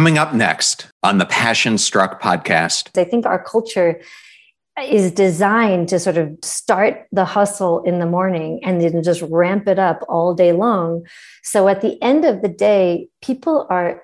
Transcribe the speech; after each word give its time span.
Coming 0.00 0.16
up 0.16 0.32
next 0.32 0.90
on 1.02 1.18
the 1.18 1.26
Passion 1.26 1.76
Struck 1.76 2.22
podcast. 2.22 2.98
I 2.98 3.04
think 3.04 3.26
our 3.26 3.38
culture 3.38 4.00
is 4.82 5.12
designed 5.12 5.90
to 5.90 5.98
sort 5.98 6.16
of 6.16 6.38
start 6.42 7.06
the 7.12 7.26
hustle 7.26 7.82
in 7.82 7.98
the 7.98 8.06
morning 8.06 8.60
and 8.64 8.80
then 8.80 9.02
just 9.02 9.20
ramp 9.20 9.68
it 9.68 9.78
up 9.78 10.02
all 10.08 10.32
day 10.32 10.52
long. 10.52 11.04
So 11.42 11.68
at 11.68 11.82
the 11.82 12.02
end 12.02 12.24
of 12.24 12.40
the 12.40 12.48
day, 12.48 13.08
people 13.20 13.66
are 13.68 14.02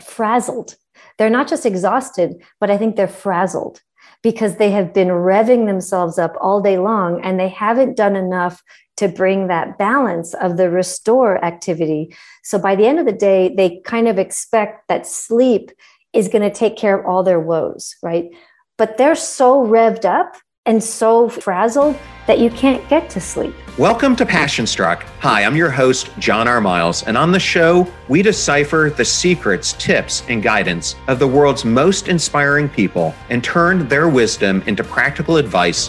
frazzled. 0.00 0.76
They're 1.18 1.28
not 1.28 1.48
just 1.48 1.66
exhausted, 1.66 2.40
but 2.60 2.70
I 2.70 2.78
think 2.78 2.94
they're 2.94 3.08
frazzled 3.08 3.82
because 4.22 4.58
they 4.58 4.70
have 4.70 4.94
been 4.94 5.08
revving 5.08 5.66
themselves 5.66 6.20
up 6.20 6.36
all 6.40 6.60
day 6.60 6.78
long 6.78 7.20
and 7.24 7.40
they 7.40 7.48
haven't 7.48 7.96
done 7.96 8.14
enough 8.14 8.62
to 9.00 9.08
bring 9.08 9.46
that 9.46 9.78
balance 9.78 10.34
of 10.34 10.58
the 10.58 10.68
restore 10.68 11.42
activity. 11.42 12.14
So 12.42 12.58
by 12.58 12.76
the 12.76 12.86
end 12.86 12.98
of 12.98 13.06
the 13.06 13.12
day, 13.12 13.48
they 13.48 13.80
kind 13.80 14.06
of 14.06 14.18
expect 14.18 14.88
that 14.88 15.06
sleep 15.06 15.72
is 16.12 16.28
going 16.28 16.42
to 16.42 16.54
take 16.54 16.76
care 16.76 16.98
of 16.98 17.06
all 17.06 17.22
their 17.22 17.40
woes, 17.40 17.96
right? 18.02 18.30
But 18.76 18.98
they're 18.98 19.14
so 19.14 19.64
revved 19.64 20.04
up 20.04 20.36
and 20.66 20.84
so 20.84 21.30
frazzled 21.30 21.96
that 22.26 22.40
you 22.40 22.50
can't 22.50 22.86
get 22.90 23.08
to 23.10 23.20
sleep. 23.22 23.54
Welcome 23.78 24.14
to 24.16 24.26
Passion 24.26 24.66
Struck. 24.66 25.04
Hi, 25.20 25.44
I'm 25.44 25.56
your 25.56 25.70
host, 25.70 26.10
John 26.18 26.46
R. 26.46 26.60
Miles, 26.60 27.02
and 27.04 27.16
on 27.16 27.32
the 27.32 27.40
show, 27.40 27.90
we 28.08 28.20
decipher 28.20 28.92
the 28.94 29.04
secrets, 29.04 29.72
tips, 29.78 30.24
and 30.28 30.42
guidance 30.42 30.94
of 31.08 31.18
the 31.18 31.26
world's 31.26 31.64
most 31.64 32.08
inspiring 32.08 32.68
people 32.68 33.14
and 33.30 33.42
turn 33.42 33.88
their 33.88 34.10
wisdom 34.10 34.62
into 34.66 34.84
practical 34.84 35.38
advice 35.38 35.88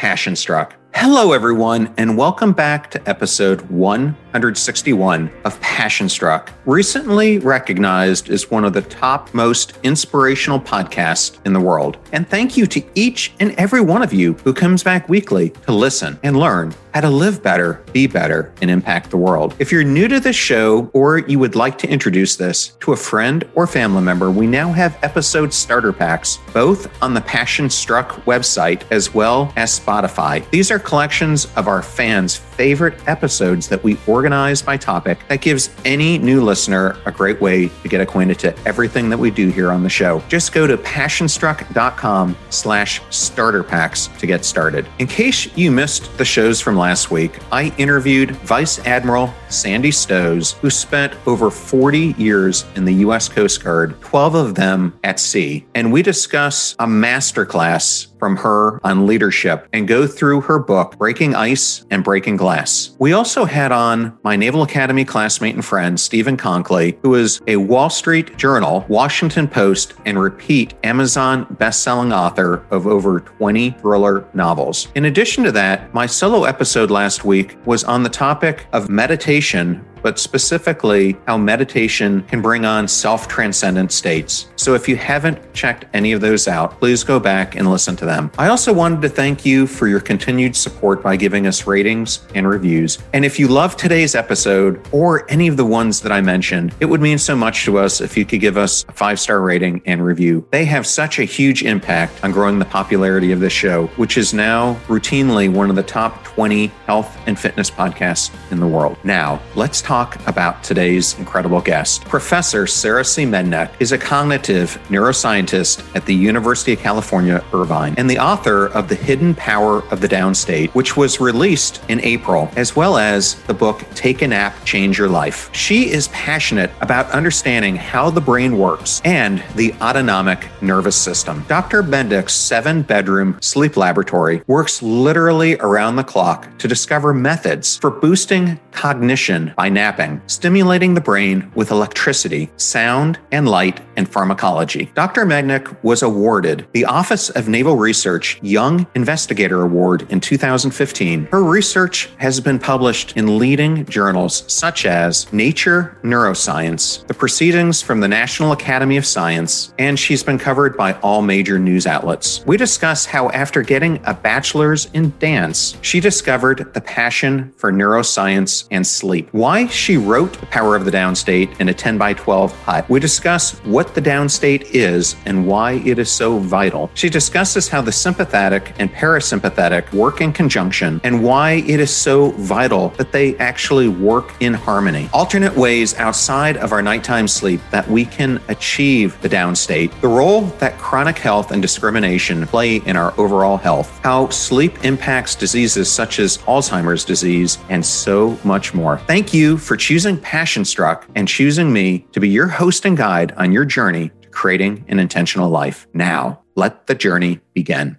passion 0.00 0.34
struck. 0.34 0.79
Hello, 0.92 1.32
everyone, 1.32 1.94
and 1.96 2.18
welcome 2.18 2.52
back 2.52 2.90
to 2.90 3.08
episode 3.08 3.62
161 3.70 5.30
of 5.44 5.58
Passion 5.60 6.08
Struck, 6.08 6.52
recently 6.66 7.38
recognized 7.38 8.28
as 8.28 8.50
one 8.50 8.64
of 8.64 8.72
the 8.72 8.82
top 8.82 9.32
most 9.32 9.78
inspirational 9.84 10.60
podcasts 10.60 11.38
in 11.46 11.52
the 11.52 11.60
world. 11.60 11.96
And 12.12 12.28
thank 12.28 12.56
you 12.56 12.66
to 12.66 12.82
each 12.94 13.32
and 13.38 13.52
every 13.52 13.80
one 13.80 14.02
of 14.02 14.12
you 14.12 14.34
who 14.44 14.52
comes 14.52 14.82
back 14.82 15.08
weekly 15.08 15.50
to 15.66 15.72
listen 15.72 16.18
and 16.24 16.36
learn 16.36 16.74
how 16.92 17.00
to 17.00 17.08
live 17.08 17.40
better, 17.40 17.84
be 17.92 18.08
better, 18.08 18.52
and 18.60 18.68
impact 18.68 19.10
the 19.10 19.16
world. 19.16 19.54
If 19.60 19.70
you're 19.70 19.84
new 19.84 20.08
to 20.08 20.18
this 20.18 20.34
show 20.34 20.90
or 20.92 21.18
you 21.18 21.38
would 21.38 21.54
like 21.54 21.78
to 21.78 21.88
introduce 21.88 22.34
this 22.34 22.76
to 22.80 22.92
a 22.92 22.96
friend 22.96 23.48
or 23.54 23.68
family 23.68 24.02
member, 24.02 24.28
we 24.28 24.48
now 24.48 24.72
have 24.72 24.98
episode 25.04 25.52
starter 25.52 25.92
packs, 25.92 26.40
both 26.52 26.90
on 27.00 27.14
the 27.14 27.20
Passion 27.20 27.70
Struck 27.70 28.10
website 28.24 28.82
as 28.90 29.14
well 29.14 29.52
as 29.54 29.78
Spotify. 29.78 30.48
These 30.50 30.72
are 30.72 30.79
collections 30.80 31.46
of 31.56 31.68
our 31.68 31.82
fans' 31.82 32.36
favorite 32.36 32.94
episodes 33.08 33.68
that 33.68 33.82
we 33.82 33.98
organize 34.06 34.60
by 34.62 34.76
topic 34.76 35.18
that 35.28 35.40
gives 35.40 35.70
any 35.84 36.18
new 36.18 36.42
listener 36.42 36.96
a 37.06 37.12
great 37.12 37.40
way 37.40 37.68
to 37.68 37.88
get 37.88 38.00
acquainted 38.00 38.38
to 38.40 38.56
everything 38.66 39.08
that 39.08 39.18
we 39.18 39.30
do 39.30 39.48
here 39.48 39.70
on 39.70 39.82
the 39.82 39.88
show. 39.88 40.22
Just 40.28 40.52
go 40.52 40.66
to 40.66 40.76
passionstruck.com 40.76 42.36
slash 42.50 43.00
starter 43.10 43.62
packs 43.62 44.08
to 44.18 44.26
get 44.26 44.44
started. 44.44 44.86
In 44.98 45.06
case 45.06 45.56
you 45.56 45.70
missed 45.70 46.16
the 46.18 46.24
shows 46.24 46.60
from 46.60 46.76
last 46.76 47.10
week, 47.10 47.38
I 47.52 47.74
interviewed 47.78 48.32
Vice 48.32 48.78
Admiral 48.86 49.32
Sandy 49.48 49.90
Stosz, 49.90 50.54
who 50.58 50.70
spent 50.70 51.14
over 51.26 51.50
40 51.50 52.14
years 52.18 52.64
in 52.76 52.84
the 52.84 52.94
U.S. 52.94 53.28
Coast 53.28 53.62
Guard, 53.64 54.00
12 54.00 54.34
of 54.34 54.54
them 54.54 54.98
at 55.04 55.18
sea. 55.18 55.66
And 55.74 55.92
we 55.92 56.02
discuss 56.02 56.74
a 56.78 56.86
masterclass 56.86 58.09
from 58.20 58.36
her 58.36 58.78
on 58.86 59.06
leadership 59.06 59.66
and 59.72 59.88
go 59.88 60.06
through 60.06 60.42
her 60.42 60.60
book, 60.60 60.96
Breaking 60.98 61.34
Ice 61.34 61.84
and 61.90 62.04
Breaking 62.04 62.36
Glass. 62.36 62.94
We 63.00 63.12
also 63.12 63.44
had 63.44 63.72
on 63.72 64.16
my 64.22 64.36
Naval 64.36 64.62
Academy 64.62 65.04
classmate 65.04 65.56
and 65.56 65.64
friend, 65.64 65.98
Stephen 65.98 66.36
Konkoly, 66.36 66.96
who 67.02 67.16
is 67.16 67.40
a 67.48 67.56
Wall 67.56 67.90
Street 67.90 68.36
Journal, 68.36 68.84
Washington 68.88 69.48
Post, 69.48 69.94
and 70.04 70.20
repeat 70.20 70.74
Amazon 70.84 71.46
best-selling 71.58 72.12
author 72.12 72.64
of 72.70 72.86
over 72.86 73.20
20 73.20 73.70
thriller 73.72 74.28
novels. 74.34 74.88
In 74.94 75.06
addition 75.06 75.42
to 75.44 75.52
that, 75.52 75.92
my 75.94 76.06
solo 76.06 76.44
episode 76.44 76.90
last 76.90 77.24
week 77.24 77.56
was 77.64 77.82
on 77.84 78.02
the 78.02 78.08
topic 78.10 78.66
of 78.72 78.90
meditation 78.90 79.84
but 80.02 80.18
specifically 80.18 81.16
how 81.26 81.36
meditation 81.36 82.22
can 82.24 82.42
bring 82.42 82.64
on 82.64 82.88
self 82.88 83.28
transcendent 83.28 83.92
states. 83.92 84.48
So 84.56 84.74
if 84.74 84.88
you 84.88 84.96
haven't 84.96 85.52
checked 85.54 85.84
any 85.94 86.12
of 86.12 86.20
those 86.20 86.48
out, 86.48 86.78
please 86.78 87.04
go 87.04 87.20
back 87.20 87.56
and 87.56 87.70
listen 87.70 87.96
to 87.96 88.04
them. 88.04 88.30
I 88.38 88.48
also 88.48 88.72
wanted 88.72 89.02
to 89.02 89.08
thank 89.08 89.44
you 89.44 89.66
for 89.66 89.88
your 89.88 90.00
continued 90.00 90.56
support 90.56 91.02
by 91.02 91.16
giving 91.16 91.46
us 91.46 91.66
ratings 91.66 92.26
and 92.34 92.48
reviews. 92.48 92.98
And 93.12 93.24
if 93.24 93.38
you 93.38 93.48
love 93.48 93.76
today's 93.76 94.14
episode 94.14 94.80
or 94.92 95.30
any 95.30 95.48
of 95.48 95.56
the 95.56 95.64
ones 95.64 96.00
that 96.00 96.12
I 96.12 96.20
mentioned, 96.20 96.74
it 96.80 96.86
would 96.86 97.00
mean 97.00 97.18
so 97.18 97.36
much 97.36 97.64
to 97.64 97.78
us 97.78 98.00
if 98.00 98.16
you 98.16 98.24
could 98.24 98.40
give 98.40 98.56
us 98.56 98.84
a 98.88 98.92
five 98.92 99.20
star 99.20 99.40
rating 99.40 99.82
and 99.86 100.04
review. 100.04 100.46
They 100.50 100.64
have 100.64 100.86
such 100.86 101.18
a 101.18 101.24
huge 101.24 101.62
impact 101.62 102.24
on 102.24 102.32
growing 102.32 102.58
the 102.58 102.64
popularity 102.64 103.32
of 103.32 103.40
this 103.40 103.52
show, 103.52 103.86
which 103.96 104.16
is 104.16 104.32
now 104.32 104.74
routinely 104.88 105.52
one 105.52 105.70
of 105.70 105.76
the 105.76 105.82
top 105.82 106.24
20 106.24 106.68
health 106.86 107.16
and 107.26 107.38
fitness 107.38 107.70
podcasts 107.70 108.30
in 108.50 108.60
the 108.60 108.66
world. 108.66 108.96
Now, 109.04 109.40
let's 109.54 109.80
talk 109.80 109.89
about 109.90 110.62
today's 110.62 111.18
incredible 111.18 111.60
guest. 111.60 112.04
Professor 112.04 112.64
Sara 112.64 113.04
C. 113.04 113.24
Mednick 113.24 113.72
is 113.80 113.90
a 113.90 113.98
cognitive 113.98 114.78
neuroscientist 114.88 115.84
at 115.96 116.06
the 116.06 116.14
University 116.14 116.74
of 116.74 116.78
California, 116.78 117.42
Irvine, 117.52 117.96
and 117.98 118.08
the 118.08 118.20
author 118.20 118.66
of 118.68 118.88
The 118.88 118.94
Hidden 118.94 119.34
Power 119.34 119.82
of 119.90 120.00
the 120.00 120.06
Downstate, 120.06 120.70
which 120.74 120.96
was 120.96 121.20
released 121.20 121.82
in 121.88 122.00
April, 122.02 122.52
as 122.54 122.76
well 122.76 122.98
as 122.98 123.42
the 123.42 123.54
book 123.54 123.84
Take 123.96 124.22
a 124.22 124.28
Nap, 124.28 124.54
Change 124.64 124.96
Your 124.96 125.08
Life. 125.08 125.52
She 125.52 125.90
is 125.90 126.06
passionate 126.08 126.70
about 126.80 127.10
understanding 127.10 127.74
how 127.74 128.10
the 128.10 128.20
brain 128.20 128.58
works 128.58 129.02
and 129.04 129.42
the 129.56 129.74
autonomic 129.80 130.46
nervous 130.62 130.94
system. 130.94 131.44
Dr. 131.48 131.82
Mednick's 131.82 132.34
seven 132.34 132.82
bedroom 132.82 133.36
sleep 133.42 133.76
laboratory 133.76 134.42
works 134.46 134.82
literally 134.82 135.56
around 135.56 135.96
the 135.96 136.04
clock 136.04 136.46
to 136.58 136.68
discover 136.68 137.12
methods 137.12 137.76
for 137.78 137.90
boosting 137.90 138.60
cognition 138.70 139.52
by 139.56 139.68
napping, 139.80 140.20
stimulating 140.26 140.92
the 140.92 141.00
brain 141.00 141.50
with 141.54 141.70
electricity, 141.70 142.50
sound, 142.58 143.18
and 143.32 143.48
light, 143.48 143.80
and 143.96 144.06
pharmacology. 144.06 144.92
Dr. 144.94 145.24
Mednick 145.24 145.74
was 145.82 146.02
awarded 146.02 146.66
the 146.72 146.84
Office 146.84 147.30
of 147.30 147.48
Naval 147.48 147.76
Research 147.76 148.38
Young 148.42 148.86
Investigator 148.94 149.62
Award 149.62 150.06
in 150.10 150.20
2015. 150.20 151.28
Her 151.32 151.42
research 151.42 152.10
has 152.18 152.40
been 152.40 152.58
published 152.58 153.16
in 153.16 153.38
leading 153.38 153.86
journals 153.86 154.44
such 154.52 154.84
as 154.84 155.32
Nature 155.32 155.96
Neuroscience, 156.02 157.06
the 157.06 157.14
Proceedings 157.14 157.80
from 157.80 158.00
the 158.00 158.08
National 158.08 158.52
Academy 158.52 158.98
of 158.98 159.06
Science, 159.06 159.72
and 159.78 159.98
she's 159.98 160.22
been 160.22 160.38
covered 160.38 160.76
by 160.76 160.92
all 161.00 161.22
major 161.22 161.58
news 161.58 161.86
outlets. 161.86 162.44
We 162.44 162.58
discuss 162.58 163.06
how, 163.06 163.30
after 163.30 163.62
getting 163.62 163.98
a 164.04 164.12
bachelor's 164.12 164.90
in 164.92 165.14
dance, 165.18 165.78
she 165.80 166.00
discovered 166.00 166.74
the 166.74 166.82
passion 166.82 167.52
for 167.56 167.72
neuroscience 167.72 168.68
and 168.70 168.86
sleep. 168.86 169.30
Why 169.32 169.69
she 169.72 169.96
wrote 169.96 170.40
Power 170.50 170.76
of 170.76 170.84
the 170.84 170.90
Downstate 170.90 171.60
in 171.60 171.68
a 171.68 171.74
10 171.74 171.98
by 171.98 172.14
12 172.14 172.54
hut. 172.62 172.88
We 172.88 173.00
discuss 173.00 173.58
what 173.64 173.94
the 173.94 174.02
downstate 174.02 174.70
is 174.72 175.16
and 175.26 175.46
why 175.46 175.72
it 175.72 175.98
is 175.98 176.10
so 176.10 176.38
vital. 176.38 176.90
She 176.94 177.08
discusses 177.08 177.68
how 177.68 177.80
the 177.80 177.92
sympathetic 177.92 178.74
and 178.78 178.92
parasympathetic 178.92 179.92
work 179.92 180.20
in 180.20 180.32
conjunction 180.32 181.00
and 181.04 181.22
why 181.22 181.52
it 181.52 181.80
is 181.80 181.94
so 181.94 182.30
vital 182.32 182.90
that 182.90 183.12
they 183.12 183.36
actually 183.38 183.88
work 183.88 184.34
in 184.40 184.54
harmony. 184.54 185.08
Alternate 185.12 185.56
ways 185.56 185.94
outside 185.94 186.56
of 186.56 186.72
our 186.72 186.82
nighttime 186.82 187.28
sleep 187.28 187.60
that 187.70 187.88
we 187.88 188.04
can 188.04 188.40
achieve 188.48 189.20
the 189.22 189.28
downstate, 189.28 189.98
the 190.00 190.08
role 190.08 190.42
that 190.58 190.78
chronic 190.78 191.18
health 191.18 191.50
and 191.50 191.62
discrimination 191.62 192.46
play 192.46 192.76
in 192.76 192.96
our 192.96 193.12
overall 193.18 193.56
health, 193.56 194.00
how 194.02 194.28
sleep 194.30 194.84
impacts 194.84 195.34
diseases 195.34 195.90
such 195.90 196.18
as 196.18 196.38
Alzheimer's 196.38 197.04
disease, 197.04 197.58
and 197.68 197.84
so 197.84 198.38
much 198.44 198.74
more. 198.74 198.98
Thank 199.06 199.32
you 199.34 199.58
for 199.60 199.76
choosing 199.76 200.18
Passion 200.18 200.64
Struck 200.64 201.06
and 201.14 201.28
choosing 201.28 201.72
me 201.72 202.06
to 202.12 202.20
be 202.20 202.28
your 202.28 202.48
host 202.48 202.84
and 202.84 202.96
guide 202.96 203.32
on 203.32 203.52
your 203.52 203.64
journey 203.64 204.10
to 204.22 204.28
creating 204.30 204.84
an 204.88 204.98
intentional 204.98 205.50
life. 205.50 205.86
Now, 205.92 206.42
let 206.56 206.86
the 206.86 206.94
journey 206.94 207.40
begin. 207.54 207.96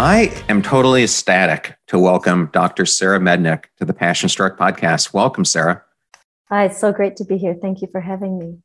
I 0.00 0.32
am 0.48 0.62
totally 0.62 1.02
ecstatic 1.02 1.76
to 1.88 1.98
welcome 1.98 2.50
Dr. 2.52 2.86
Sara 2.86 3.18
Mednick 3.18 3.64
to 3.78 3.84
the 3.84 3.92
Passion 3.92 4.28
Struck 4.28 4.56
podcast. 4.56 5.12
Welcome, 5.12 5.44
Sara. 5.44 5.82
Hi, 6.50 6.66
it's 6.66 6.78
so 6.78 6.92
great 6.92 7.16
to 7.16 7.24
be 7.24 7.36
here. 7.36 7.56
Thank 7.60 7.82
you 7.82 7.88
for 7.90 8.00
having 8.00 8.38
me. 8.38 8.58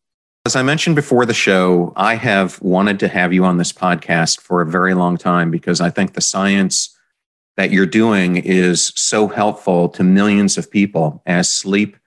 As 0.46 0.56
I 0.56 0.62
mentioned 0.62 0.96
before 0.96 1.26
the 1.26 1.34
show, 1.34 1.92
I 1.96 2.16
have 2.16 2.62
wanted 2.62 3.00
to 3.00 3.08
have 3.08 3.34
you 3.34 3.46
on 3.46 3.58
this 3.58 3.72
podcast 3.72 4.42
for 4.42 4.62
a 4.62 4.66
very 4.66 4.94
long 4.94 5.18
time 5.18 5.50
because 5.50 5.82
I 5.82 5.90
think 5.90 6.14
the 6.14 6.22
science 6.22 6.93
that 7.58 7.72
you're 7.72 7.86
doing 7.86 8.38
is 8.38 8.88
so 8.96 9.28
helpful 9.28 9.90
to 9.90 10.04
millions 10.04 10.58
of 10.58 10.70
people 10.70 11.22
as 11.26 11.50
sleep 11.50 11.98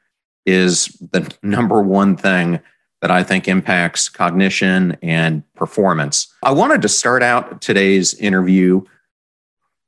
is 0.45 0.87
the 1.13 1.33
number 1.43 1.83
one 1.83 2.17
thing 2.17 2.61
that 3.03 3.11
I 3.11 3.23
think 3.23 3.47
impacts 3.47 4.09
cognition 4.09 4.97
and 5.03 5.43
performance. 5.55 6.33
I 6.43 6.53
wanted 6.53 6.83
to 6.83 6.89
start 6.89 7.23
out 7.23 7.61
today's 7.61 8.15
interview 8.15 8.83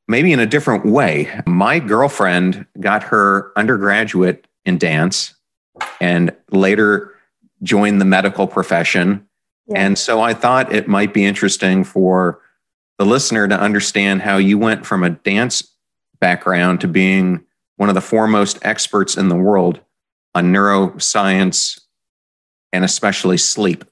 maybe 0.08 0.32
in 0.32 0.40
a 0.40 0.46
different 0.46 0.86
way. 0.86 1.30
My 1.46 1.78
girlfriend 1.78 2.66
got 2.80 3.02
her 3.04 3.52
undergraduate 3.56 4.46
in 4.64 4.78
dance 4.78 5.34
and 6.00 6.34
later 6.50 7.14
joined 7.62 8.00
the 8.00 8.06
medical 8.06 8.46
profession. 8.46 9.26
Yeah. 9.66 9.80
And 9.80 9.98
so 9.98 10.20
I 10.20 10.32
thought 10.32 10.72
it 10.72 10.88
might 10.88 11.12
be 11.12 11.24
interesting 11.24 11.84
for 11.84 12.40
the 12.98 13.06
listener 13.06 13.48
to 13.48 13.58
understand 13.58 14.22
how 14.22 14.36
you 14.36 14.58
went 14.58 14.84
from 14.84 15.04
a 15.04 15.10
dance 15.10 15.62
background 16.20 16.80
to 16.80 16.88
being 16.88 17.44
one 17.76 17.88
of 17.88 17.94
the 17.94 18.00
foremost 18.00 18.58
experts 18.62 19.16
in 19.16 19.28
the 19.28 19.36
world 19.36 19.80
on 20.34 20.52
neuroscience 20.52 21.80
and 22.72 22.84
especially 22.84 23.38
sleep. 23.38 23.84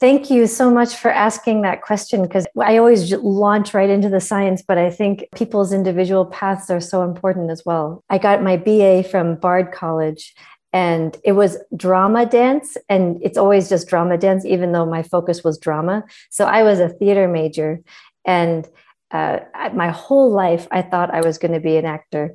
Thank 0.00 0.28
you 0.28 0.46
so 0.46 0.70
much 0.70 0.96
for 0.96 1.10
asking 1.10 1.62
that 1.62 1.80
question 1.80 2.22
because 2.22 2.46
I 2.60 2.76
always 2.76 3.12
launch 3.12 3.72
right 3.72 3.88
into 3.88 4.10
the 4.10 4.20
science, 4.20 4.62
but 4.66 4.76
I 4.76 4.90
think 4.90 5.24
people's 5.34 5.72
individual 5.72 6.26
paths 6.26 6.68
are 6.68 6.80
so 6.80 7.04
important 7.04 7.50
as 7.50 7.62
well. 7.64 8.04
I 8.10 8.18
got 8.18 8.42
my 8.42 8.56
BA 8.58 9.04
from 9.04 9.36
Bard 9.36 9.72
College 9.72 10.34
and 10.74 11.16
it 11.24 11.32
was 11.32 11.56
drama 11.74 12.26
dance 12.26 12.76
and 12.90 13.18
it's 13.22 13.38
always 13.38 13.68
just 13.70 13.88
drama 13.88 14.18
dance 14.18 14.44
even 14.44 14.72
though 14.72 14.84
my 14.84 15.02
focus 15.02 15.42
was 15.42 15.56
drama 15.56 16.04
so 16.30 16.44
i 16.44 16.62
was 16.62 16.80
a 16.80 16.90
theater 16.90 17.26
major 17.26 17.80
and 18.26 18.68
uh, 19.12 19.38
my 19.72 19.88
whole 19.88 20.30
life 20.30 20.66
i 20.70 20.82
thought 20.82 21.14
i 21.14 21.22
was 21.22 21.38
going 21.38 21.54
to 21.54 21.60
be 21.60 21.76
an 21.76 21.86
actor 21.86 22.34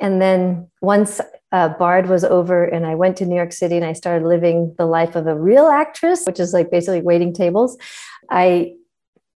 and 0.00 0.20
then 0.20 0.68
once 0.80 1.20
uh, 1.52 1.68
Bard 1.70 2.08
was 2.08 2.24
over, 2.24 2.64
and 2.64 2.84
I 2.86 2.94
went 2.94 3.16
to 3.18 3.24
New 3.24 3.36
York 3.36 3.52
City 3.52 3.76
and 3.76 3.84
I 3.84 3.92
started 3.92 4.26
living 4.26 4.74
the 4.76 4.84
life 4.84 5.14
of 5.14 5.26
a 5.26 5.38
real 5.38 5.68
actress, 5.68 6.24
which 6.26 6.40
is 6.40 6.52
like 6.52 6.70
basically 6.70 7.00
waiting 7.00 7.32
tables. 7.32 7.78
I 8.30 8.74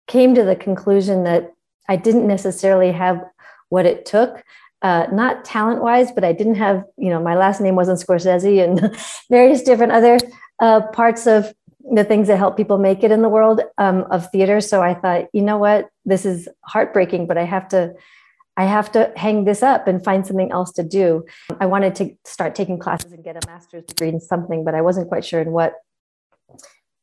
came 0.07 0.33
to 0.35 0.43
the 0.43 0.55
conclusion 0.55 1.23
that 1.23 1.53
I 1.87 1.95
didn't 1.95 2.27
necessarily 2.27 2.91
have 2.91 3.23
what 3.69 3.85
it 3.85 4.05
took. 4.05 4.43
Uh, 4.81 5.07
not 5.11 5.43
talent 5.43 5.81
wise, 5.81 6.11
but 6.11 6.23
I 6.23 6.31
didn't 6.31 6.55
have, 6.55 6.85
you 6.97 7.09
know, 7.09 7.21
my 7.21 7.35
last 7.35 7.59
name 7.59 7.75
wasn't 7.75 7.99
Scorsese 7.99 8.63
and 8.63 8.95
various 9.29 9.61
different 9.61 9.91
other 9.91 10.17
uh, 10.61 10.81
parts 10.93 11.27
of 11.27 11.53
the 11.91 12.03
things 12.03 12.27
that 12.27 12.37
help 12.37 12.55
people 12.55 12.77
make 12.77 13.03
it 13.03 13.11
in 13.11 13.21
the 13.21 13.29
world 13.29 13.61
um, 13.77 14.05
of 14.11 14.31
theater. 14.31 14.61
So 14.61 14.81
I 14.81 14.93
thought, 14.93 15.27
you 15.33 15.41
know 15.41 15.57
what, 15.57 15.89
this 16.05 16.25
is 16.25 16.47
heartbreaking, 16.65 17.27
but 17.27 17.37
I 17.37 17.43
have 17.43 17.67
to 17.69 17.93
I 18.59 18.65
have 18.65 18.91
to 18.91 19.09
hang 19.15 19.45
this 19.45 19.63
up 19.63 19.87
and 19.87 20.03
find 20.03 20.27
something 20.27 20.51
else 20.51 20.73
to 20.73 20.83
do. 20.83 21.23
I 21.61 21.65
wanted 21.65 21.95
to 21.95 22.13
start 22.25 22.55
taking 22.55 22.77
classes 22.77 23.13
and 23.13 23.23
get 23.23 23.41
a 23.41 23.47
master's 23.47 23.85
degree 23.85 24.09
in 24.09 24.19
something, 24.19 24.65
but 24.65 24.75
I 24.75 24.81
wasn't 24.81 25.07
quite 25.07 25.23
sure 25.23 25.39
in 25.39 25.51
what. 25.53 25.75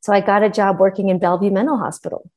So 0.01 0.13
I 0.13 0.21
got 0.21 0.43
a 0.43 0.51
job 0.51 0.79
working 0.79 1.09
in 1.09 1.17
Bellevue 1.17 1.49
Mental 1.49 1.75
Hospital 1.79 2.29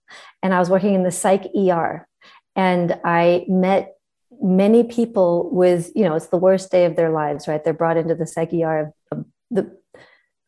and 0.43 0.55
I 0.55 0.59
was 0.59 0.71
working 0.71 0.95
in 0.95 1.03
the 1.03 1.11
psych 1.11 1.51
ER. 1.55 2.09
And 2.57 2.99
I 3.05 3.45
met 3.47 3.95
many 4.41 4.85
people 4.85 5.51
with, 5.53 5.91
you 5.95 6.05
know, 6.05 6.15
it's 6.15 6.29
the 6.29 6.37
worst 6.37 6.71
day 6.71 6.85
of 6.85 6.97
their 6.97 7.11
lives, 7.11 7.47
right? 7.47 7.63
They're 7.63 7.73
brought 7.73 7.97
into 7.97 8.15
the 8.15 8.27
psych 8.27 8.53
ER 8.53 8.93
of 9.13 9.25
the 9.51 9.81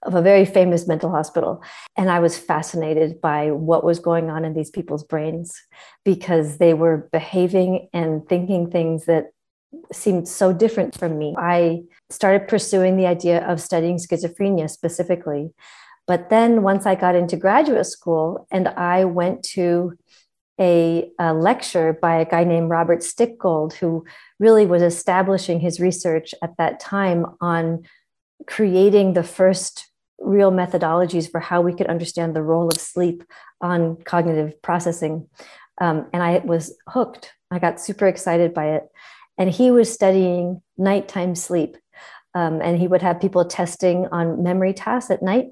of 0.04 0.14
a 0.14 0.22
very 0.22 0.44
famous 0.44 0.88
mental 0.88 1.10
hospital. 1.10 1.62
And 1.96 2.10
I 2.10 2.18
was 2.18 2.36
fascinated 2.36 3.20
by 3.20 3.52
what 3.52 3.84
was 3.84 3.98
going 4.00 4.30
on 4.30 4.44
in 4.44 4.54
these 4.54 4.70
people's 4.70 5.04
brains 5.04 5.54
because 6.04 6.58
they 6.58 6.74
were 6.74 7.08
behaving 7.12 7.88
and 7.92 8.26
thinking 8.28 8.70
things 8.70 9.04
that 9.04 9.26
seemed 9.92 10.28
so 10.28 10.52
different 10.52 10.98
from 10.98 11.18
me. 11.18 11.34
I 11.38 11.82
started 12.10 12.48
pursuing 12.48 12.96
the 12.96 13.06
idea 13.06 13.46
of 13.46 13.60
studying 13.60 13.96
schizophrenia 13.96 14.68
specifically. 14.68 15.50
But 16.06 16.30
then 16.30 16.62
once 16.62 16.84
I 16.84 16.94
got 16.94 17.14
into 17.14 17.36
graduate 17.36 17.86
school 17.86 18.46
and 18.50 18.68
I 18.68 19.04
went 19.04 19.44
to 19.54 19.96
a, 20.62 21.10
a, 21.18 21.34
lecture 21.34 21.92
by 21.92 22.20
a 22.20 22.24
guy 22.24 22.44
named 22.44 22.70
Robert 22.70 23.00
Stickgold, 23.00 23.72
who 23.72 24.04
really 24.38 24.64
was 24.64 24.80
establishing 24.80 25.58
his 25.58 25.80
research 25.80 26.34
at 26.40 26.56
that 26.56 26.78
time 26.78 27.26
on 27.40 27.82
creating 28.46 29.14
the 29.14 29.24
first 29.24 29.88
real 30.20 30.52
methodologies 30.52 31.28
for 31.28 31.40
how 31.40 31.60
we 31.60 31.74
could 31.74 31.88
understand 31.88 32.36
the 32.36 32.42
role 32.42 32.68
of 32.68 32.80
sleep 32.80 33.24
on 33.60 33.96
cognitive 34.04 34.62
processing. 34.62 35.26
Um, 35.80 36.06
and 36.12 36.22
I 36.22 36.38
was 36.38 36.76
hooked. 36.88 37.32
I 37.50 37.58
got 37.58 37.80
super 37.80 38.06
excited 38.06 38.54
by 38.54 38.76
it. 38.76 38.84
And 39.36 39.50
he 39.50 39.72
was 39.72 39.92
studying 39.92 40.62
nighttime 40.78 41.34
sleep. 41.34 41.76
Um, 42.34 42.62
and 42.62 42.78
he 42.78 42.86
would 42.86 43.02
have 43.02 43.20
people 43.20 43.44
testing 43.44 44.06
on 44.12 44.44
memory 44.44 44.74
tasks 44.74 45.10
at 45.10 45.22
night 45.22 45.48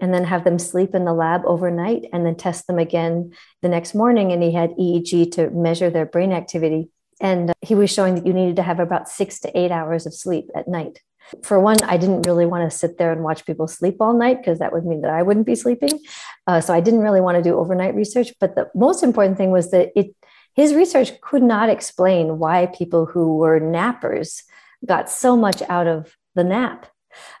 and 0.00 0.12
then 0.14 0.24
have 0.24 0.44
them 0.44 0.58
sleep 0.58 0.94
in 0.94 1.04
the 1.04 1.12
lab 1.12 1.42
overnight 1.44 2.06
and 2.12 2.24
then 2.24 2.34
test 2.34 2.66
them 2.66 2.78
again 2.78 3.32
the 3.62 3.68
next 3.68 3.94
morning. 3.94 4.32
And 4.32 4.42
he 4.42 4.52
had 4.52 4.70
EEG 4.72 5.32
to 5.32 5.50
measure 5.50 5.90
their 5.90 6.06
brain 6.06 6.32
activity. 6.32 6.90
And 7.20 7.50
uh, 7.50 7.54
he 7.60 7.74
was 7.74 7.92
showing 7.92 8.14
that 8.14 8.26
you 8.26 8.32
needed 8.32 8.56
to 8.56 8.62
have 8.62 8.80
about 8.80 9.08
six 9.08 9.40
to 9.40 9.58
eight 9.58 9.70
hours 9.70 10.06
of 10.06 10.14
sleep 10.14 10.48
at 10.54 10.68
night. 10.68 11.00
For 11.42 11.60
one, 11.60 11.76
I 11.84 11.96
didn't 11.96 12.22
really 12.22 12.46
want 12.46 12.68
to 12.68 12.76
sit 12.76 12.98
there 12.98 13.12
and 13.12 13.22
watch 13.22 13.44
people 13.46 13.68
sleep 13.68 13.96
all 14.00 14.14
night 14.14 14.38
because 14.38 14.58
that 14.58 14.72
would 14.72 14.84
mean 14.84 15.02
that 15.02 15.10
I 15.10 15.22
wouldn't 15.22 15.46
be 15.46 15.54
sleeping. 15.54 16.00
Uh, 16.46 16.60
so 16.60 16.74
I 16.74 16.80
didn't 16.80 17.00
really 17.00 17.20
want 17.20 17.36
to 17.36 17.42
do 17.42 17.56
overnight 17.56 17.94
research. 17.94 18.32
But 18.40 18.56
the 18.56 18.68
most 18.74 19.02
important 19.02 19.36
thing 19.36 19.50
was 19.50 19.70
that 19.70 19.90
it 19.94 20.14
his 20.54 20.74
research 20.74 21.20
could 21.20 21.42
not 21.42 21.68
explain 21.68 22.38
why 22.38 22.66
people 22.66 23.06
who 23.06 23.36
were 23.36 23.60
nappers 23.60 24.42
got 24.84 25.08
so 25.08 25.36
much 25.36 25.62
out 25.68 25.86
of 25.86 26.16
the 26.34 26.44
nap. 26.44 26.86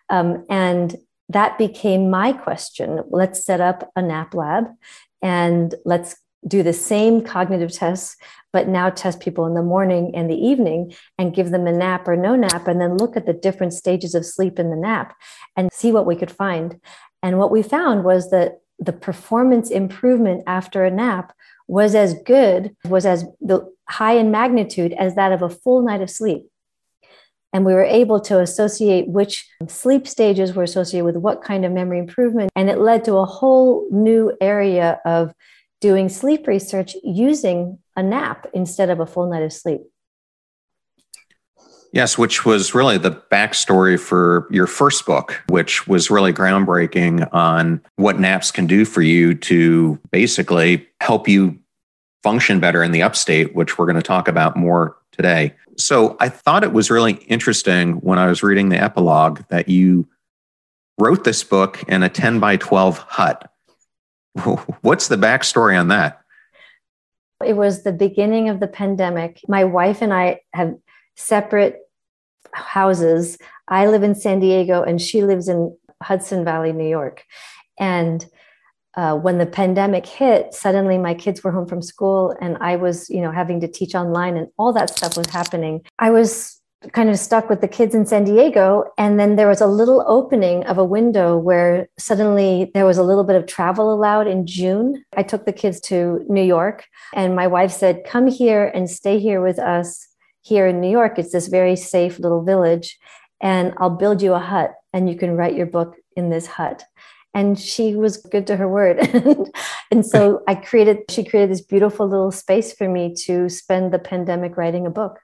Um, 0.08 0.46
and 0.48 0.96
that 1.30 1.58
became 1.58 2.10
my 2.10 2.32
question. 2.32 3.02
Let's 3.08 3.44
set 3.44 3.60
up 3.60 3.90
a 3.96 4.02
nap 4.02 4.34
lab 4.34 4.66
and 5.22 5.74
let's 5.84 6.16
do 6.46 6.62
the 6.62 6.72
same 6.72 7.22
cognitive 7.22 7.72
tests 7.72 8.16
but 8.52 8.68
now 8.68 8.90
test 8.90 9.20
people 9.20 9.46
in 9.46 9.54
the 9.54 9.62
morning 9.62 10.12
and 10.14 10.28
the 10.28 10.34
evening 10.34 10.92
and 11.18 11.34
give 11.34 11.50
them 11.50 11.66
a 11.66 11.72
nap 11.72 12.08
or 12.08 12.16
no 12.16 12.34
nap, 12.34 12.66
and 12.66 12.80
then 12.80 12.96
look 12.96 13.16
at 13.16 13.26
the 13.26 13.32
different 13.32 13.72
stages 13.72 14.14
of 14.14 14.26
sleep 14.26 14.58
in 14.58 14.70
the 14.70 14.76
nap 14.76 15.14
and 15.56 15.72
see 15.72 15.92
what 15.92 16.06
we 16.06 16.16
could 16.16 16.30
find. 16.30 16.80
And 17.22 17.38
what 17.38 17.50
we 17.50 17.62
found 17.62 18.04
was 18.04 18.30
that 18.30 18.60
the 18.78 18.92
performance 18.92 19.70
improvement 19.70 20.42
after 20.46 20.84
a 20.84 20.90
nap 20.90 21.32
was 21.68 21.94
as 21.94 22.14
good, 22.24 22.74
was 22.88 23.06
as 23.06 23.24
the 23.40 23.70
high 23.88 24.14
in 24.14 24.30
magnitude 24.30 24.92
as 24.94 25.14
that 25.14 25.32
of 25.32 25.42
a 25.42 25.50
full 25.50 25.82
night 25.82 26.00
of 26.00 26.10
sleep. 26.10 26.49
And 27.52 27.64
we 27.64 27.74
were 27.74 27.84
able 27.84 28.20
to 28.20 28.40
associate 28.40 29.08
which 29.08 29.48
sleep 29.66 30.06
stages 30.06 30.54
were 30.54 30.62
associated 30.62 31.04
with 31.04 31.16
what 31.16 31.42
kind 31.42 31.64
of 31.64 31.72
memory 31.72 31.98
improvement. 31.98 32.50
And 32.54 32.70
it 32.70 32.78
led 32.78 33.04
to 33.04 33.16
a 33.16 33.24
whole 33.24 33.88
new 33.90 34.32
area 34.40 35.00
of 35.04 35.34
doing 35.80 36.08
sleep 36.08 36.46
research 36.46 36.94
using 37.02 37.78
a 37.96 38.02
nap 38.02 38.46
instead 38.54 38.90
of 38.90 39.00
a 39.00 39.06
full 39.06 39.28
night 39.28 39.42
of 39.42 39.52
sleep. 39.52 39.80
Yes, 41.92 42.16
which 42.16 42.44
was 42.44 42.72
really 42.72 42.98
the 42.98 43.10
backstory 43.10 43.98
for 43.98 44.46
your 44.50 44.68
first 44.68 45.06
book, 45.06 45.42
which 45.48 45.88
was 45.88 46.08
really 46.08 46.32
groundbreaking 46.32 47.28
on 47.34 47.80
what 47.96 48.20
naps 48.20 48.52
can 48.52 48.68
do 48.68 48.84
for 48.84 49.02
you 49.02 49.34
to 49.34 49.98
basically 50.12 50.86
help 51.00 51.26
you 51.26 51.58
function 52.22 52.60
better 52.60 52.82
in 52.82 52.92
the 52.92 53.02
upstate, 53.02 53.54
which 53.54 53.78
we're 53.78 53.86
going 53.86 53.96
to 53.96 54.02
talk 54.02 54.28
about 54.28 54.56
more 54.56 54.96
today. 55.12 55.54
So 55.76 56.16
I 56.20 56.28
thought 56.28 56.64
it 56.64 56.72
was 56.72 56.90
really 56.90 57.14
interesting 57.28 57.94
when 58.00 58.18
I 58.18 58.26
was 58.26 58.42
reading 58.42 58.68
the 58.68 58.82
epilogue 58.82 59.42
that 59.48 59.68
you 59.68 60.08
wrote 60.98 61.24
this 61.24 61.42
book 61.42 61.82
in 61.88 62.02
a 62.02 62.08
10 62.08 62.40
by 62.40 62.56
12 62.56 62.98
hut. 62.98 63.50
What's 64.82 65.08
the 65.08 65.16
backstory 65.16 65.78
on 65.78 65.88
that? 65.88 66.20
It 67.44 67.56
was 67.56 67.82
the 67.82 67.92
beginning 67.92 68.50
of 68.50 68.60
the 68.60 68.66
pandemic. 68.66 69.40
My 69.48 69.64
wife 69.64 70.02
and 70.02 70.12
I 70.12 70.40
have 70.52 70.74
separate 71.16 71.78
houses. 72.52 73.38
I 73.68 73.86
live 73.86 74.02
in 74.02 74.14
San 74.14 74.40
Diego 74.40 74.82
and 74.82 75.00
she 75.00 75.22
lives 75.22 75.48
in 75.48 75.74
Hudson 76.02 76.44
Valley, 76.44 76.72
New 76.72 76.88
York. 76.88 77.24
And 77.78 78.26
uh, 78.94 79.16
when 79.16 79.38
the 79.38 79.46
pandemic 79.46 80.06
hit, 80.06 80.52
suddenly 80.52 80.98
my 80.98 81.14
kids 81.14 81.44
were 81.44 81.52
home 81.52 81.66
from 81.66 81.82
school 81.82 82.34
and 82.40 82.56
I 82.60 82.76
was, 82.76 83.08
you 83.08 83.20
know, 83.20 83.30
having 83.30 83.60
to 83.60 83.68
teach 83.68 83.94
online 83.94 84.36
and 84.36 84.48
all 84.58 84.72
that 84.72 84.96
stuff 84.96 85.16
was 85.16 85.28
happening. 85.28 85.82
I 85.98 86.10
was 86.10 86.60
kind 86.92 87.10
of 87.10 87.18
stuck 87.18 87.50
with 87.50 87.60
the 87.60 87.68
kids 87.68 87.94
in 87.94 88.06
San 88.06 88.24
Diego. 88.24 88.84
And 88.96 89.20
then 89.20 89.36
there 89.36 89.48
was 89.48 89.60
a 89.60 89.66
little 89.66 90.02
opening 90.06 90.64
of 90.64 90.78
a 90.78 90.84
window 90.84 91.36
where 91.36 91.88
suddenly 91.98 92.70
there 92.72 92.86
was 92.86 92.98
a 92.98 93.02
little 93.02 93.24
bit 93.24 93.36
of 93.36 93.46
travel 93.46 93.92
allowed 93.92 94.26
in 94.26 94.46
June. 94.46 95.04
I 95.16 95.22
took 95.22 95.44
the 95.44 95.52
kids 95.52 95.80
to 95.82 96.24
New 96.28 96.42
York, 96.42 96.86
and 97.14 97.36
my 97.36 97.46
wife 97.46 97.70
said, 97.70 98.04
Come 98.06 98.26
here 98.26 98.66
and 98.74 98.88
stay 98.88 99.18
here 99.18 99.42
with 99.42 99.58
us 99.58 100.08
here 100.42 100.66
in 100.66 100.80
New 100.80 100.90
York. 100.90 101.18
It's 101.18 101.32
this 101.32 101.48
very 101.48 101.76
safe 101.76 102.18
little 102.18 102.42
village, 102.42 102.98
and 103.42 103.74
I'll 103.76 103.90
build 103.90 104.22
you 104.22 104.32
a 104.32 104.38
hut, 104.38 104.72
and 104.92 105.08
you 105.08 105.16
can 105.16 105.36
write 105.36 105.56
your 105.56 105.66
book 105.66 105.96
in 106.16 106.30
this 106.30 106.46
hut. 106.46 106.84
And 107.32 107.58
she 107.58 107.94
was 107.94 108.16
good 108.16 108.46
to 108.48 108.56
her 108.56 108.68
word. 108.68 108.98
and 109.90 110.04
so 110.04 110.42
I 110.48 110.56
created, 110.56 110.98
she 111.10 111.24
created 111.24 111.50
this 111.50 111.60
beautiful 111.60 112.08
little 112.08 112.32
space 112.32 112.72
for 112.72 112.88
me 112.88 113.14
to 113.26 113.48
spend 113.48 113.92
the 113.92 113.98
pandemic 114.00 114.56
writing 114.56 114.86
a 114.86 114.90
book. 114.90 115.20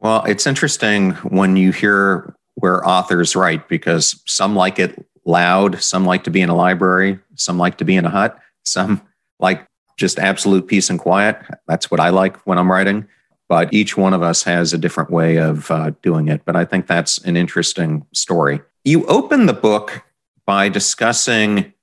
Well, 0.00 0.24
it's 0.24 0.46
interesting 0.46 1.10
when 1.12 1.56
you 1.56 1.72
hear 1.72 2.34
where 2.54 2.86
authors 2.86 3.36
write 3.36 3.68
because 3.68 4.22
some 4.26 4.54
like 4.56 4.78
it 4.78 5.04
loud, 5.24 5.82
some 5.82 6.04
like 6.04 6.24
to 6.24 6.30
be 6.30 6.40
in 6.40 6.48
a 6.48 6.56
library, 6.56 7.18
some 7.34 7.58
like 7.58 7.78
to 7.78 7.84
be 7.84 7.96
in 7.96 8.04
a 8.04 8.10
hut, 8.10 8.38
some 8.64 9.02
like 9.38 9.66
just 9.96 10.18
absolute 10.18 10.66
peace 10.66 10.88
and 10.88 10.98
quiet. 10.98 11.36
That's 11.66 11.90
what 11.90 12.00
I 12.00 12.08
like 12.10 12.36
when 12.46 12.58
I'm 12.58 12.70
writing. 12.70 13.06
But 13.48 13.72
each 13.72 13.96
one 13.96 14.14
of 14.14 14.22
us 14.22 14.42
has 14.44 14.72
a 14.72 14.78
different 14.78 15.10
way 15.10 15.36
of 15.36 15.70
uh, 15.70 15.92
doing 16.02 16.28
it. 16.28 16.44
But 16.44 16.54
I 16.54 16.64
think 16.64 16.86
that's 16.86 17.18
an 17.18 17.36
interesting 17.36 18.06
story. 18.12 18.60
You 18.88 19.04
open 19.04 19.44
the 19.44 19.52
book 19.52 20.02
by 20.46 20.70
discussing 20.70 21.74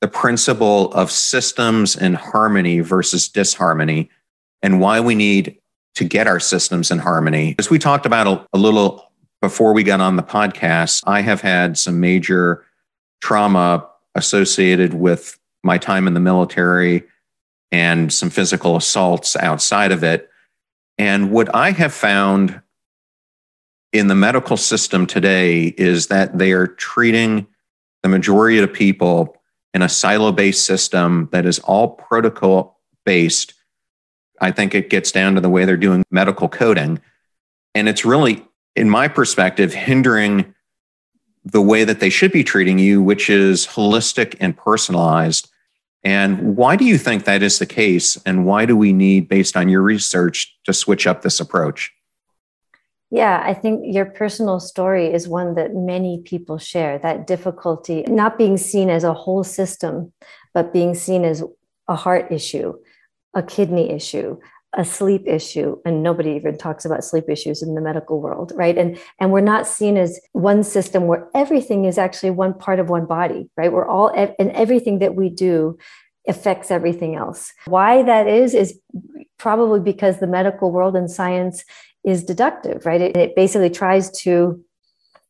the 0.00 0.08
principle 0.08 0.90
of 0.94 1.10
systems 1.10 1.94
in 1.94 2.14
harmony 2.14 2.80
versus 2.80 3.28
disharmony 3.28 4.08
and 4.62 4.80
why 4.80 5.00
we 5.00 5.14
need 5.14 5.58
to 5.96 6.04
get 6.04 6.26
our 6.26 6.40
systems 6.40 6.90
in 6.90 7.00
harmony. 7.00 7.54
As 7.58 7.68
we 7.68 7.78
talked 7.78 8.06
about 8.06 8.26
a, 8.26 8.46
a 8.54 8.58
little 8.58 9.12
before 9.42 9.74
we 9.74 9.82
got 9.82 10.00
on 10.00 10.16
the 10.16 10.22
podcast, 10.22 11.02
I 11.06 11.20
have 11.20 11.42
had 11.42 11.76
some 11.76 12.00
major 12.00 12.64
trauma 13.20 13.86
associated 14.14 14.94
with 14.94 15.38
my 15.62 15.76
time 15.76 16.06
in 16.06 16.14
the 16.14 16.18
military 16.18 17.04
and 17.72 18.10
some 18.10 18.30
physical 18.30 18.74
assaults 18.74 19.36
outside 19.36 19.92
of 19.92 20.02
it. 20.02 20.30
And 20.96 21.30
what 21.30 21.54
I 21.54 21.72
have 21.72 21.92
found 21.92 22.62
in 23.94 24.08
the 24.08 24.14
medical 24.14 24.58
system 24.58 25.06
today 25.06 25.74
is 25.78 26.08
that 26.08 26.36
they 26.36 26.52
are 26.52 26.66
treating 26.66 27.46
the 28.02 28.08
majority 28.10 28.58
of 28.58 28.70
people 28.70 29.40
in 29.72 29.80
a 29.80 29.88
silo 29.88 30.32
based 30.32 30.66
system 30.66 31.30
that 31.32 31.46
is 31.46 31.58
all 31.60 31.88
protocol 31.88 32.78
based 33.06 33.54
I 34.40 34.50
think 34.50 34.74
it 34.74 34.90
gets 34.90 35.10
down 35.10 35.34
to 35.36 35.40
the 35.40 35.48
way 35.48 35.64
they're 35.64 35.76
doing 35.76 36.04
medical 36.10 36.48
coding. 36.48 37.00
And 37.74 37.88
it's 37.88 38.04
really, 38.04 38.44
in 38.76 38.90
my 38.90 39.08
perspective, 39.08 39.72
hindering 39.72 40.54
the 41.44 41.62
way 41.62 41.84
that 41.84 42.00
they 42.00 42.10
should 42.10 42.32
be 42.32 42.44
treating 42.44 42.78
you, 42.78 43.02
which 43.02 43.30
is 43.30 43.66
holistic 43.66 44.36
and 44.40 44.56
personalized. 44.56 45.48
And 46.02 46.56
why 46.56 46.76
do 46.76 46.84
you 46.84 46.98
think 46.98 47.24
that 47.24 47.42
is 47.42 47.58
the 47.58 47.66
case? 47.66 48.18
And 48.26 48.44
why 48.44 48.66
do 48.66 48.76
we 48.76 48.92
need, 48.92 49.28
based 49.28 49.56
on 49.56 49.70
your 49.70 49.80
research, 49.80 50.54
to 50.64 50.72
switch 50.72 51.06
up 51.06 51.22
this 51.22 51.40
approach? 51.40 51.93
Yeah, 53.14 53.40
I 53.46 53.54
think 53.54 53.94
your 53.94 54.06
personal 54.06 54.58
story 54.58 55.06
is 55.12 55.28
one 55.28 55.54
that 55.54 55.72
many 55.72 56.22
people 56.24 56.58
share 56.58 56.98
that 56.98 57.28
difficulty, 57.28 58.02
not 58.08 58.36
being 58.36 58.56
seen 58.56 58.90
as 58.90 59.04
a 59.04 59.14
whole 59.14 59.44
system, 59.44 60.12
but 60.52 60.72
being 60.72 60.96
seen 60.96 61.24
as 61.24 61.40
a 61.86 61.94
heart 61.94 62.32
issue 62.32 62.72
a 63.34 63.42
kidney 63.42 63.90
issue 63.90 64.38
a 64.76 64.84
sleep 64.84 65.22
issue 65.26 65.76
and 65.84 66.02
nobody 66.02 66.30
even 66.30 66.58
talks 66.58 66.84
about 66.84 67.04
sleep 67.04 67.26
issues 67.28 67.62
in 67.62 67.74
the 67.76 67.80
medical 67.80 68.20
world 68.20 68.52
right? 68.56 68.76
And 68.76 68.98
and 69.20 69.30
we're 69.30 69.40
not 69.40 69.66
seen 69.66 69.96
as 69.96 70.20
one 70.32 70.64
system 70.64 71.06
where 71.06 71.28
everything 71.34 71.84
is 71.84 71.98
actually 71.98 72.30
one 72.30 72.54
part 72.54 72.80
of 72.80 72.88
one 72.88 73.06
body 73.06 73.48
right? 73.56 73.72
We're 73.72 73.86
all 73.86 74.08
and 74.08 74.50
everything 74.50 74.98
that 74.98 75.14
we 75.14 75.28
do 75.28 75.78
affects 76.26 76.70
everything 76.70 77.14
else. 77.14 77.52
Why 77.66 78.02
that 78.02 78.26
is 78.26 78.54
is 78.54 78.80
probably 79.38 79.80
because 79.80 80.18
the 80.18 80.26
medical 80.26 80.72
world 80.72 80.96
and 80.96 81.10
science 81.10 81.64
is 82.04 82.24
deductive 82.24 82.86
right 82.86 83.00
it, 83.00 83.16
it 83.16 83.36
basically 83.36 83.70
tries 83.70 84.10
to 84.10 84.62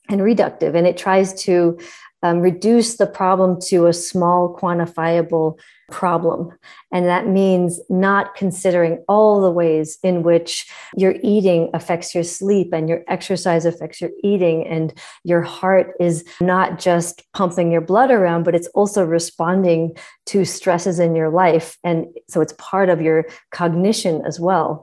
and 0.08 0.20
reductive 0.20 0.74
and 0.74 0.86
it 0.86 0.96
tries 0.96 1.32
to 1.32 1.78
um, 2.24 2.40
reduce 2.40 2.96
the 2.96 3.06
problem 3.06 3.60
to 3.60 3.86
a 3.86 3.92
small 3.92 4.56
quantifiable 4.56 5.58
problem. 5.90 6.56
And 6.90 7.04
that 7.04 7.26
means 7.26 7.78
not 7.90 8.34
considering 8.34 9.04
all 9.08 9.42
the 9.42 9.50
ways 9.50 9.98
in 10.02 10.22
which 10.22 10.66
your 10.96 11.16
eating 11.22 11.68
affects 11.74 12.14
your 12.14 12.24
sleep 12.24 12.72
and 12.72 12.88
your 12.88 13.04
exercise 13.08 13.66
affects 13.66 14.00
your 14.00 14.10
eating, 14.22 14.66
and 14.66 14.94
your 15.24 15.42
heart 15.42 15.92
is 16.00 16.24
not 16.40 16.78
just 16.78 17.22
pumping 17.34 17.70
your 17.70 17.82
blood 17.82 18.10
around, 18.10 18.44
but 18.44 18.54
it's 18.54 18.68
also 18.68 19.04
responding 19.04 19.94
to 20.24 20.46
stresses 20.46 20.98
in 20.98 21.14
your 21.14 21.28
life. 21.28 21.76
And 21.84 22.06
so 22.30 22.40
it's 22.40 22.54
part 22.56 22.88
of 22.88 23.02
your 23.02 23.26
cognition 23.50 24.22
as 24.24 24.40
well. 24.40 24.82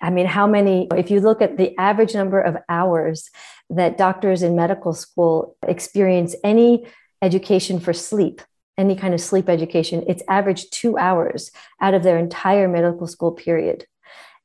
I 0.00 0.10
mean, 0.10 0.26
how 0.26 0.46
many, 0.46 0.88
if 0.96 1.10
you 1.10 1.20
look 1.20 1.42
at 1.42 1.56
the 1.56 1.76
average 1.78 2.14
number 2.14 2.40
of 2.40 2.56
hours 2.68 3.30
that 3.68 3.98
doctors 3.98 4.42
in 4.42 4.56
medical 4.56 4.92
school 4.92 5.56
experience 5.66 6.34
any 6.42 6.86
education 7.22 7.78
for 7.80 7.92
sleep, 7.92 8.40
any 8.78 8.96
kind 8.96 9.12
of 9.12 9.20
sleep 9.20 9.48
education, 9.48 10.04
it's 10.08 10.22
average 10.28 10.70
two 10.70 10.96
hours 10.96 11.50
out 11.80 11.94
of 11.94 12.02
their 12.02 12.18
entire 12.18 12.66
medical 12.66 13.06
school 13.06 13.32
period. 13.32 13.84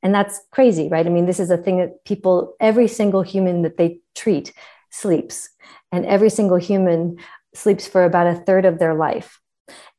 And 0.02 0.14
that's 0.14 0.40
crazy, 0.50 0.88
right? 0.88 1.06
I 1.06 1.08
mean, 1.08 1.26
this 1.26 1.40
is 1.40 1.50
a 1.50 1.56
thing 1.56 1.78
that 1.78 2.04
people, 2.04 2.54
every 2.60 2.86
single 2.86 3.22
human 3.22 3.62
that 3.62 3.78
they 3.78 4.00
treat 4.14 4.52
sleeps, 4.90 5.48
and 5.90 6.04
every 6.04 6.30
single 6.30 6.58
human 6.58 7.16
sleeps 7.54 7.86
for 7.86 8.04
about 8.04 8.26
a 8.26 8.34
third 8.34 8.66
of 8.66 8.78
their 8.78 8.94
life. 8.94 9.40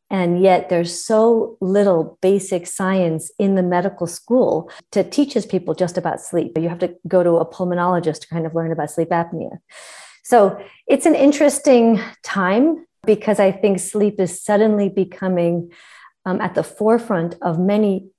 And 0.10 0.42
yet, 0.42 0.70
there's 0.70 1.04
so 1.04 1.58
little 1.60 2.18
basic 2.22 2.66
science 2.66 3.30
in 3.38 3.56
the 3.56 3.64
medical 3.64 4.08
school 4.08 4.72
to 4.92 5.04
teach 5.04 5.28
teaches 5.28 5.46
people 5.46 5.74
just 5.74 5.98
about 5.98 6.22
sleep. 6.22 6.58
You 6.58 6.70
have 6.70 6.80
to 6.80 6.96
go 7.08 7.22
to 7.22 7.36
a 7.38 7.46
pulmonologist 7.46 8.22
to 8.22 8.28
kind 8.28 8.46
of 8.46 8.56
learn 8.56 8.72
about 8.72 8.90
sleep 8.90 9.10
apnea. 9.10 9.60
So 10.24 10.58
it's 10.88 11.06
an 11.06 11.16
interesting 11.16 12.02
time 12.24 12.86
because 13.06 13.40
I 13.40 13.52
think 13.52 13.80
sleep 13.80 14.20
is 14.20 14.42
suddenly 14.42 14.90
becoming 14.90 15.72
um, 16.26 16.40
at 16.40 16.56
the 16.56 16.64
forefront 16.64 17.36
of 17.42 17.60
many 17.60 18.10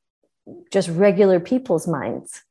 just 0.71 0.89
regular 0.91 1.41
people's 1.41 1.87
minds. 1.89 2.43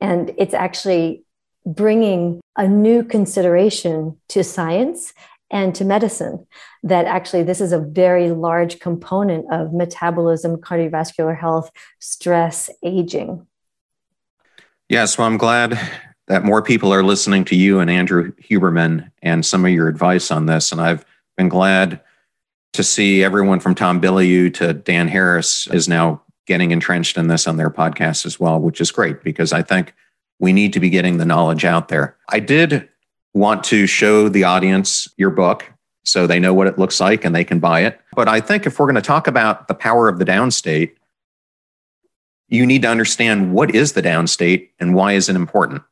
And 0.00 0.32
it's 0.38 0.54
actually 0.54 1.24
bringing 1.64 2.40
a 2.56 2.66
new 2.66 3.04
consideration 3.04 4.16
to 4.28 4.42
science 4.42 5.12
and 5.52 5.74
to 5.74 5.84
medicine 5.84 6.46
that 6.82 7.04
actually 7.04 7.42
this 7.42 7.60
is 7.60 7.72
a 7.72 7.78
very 7.78 8.30
large 8.30 8.80
component 8.80 9.44
of 9.52 9.72
metabolism, 9.72 10.56
cardiovascular 10.56 11.38
health, 11.38 11.70
stress, 12.00 12.70
aging. 12.82 13.46
Yes, 14.88 15.16
well, 15.16 15.26
I'm 15.26 15.36
glad 15.36 15.78
that 16.26 16.44
more 16.44 16.62
people 16.62 16.92
are 16.92 17.02
listening 17.02 17.44
to 17.46 17.56
you 17.56 17.78
and 17.78 17.90
Andrew 17.90 18.32
Huberman 18.36 19.10
and 19.22 19.44
some 19.44 19.64
of 19.64 19.72
your 19.72 19.88
advice 19.88 20.30
on 20.30 20.46
this. 20.46 20.72
And 20.72 20.80
I've 20.80 21.04
been 21.36 21.48
glad 21.48 22.00
to 22.72 22.82
see 22.82 23.22
everyone 23.22 23.60
from 23.60 23.74
Tom 23.74 24.00
Bilyeu 24.00 24.52
to 24.54 24.72
Dan 24.72 25.08
Harris 25.08 25.66
is 25.68 25.88
now 25.88 26.22
getting 26.46 26.70
entrenched 26.70 27.16
in 27.16 27.28
this 27.28 27.46
on 27.46 27.56
their 27.56 27.70
podcast 27.70 28.24
as 28.24 28.40
well, 28.40 28.58
which 28.58 28.80
is 28.80 28.90
great 28.90 29.22
because 29.22 29.52
I 29.52 29.62
think 29.62 29.94
we 30.38 30.52
need 30.52 30.72
to 30.72 30.80
be 30.80 30.90
getting 30.90 31.18
the 31.18 31.24
knowledge 31.24 31.64
out 31.64 31.88
there. 31.88 32.16
I 32.28 32.40
did 32.40 32.88
want 33.34 33.64
to 33.64 33.86
show 33.86 34.28
the 34.28 34.44
audience 34.44 35.08
your 35.16 35.30
book 35.30 35.70
so 36.04 36.26
they 36.26 36.40
know 36.40 36.52
what 36.52 36.66
it 36.66 36.78
looks 36.78 37.00
like 37.00 37.24
and 37.24 37.34
they 37.34 37.44
can 37.44 37.58
buy 37.58 37.80
it. 37.80 38.00
But 38.14 38.28
I 38.28 38.40
think 38.40 38.66
if 38.66 38.78
we're 38.78 38.86
going 38.86 38.96
to 38.96 39.02
talk 39.02 39.26
about 39.26 39.68
the 39.68 39.74
power 39.74 40.08
of 40.08 40.18
the 40.18 40.24
downstate, 40.24 40.92
you 42.48 42.66
need 42.66 42.82
to 42.82 42.88
understand 42.88 43.54
what 43.54 43.74
is 43.74 43.92
the 43.92 44.02
downstate 44.02 44.68
and 44.78 44.94
why 44.94 45.12
is 45.12 45.28
it 45.28 45.36
important. 45.36 45.82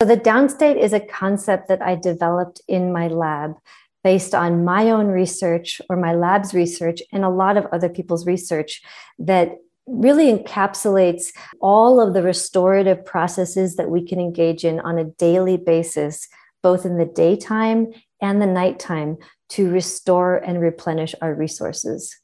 So 0.00 0.08
the 0.08 0.16
downstate 0.16 0.80
is 0.80 0.92
a 0.92 1.00
concept 1.00 1.68
that 1.68 1.82
I 1.82 1.96
developed 1.96 2.60
in 2.68 2.92
my 2.92 3.08
lab 3.08 3.56
based 4.02 4.34
on 4.34 4.64
my 4.64 4.90
own 4.90 5.08
research 5.08 5.80
or 5.88 5.96
my 5.96 6.14
lab's 6.14 6.54
research 6.54 7.02
and 7.12 7.24
a 7.24 7.30
lot 7.30 7.56
of 7.56 7.66
other 7.66 7.88
people's 7.88 8.26
research 8.26 8.82
that 9.18 9.58
really 9.86 10.32
encapsulates 10.32 11.26
all 11.60 12.00
of 12.00 12.14
the 12.14 12.22
restorative 12.22 13.04
processes 13.04 13.76
that 13.76 13.90
we 13.90 14.04
can 14.04 14.18
engage 14.18 14.64
in 14.64 14.80
on 14.80 14.98
a 14.98 15.04
daily 15.04 15.56
basis 15.56 16.28
both 16.64 16.86
in 16.86 16.96
the 16.96 17.04
daytime 17.04 17.92
and 18.22 18.40
the 18.40 18.46
nighttime 18.46 19.18
to 19.50 19.70
restore 19.70 20.38
and 20.38 20.60
replenish 20.60 21.14
our 21.20 21.34
resources. 21.34 22.16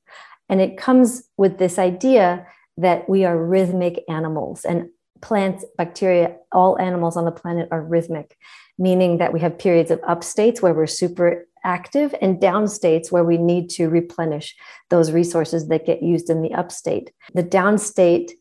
And 0.48 0.62
it 0.62 0.78
comes 0.78 1.22
with 1.36 1.58
this 1.58 1.78
idea 1.78 2.46
that 2.78 3.06
we 3.08 3.26
are 3.26 3.36
rhythmic 3.36 4.02
animals 4.08 4.64
and 4.64 4.88
plants, 5.20 5.66
bacteria, 5.76 6.36
all 6.50 6.80
animals 6.80 7.18
on 7.18 7.26
the 7.26 7.30
planet 7.30 7.68
are 7.70 7.82
rhythmic, 7.82 8.38
meaning 8.78 9.18
that 9.18 9.34
we 9.34 9.40
have 9.40 9.58
periods 9.58 9.90
of 9.90 10.00
up 10.08 10.24
states 10.24 10.62
where 10.62 10.72
we're 10.72 10.86
super 10.86 11.46
active 11.62 12.14
and 12.22 12.40
down 12.40 12.66
states 12.66 13.12
where 13.12 13.24
we 13.24 13.36
need 13.36 13.68
to 13.68 13.90
replenish 13.90 14.56
those 14.88 15.12
resources 15.12 15.68
that 15.68 15.84
get 15.84 16.02
used 16.02 16.30
in 16.30 16.40
the 16.40 16.54
up 16.54 16.72
state. 16.72 17.12
The 17.34 17.42
down 17.42 17.76
state 17.76 18.32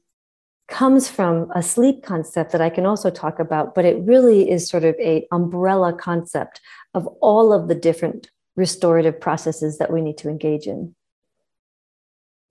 comes 0.70 1.10
from 1.10 1.52
a 1.56 1.64
sleep 1.64 2.04
concept 2.04 2.52
that 2.52 2.62
I 2.62 2.70
can 2.70 2.86
also 2.86 3.10
talk 3.10 3.40
about, 3.40 3.76
but 3.76 3.86
it 3.86 3.98
really 4.04 4.50
is 4.50 4.70
sort 4.70 4.84
of 4.84 4.96
a 5.00 5.28
umbrella 5.32 5.94
concept 5.94 6.62
of 6.94 7.08
all 7.22 7.52
of 7.54 7.68
the 7.68 7.76
different 7.76 8.30
restorative 8.56 9.20
processes 9.20 9.78
that 9.78 9.92
we 9.92 10.02
need 10.02 10.18
to 10.20 10.30
engage 10.30 10.68
in. 10.68 10.96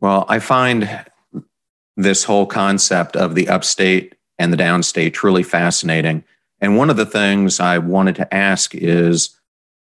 Well, 0.01 0.25
I 0.29 0.39
find 0.39 1.05
this 1.97 2.25
whole 2.25 2.47
concept 2.47 3.17
of 3.17 3.35
the 3.35 3.49
upstate 3.49 4.15
and 4.39 4.53
the 4.53 4.57
downstate 4.57 5.13
truly 5.13 5.43
fascinating. 5.43 6.25
And 6.61 6.77
one 6.77 6.91
of 6.91 6.97
the 6.97 7.07
things 7.07 7.61
I 7.61 7.79
wanted 7.79 8.15
to 8.17 8.35
ask 8.35 8.75
is 8.75 9.37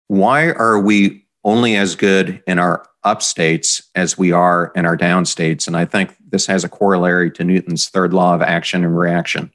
why 0.07 0.51
are 0.53 0.81
we 0.81 1.27
only 1.45 1.77
as 1.77 1.95
good 1.95 2.43
in 2.47 2.59
our 2.59 2.87
upstates 3.05 3.83
as 3.95 4.19
we 4.19 4.33
are 4.33 4.73
in 4.75 4.87
our 4.87 4.97
downstates? 4.97 5.67
And 5.67 5.77
I 5.77 5.85
think 5.85 6.15
this 6.31 6.47
has 6.47 6.65
a 6.65 6.69
corollary 6.69 7.31
to 7.33 7.45
Newton's 7.45 7.89
third 7.89 8.13
law 8.13 8.35
of 8.35 8.43
action 8.43 8.85
and 8.85 8.99
reaction. 8.99 9.53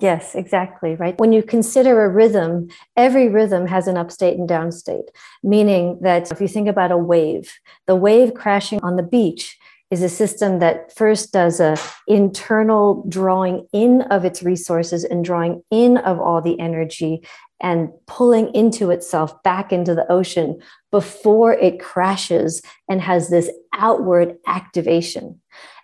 Yes, 0.00 0.34
exactly. 0.34 0.94
Right. 0.94 1.18
When 1.18 1.32
you 1.32 1.42
consider 1.42 2.04
a 2.04 2.08
rhythm, 2.08 2.68
every 2.96 3.28
rhythm 3.28 3.66
has 3.66 3.86
an 3.86 3.96
upstate 3.96 4.38
and 4.38 4.48
downstate, 4.48 5.08
meaning 5.42 5.98
that 6.00 6.30
if 6.32 6.40
you 6.40 6.48
think 6.48 6.68
about 6.68 6.92
a 6.92 6.96
wave, 6.96 7.52
the 7.86 7.96
wave 7.96 8.32
crashing 8.32 8.80
on 8.82 8.96
the 8.96 9.02
beach 9.02 9.58
is 9.90 10.02
a 10.02 10.08
system 10.08 10.60
that 10.60 10.94
first 10.94 11.32
does 11.32 11.58
a 11.58 11.76
internal 12.06 13.04
drawing 13.08 13.66
in 13.72 14.02
of 14.02 14.24
its 14.24 14.42
resources 14.42 15.04
and 15.04 15.24
drawing 15.24 15.62
in 15.70 15.96
of 15.98 16.20
all 16.20 16.40
the 16.40 16.58
energy 16.60 17.26
and 17.60 17.90
pulling 18.06 18.54
into 18.54 18.90
itself 18.90 19.42
back 19.42 19.72
into 19.72 19.94
the 19.94 20.10
ocean 20.10 20.60
before 20.90 21.52
it 21.52 21.80
crashes 21.80 22.62
and 22.88 23.00
has 23.00 23.28
this 23.28 23.50
outward 23.74 24.36
activation. 24.46 25.40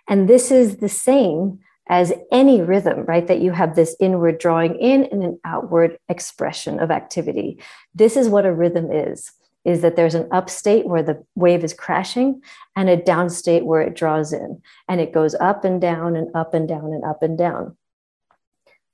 And 0.07 0.27
this 0.27 0.51
is 0.51 0.77
the 0.77 0.89
same 0.89 1.59
as 1.89 2.13
any 2.31 2.61
rhythm, 2.61 3.05
right? 3.05 3.27
That 3.27 3.41
you 3.41 3.51
have 3.51 3.75
this 3.75 3.95
inward 3.99 4.39
drawing 4.39 4.75
in 4.79 5.05
and 5.05 5.23
an 5.23 5.39
outward 5.45 5.97
expression 6.09 6.79
of 6.79 6.91
activity. 6.91 7.61
This 7.93 8.17
is 8.17 8.27
what 8.27 8.45
a 8.45 8.53
rhythm 8.53 8.91
is 8.91 9.31
is 9.67 9.81
that 9.81 9.97
there's 9.97 10.15
an 10.15 10.29
upstate 10.31 10.87
where 10.87 11.03
the 11.03 11.21
wave 11.35 11.61
is 11.61 11.73
crashing 11.73 12.41
and 12.77 12.89
a 12.89 12.95
downstate 12.95 13.63
where 13.63 13.81
it 13.81 13.97
draws 13.97 14.31
in 14.31 14.61
and 14.87 15.01
it 15.01 15.13
goes 15.13 15.35
up 15.35 15.65
and 15.65 15.81
down 15.81 16.15
and 16.15 16.33
up 16.33 16.53
and 16.53 16.69
down 16.69 16.93
and 16.93 17.03
up 17.03 17.21
and 17.21 17.37
down. 17.37 17.75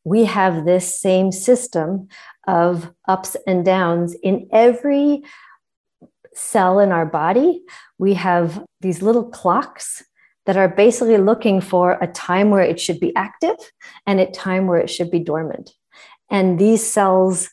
We 0.04 0.26
have 0.26 0.66
this 0.66 1.00
same 1.00 1.32
system 1.32 2.08
of 2.48 2.92
ups 3.08 3.38
and 3.46 3.64
downs 3.64 4.16
in 4.24 4.50
every 4.52 5.22
cell 6.34 6.80
in 6.80 6.92
our 6.92 7.06
body. 7.06 7.62
We 8.00 8.16
have 8.16 8.66
these 8.82 9.04
little 9.04 9.30
clocks 9.30 10.04
that 10.48 10.58
are 10.58 10.68
basically 10.68 11.18
looking 11.18 11.62
for 11.62 12.00
a 12.02 12.08
time 12.08 12.50
where 12.50 12.64
it 12.64 12.80
should 12.80 13.00
be 13.00 13.16
active 13.16 13.58
and 14.08 14.20
a 14.20 14.32
time 14.32 14.66
where 14.66 14.80
it 14.80 14.90
should 14.90 15.12
be 15.12 15.20
dormant. 15.20 15.70
And 16.32 16.58
these 16.58 16.84
cells 16.84 17.52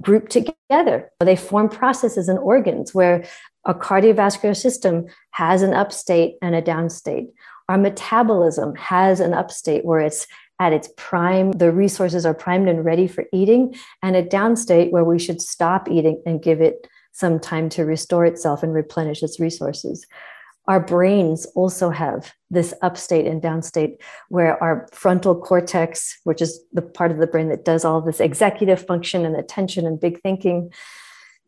group 0.00 0.28
together. 0.28 1.10
They 1.20 1.36
form 1.36 1.68
processes 1.68 2.28
and 2.28 2.38
organs 2.38 2.94
where 2.94 3.24
a 3.64 3.74
cardiovascular 3.74 4.56
system 4.56 5.06
has 5.32 5.62
an 5.62 5.74
upstate 5.74 6.36
and 6.42 6.54
a 6.54 6.62
downstate. 6.62 7.28
Our 7.68 7.78
metabolism 7.78 8.74
has 8.76 9.20
an 9.20 9.32
upstate 9.32 9.84
where 9.84 10.00
it's 10.00 10.26
at 10.60 10.72
its 10.72 10.88
prime, 10.96 11.52
the 11.52 11.72
resources 11.72 12.24
are 12.24 12.34
primed 12.34 12.68
and 12.68 12.84
ready 12.84 13.08
for 13.08 13.24
eating, 13.32 13.74
and 14.02 14.14
a 14.14 14.22
downstate 14.22 14.92
where 14.92 15.02
we 15.02 15.18
should 15.18 15.42
stop 15.42 15.90
eating 15.90 16.22
and 16.26 16.42
give 16.42 16.60
it 16.60 16.86
some 17.12 17.40
time 17.40 17.68
to 17.70 17.84
restore 17.84 18.24
itself 18.24 18.62
and 18.62 18.72
replenish 18.72 19.22
its 19.22 19.40
resources 19.40 20.06
our 20.66 20.80
brains 20.80 21.46
also 21.54 21.90
have 21.90 22.32
this 22.50 22.72
upstate 22.82 23.26
and 23.26 23.42
downstate 23.42 23.96
where 24.28 24.62
our 24.62 24.88
frontal 24.92 25.34
cortex 25.40 26.18
which 26.24 26.40
is 26.40 26.60
the 26.72 26.82
part 26.82 27.10
of 27.10 27.18
the 27.18 27.26
brain 27.26 27.48
that 27.48 27.64
does 27.64 27.84
all 27.84 28.00
this 28.00 28.20
executive 28.20 28.84
function 28.86 29.24
and 29.24 29.36
attention 29.36 29.86
and 29.86 30.00
big 30.00 30.20
thinking 30.22 30.72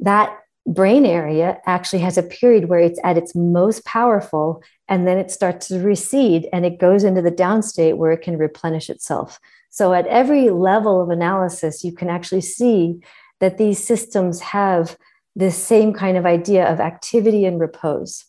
that 0.00 0.38
brain 0.66 1.06
area 1.06 1.58
actually 1.66 2.00
has 2.00 2.18
a 2.18 2.22
period 2.22 2.68
where 2.68 2.80
it's 2.80 3.00
at 3.04 3.16
its 3.16 3.34
most 3.34 3.84
powerful 3.84 4.62
and 4.88 5.06
then 5.06 5.16
it 5.16 5.30
starts 5.30 5.68
to 5.68 5.78
recede 5.78 6.48
and 6.52 6.66
it 6.66 6.78
goes 6.78 7.04
into 7.04 7.22
the 7.22 7.30
downstate 7.30 7.96
where 7.96 8.10
it 8.10 8.22
can 8.22 8.36
replenish 8.36 8.90
itself. 8.90 9.38
So 9.70 9.92
at 9.92 10.06
every 10.08 10.50
level 10.50 11.00
of 11.00 11.10
analysis 11.10 11.84
you 11.84 11.92
can 11.92 12.10
actually 12.10 12.40
see 12.40 13.00
that 13.38 13.58
these 13.58 13.84
systems 13.84 14.40
have 14.40 14.96
this 15.36 15.56
same 15.56 15.92
kind 15.92 16.16
of 16.16 16.26
idea 16.26 16.66
of 16.66 16.80
activity 16.80 17.44
and 17.44 17.60
repose 17.60 18.24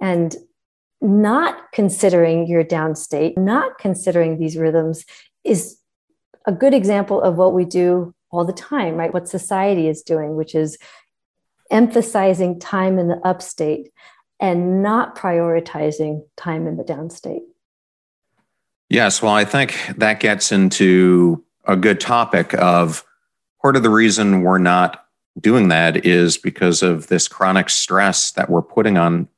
and 0.00 0.36
not 1.00 1.72
considering 1.72 2.46
your 2.46 2.64
downstate, 2.64 3.36
not 3.36 3.78
considering 3.78 4.38
these 4.38 4.56
rhythms 4.56 5.04
is 5.44 5.78
a 6.46 6.52
good 6.52 6.74
example 6.74 7.20
of 7.20 7.36
what 7.36 7.54
we 7.54 7.64
do 7.64 8.14
all 8.30 8.44
the 8.44 8.52
time, 8.52 8.94
right? 8.94 9.12
What 9.12 9.28
society 9.28 9.88
is 9.88 10.02
doing, 10.02 10.36
which 10.36 10.54
is 10.54 10.78
emphasizing 11.70 12.58
time 12.58 12.98
in 12.98 13.08
the 13.08 13.20
upstate 13.24 13.92
and 14.40 14.82
not 14.82 15.16
prioritizing 15.16 16.22
time 16.36 16.66
in 16.66 16.76
the 16.76 16.84
downstate. 16.84 17.42
Yes, 18.88 19.20
well, 19.20 19.32
I 19.32 19.44
think 19.44 19.76
that 19.96 20.20
gets 20.20 20.52
into 20.52 21.44
a 21.64 21.76
good 21.76 22.00
topic 22.00 22.54
of 22.54 23.04
part 23.60 23.76
of 23.76 23.82
the 23.82 23.90
reason 23.90 24.42
we're 24.42 24.58
not 24.58 25.06
doing 25.40 25.68
that 25.68 26.06
is 26.06 26.38
because 26.38 26.82
of 26.82 27.08
this 27.08 27.26
chronic 27.26 27.68
stress 27.68 28.30
that 28.32 28.48
we're 28.48 28.62
putting 28.62 28.96
on 28.96 29.28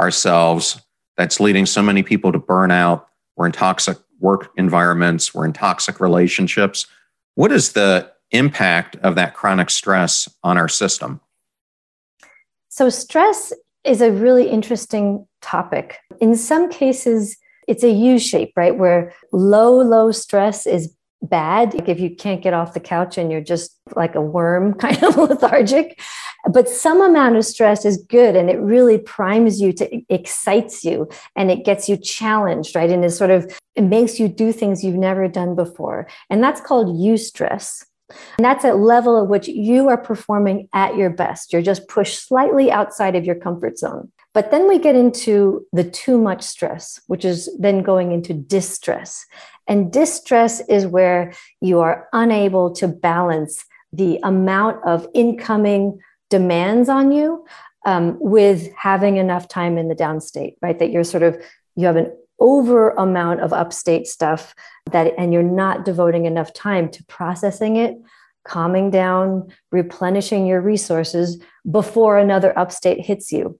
ourselves 0.00 0.80
that's 1.16 1.40
leading 1.40 1.66
so 1.66 1.82
many 1.82 2.02
people 2.02 2.32
to 2.32 2.38
burn 2.38 2.70
out. 2.70 3.08
We're 3.36 3.46
in 3.46 3.52
toxic 3.52 3.98
work 4.20 4.50
environments, 4.56 5.34
we're 5.34 5.44
in 5.44 5.52
toxic 5.52 6.00
relationships. 6.00 6.86
What 7.34 7.52
is 7.52 7.72
the 7.72 8.10
impact 8.30 8.96
of 8.96 9.14
that 9.14 9.34
chronic 9.34 9.70
stress 9.70 10.28
on 10.42 10.58
our 10.58 10.68
system? 10.68 11.20
So, 12.68 12.90
stress 12.90 13.52
is 13.84 14.00
a 14.00 14.12
really 14.12 14.48
interesting 14.48 15.26
topic. 15.40 15.98
In 16.20 16.36
some 16.36 16.70
cases, 16.70 17.36
it's 17.66 17.84
a 17.84 17.90
U 17.90 18.18
shape, 18.18 18.52
right? 18.56 18.76
Where 18.76 19.12
low, 19.32 19.80
low 19.80 20.10
stress 20.10 20.66
is 20.66 20.94
bad. 21.22 21.74
Like 21.74 21.88
if 21.88 22.00
you 22.00 22.14
can't 22.14 22.42
get 22.42 22.54
off 22.54 22.74
the 22.74 22.80
couch 22.80 23.18
and 23.18 23.30
you're 23.30 23.40
just 23.40 23.76
like 23.94 24.14
a 24.14 24.20
worm, 24.20 24.74
kind 24.78 25.02
of 25.02 25.16
lethargic. 25.16 26.00
But 26.50 26.68
some 26.68 27.02
amount 27.02 27.36
of 27.36 27.44
stress 27.44 27.84
is 27.84 27.98
good 28.08 28.36
and 28.36 28.48
it 28.48 28.58
really 28.58 28.98
primes 28.98 29.60
you 29.60 29.72
to 29.74 30.02
excites 30.08 30.84
you 30.84 31.08
and 31.36 31.50
it 31.50 31.64
gets 31.64 31.88
you 31.88 31.96
challenged, 31.96 32.74
right? 32.76 32.90
And 32.90 33.04
it 33.04 33.10
sort 33.10 33.30
of 33.30 33.52
it 33.74 33.82
makes 33.82 34.18
you 34.18 34.28
do 34.28 34.52
things 34.52 34.82
you've 34.82 34.96
never 34.96 35.28
done 35.28 35.54
before. 35.54 36.08
And 36.30 36.42
that's 36.42 36.60
called 36.60 36.88
eustress. 36.88 37.84
And 38.38 38.44
that's 38.44 38.64
a 38.64 38.72
level 38.72 39.22
at 39.22 39.28
which 39.28 39.48
you 39.48 39.88
are 39.88 39.98
performing 39.98 40.68
at 40.72 40.96
your 40.96 41.10
best. 41.10 41.52
You're 41.52 41.62
just 41.62 41.88
pushed 41.88 42.26
slightly 42.26 42.70
outside 42.70 43.14
of 43.14 43.24
your 43.24 43.34
comfort 43.34 43.78
zone. 43.78 44.10
But 44.38 44.52
then 44.52 44.68
we 44.68 44.78
get 44.78 44.94
into 44.94 45.66
the 45.72 45.82
too 45.82 46.16
much 46.16 46.44
stress, 46.44 47.00
which 47.08 47.24
is 47.24 47.50
then 47.58 47.82
going 47.82 48.12
into 48.12 48.32
distress. 48.32 49.26
And 49.66 49.92
distress 49.92 50.60
is 50.68 50.86
where 50.86 51.32
you 51.60 51.80
are 51.80 52.06
unable 52.12 52.70
to 52.74 52.86
balance 52.86 53.64
the 53.92 54.20
amount 54.22 54.76
of 54.86 55.08
incoming 55.12 55.98
demands 56.30 56.88
on 56.88 57.10
you 57.10 57.44
um, 57.84 58.16
with 58.20 58.72
having 58.76 59.16
enough 59.16 59.48
time 59.48 59.76
in 59.76 59.88
the 59.88 59.96
downstate, 59.96 60.54
right? 60.62 60.78
That 60.78 60.92
you're 60.92 61.02
sort 61.02 61.24
of, 61.24 61.36
you 61.74 61.86
have 61.86 61.96
an 61.96 62.16
over 62.38 62.90
amount 62.90 63.40
of 63.40 63.52
upstate 63.52 64.06
stuff 64.06 64.54
that, 64.92 65.14
and 65.18 65.32
you're 65.32 65.42
not 65.42 65.84
devoting 65.84 66.26
enough 66.26 66.52
time 66.52 66.90
to 66.90 67.04
processing 67.06 67.74
it, 67.74 67.96
calming 68.44 68.92
down, 68.92 69.52
replenishing 69.72 70.46
your 70.46 70.60
resources 70.60 71.42
before 71.68 72.18
another 72.18 72.56
upstate 72.56 73.04
hits 73.04 73.32
you. 73.32 73.58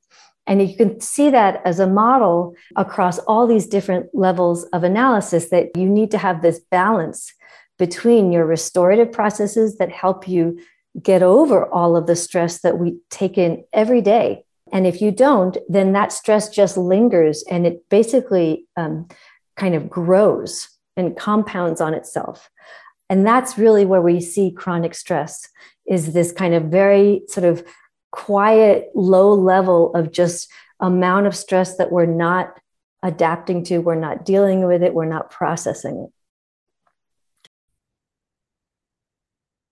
And 0.49 0.67
you 0.67 0.75
can 0.75 0.99
see 1.01 1.29
that 1.31 1.61
as 1.67 1.79
a 1.79 1.87
model 1.87 2.57
across 2.75 3.19
all 3.21 3.47
these 3.47 3.67
different 3.67 4.07
levels 4.15 4.65
of 4.73 4.83
analysis 4.83 5.51
that 5.51 5.77
you 5.77 5.87
need 5.89 6.11
to 6.13 6.19
have 6.19 6.41
this 6.41 6.59
balance 6.59 7.33
between 7.79 8.33
your 8.33 8.47
restorative 8.47 9.13
processes 9.13 9.77
that 9.77 9.93
help 9.93 10.27
you 10.27 10.59
get 11.01 11.23
over 11.23 11.67
all 11.67 11.97
of 11.97 12.07
the 12.07 12.17
stress 12.17 12.63
that 12.63 12.79
we 12.79 12.97
take 13.11 13.37
in 13.37 13.63
every 13.75 14.01
day. 14.01 14.43
And 14.73 14.87
if 14.87 15.01
you 15.03 15.11
don't, 15.11 15.57
then 15.69 15.93
that 15.93 16.13
stress 16.13 16.49
just 16.49 16.79
lingers 16.79 17.45
and 17.49 17.67
it 17.67 17.89
basically 17.91 18.67
um, 18.77 19.07
kind 19.57 19.75
of 19.75 19.91
grows 19.91 20.69
and 20.97 21.17
compounds 21.17 21.81
on 21.81 21.93
itself. 21.93 22.51
And 23.11 23.27
that's 23.27 23.59
really 23.59 23.85
where 23.85 24.03
we 24.03 24.21
see 24.21 24.51
chronic 24.51 24.95
stress 24.95 25.49
is 25.87 26.13
this 26.13 26.33
kind 26.33 26.55
of 26.55 26.65
very 26.65 27.23
sort 27.29 27.45
of 27.45 27.65
quiet, 28.11 28.91
low 28.95 29.35
level 29.35 29.95
of 29.95 30.13
just 30.13 30.51
amount 30.81 31.27
of 31.27 31.37
stress 31.37 31.77
that 31.77 31.93
we're 31.93 32.07
not 32.07 32.59
adapting 33.03 33.65
to, 33.65 33.79
we're 33.79 33.95
not 33.95 34.25
dealing 34.25 34.67
with 34.67 34.83
it, 34.83 34.95
we're 34.95 35.05
not 35.05 35.31
processing 35.31 36.09
it. 36.09 36.13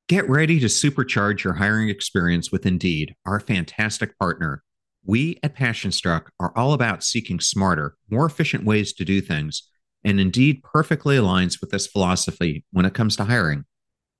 Get 0.09 0.29
ready 0.29 0.61
to 0.61 0.66
supercharge 0.66 1.42
your 1.42 1.55
hiring 1.55 1.88
experience 1.88 2.53
with 2.53 2.64
Indeed, 2.64 3.16
our 3.25 3.40
fantastic 3.40 4.16
partner. 4.18 4.62
We 5.05 5.40
at 5.42 5.57
PassionStruck 5.57 6.27
are 6.38 6.53
all 6.57 6.72
about 6.72 7.03
seeking 7.03 7.40
smarter, 7.40 7.96
more 8.09 8.27
efficient 8.27 8.64
ways 8.64 8.92
to 8.94 9.05
do 9.05 9.20
things 9.20 9.68
and 10.07 10.20
Indeed 10.20 10.62
perfectly 10.62 11.16
aligns 11.16 11.61
with 11.61 11.70
this 11.70 11.88
philosophy 11.88 12.64
when 12.70 12.87
it 12.87 12.94
comes 12.94 13.16
to 13.16 13.25
hiring. 13.25 13.64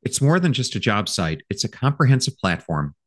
It's 0.03 0.21
more 0.21 0.41
than 0.41 0.53
just 0.53 0.75
a 0.75 0.81
job 0.81 1.09
site, 1.09 1.43
it's 1.49 1.63
a 1.63 1.69
comprehensive 1.69 2.37
platform 2.39 2.97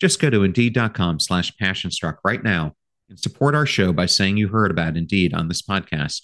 Just 0.00 0.20
go 0.20 0.30
to 0.30 0.42
indeed.com 0.42 1.20
slash 1.20 1.52
passionstruck 1.60 2.16
right 2.24 2.42
now 2.42 2.74
and 3.08 3.18
support 3.18 3.54
our 3.54 3.66
show 3.66 3.92
by 3.92 4.06
saying 4.06 4.38
you 4.38 4.48
heard 4.48 4.70
about 4.70 4.96
Indeed 4.96 5.34
on 5.34 5.48
this 5.48 5.62
podcast. 5.62 6.22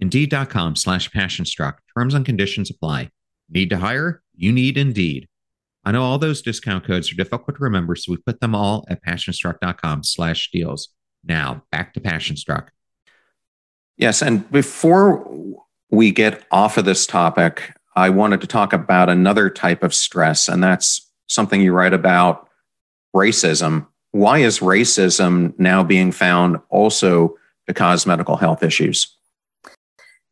Indeed.com 0.00 0.76
slash 0.76 1.10
passionstruck. 1.10 1.78
Terms 1.96 2.14
and 2.14 2.24
conditions 2.24 2.70
apply. 2.70 3.10
Need 3.50 3.70
to 3.70 3.78
hire? 3.78 4.22
You 4.36 4.52
need 4.52 4.78
Indeed. 4.78 5.26
I 5.84 5.90
know 5.90 6.02
all 6.02 6.18
those 6.18 6.42
discount 6.42 6.84
codes 6.86 7.10
are 7.10 7.16
difficult 7.16 7.56
to 7.56 7.62
remember, 7.62 7.96
so 7.96 8.12
we 8.12 8.18
put 8.18 8.40
them 8.40 8.54
all 8.54 8.84
at 8.88 9.02
passionstruck.com 9.04 10.04
slash 10.04 10.50
deals. 10.50 10.90
Now, 11.24 11.62
back 11.72 11.94
to 11.94 12.00
Passionstruck. 12.00 12.68
Yes, 13.96 14.22
and 14.22 14.48
before 14.52 15.26
we 15.90 16.12
get 16.12 16.44
off 16.52 16.76
of 16.76 16.84
this 16.84 17.06
topic, 17.06 17.72
I 17.96 18.10
wanted 18.10 18.40
to 18.42 18.46
talk 18.46 18.72
about 18.72 19.08
another 19.08 19.50
type 19.50 19.82
of 19.82 19.94
stress, 19.94 20.48
and 20.48 20.62
that's 20.62 21.10
something 21.26 21.60
you 21.60 21.72
write 21.72 21.94
about 21.94 22.47
racism. 23.14 23.86
Why 24.12 24.38
is 24.38 24.60
racism 24.60 25.58
now 25.58 25.82
being 25.84 26.12
found 26.12 26.58
also 26.70 27.36
to 27.66 27.74
cause 27.74 28.06
medical 28.06 28.36
health 28.36 28.62
issues? 28.62 29.17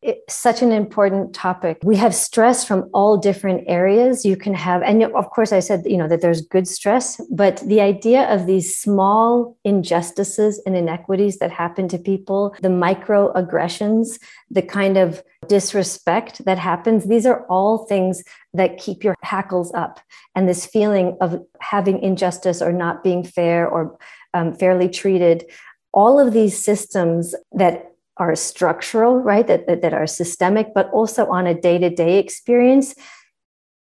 It's 0.07 0.37
such 0.37 0.62
an 0.62 0.71
important 0.71 1.35
topic. 1.35 1.79
We 1.83 1.97
have 1.97 2.14
stress 2.14 2.64
from 2.64 2.88
all 2.95 3.16
different 3.16 3.64
areas. 3.66 4.25
You 4.25 4.37
can 4.37 4.55
have, 4.55 4.81
and 4.83 5.03
of 5.03 5.31
course, 5.31 5.53
I 5.53 5.59
said, 5.59 5.83
you 5.85 5.97
know, 5.97 6.07
that 6.07 6.21
there's 6.21 6.40
good 6.40 6.69
stress, 6.69 7.21
but 7.29 7.59
the 7.66 7.81
idea 7.81 8.33
of 8.33 8.47
these 8.47 8.77
small 8.77 9.59
injustices 9.64 10.62
and 10.64 10.77
inequities 10.77 11.38
that 11.38 11.51
happen 11.51 11.88
to 11.88 11.99
people, 11.99 12.55
the 12.62 12.69
microaggressions, 12.69 14.21
the 14.49 14.62
kind 14.62 14.97
of 14.97 15.25
disrespect 15.49 16.45
that 16.45 16.59
happens, 16.59 17.09
these 17.09 17.27
are 17.27 17.45
all 17.49 17.87
things 17.87 18.23
that 18.55 18.79
keep 18.79 19.03
your 19.03 19.16
hackles 19.23 19.75
up. 19.75 19.99
And 20.37 20.49
this 20.49 20.66
feeling 20.66 21.16
of 21.21 21.45
having 21.61 22.01
injustice 22.01 22.62
or 22.62 22.73
not 22.73 23.03
being 23.03 23.25
fair 23.25 23.69
or 23.69 23.99
um, 24.35 24.55
fairly 24.55 24.88
treated, 24.88 25.51
all 25.92 26.21
of 26.21 26.33
these 26.33 26.62
systems 26.62 27.35
that 27.53 27.96
are 28.18 28.35
structural, 28.35 29.18
right, 29.18 29.46
that, 29.46 29.66
that, 29.66 29.83
that 29.83 29.92
are 29.92 30.07
systemic, 30.07 30.68
but 30.74 30.90
also 30.90 31.26
on 31.26 31.46
a 31.46 31.55
day 31.55 31.79
to 31.79 31.90
day 31.90 32.18
experience. 32.18 32.94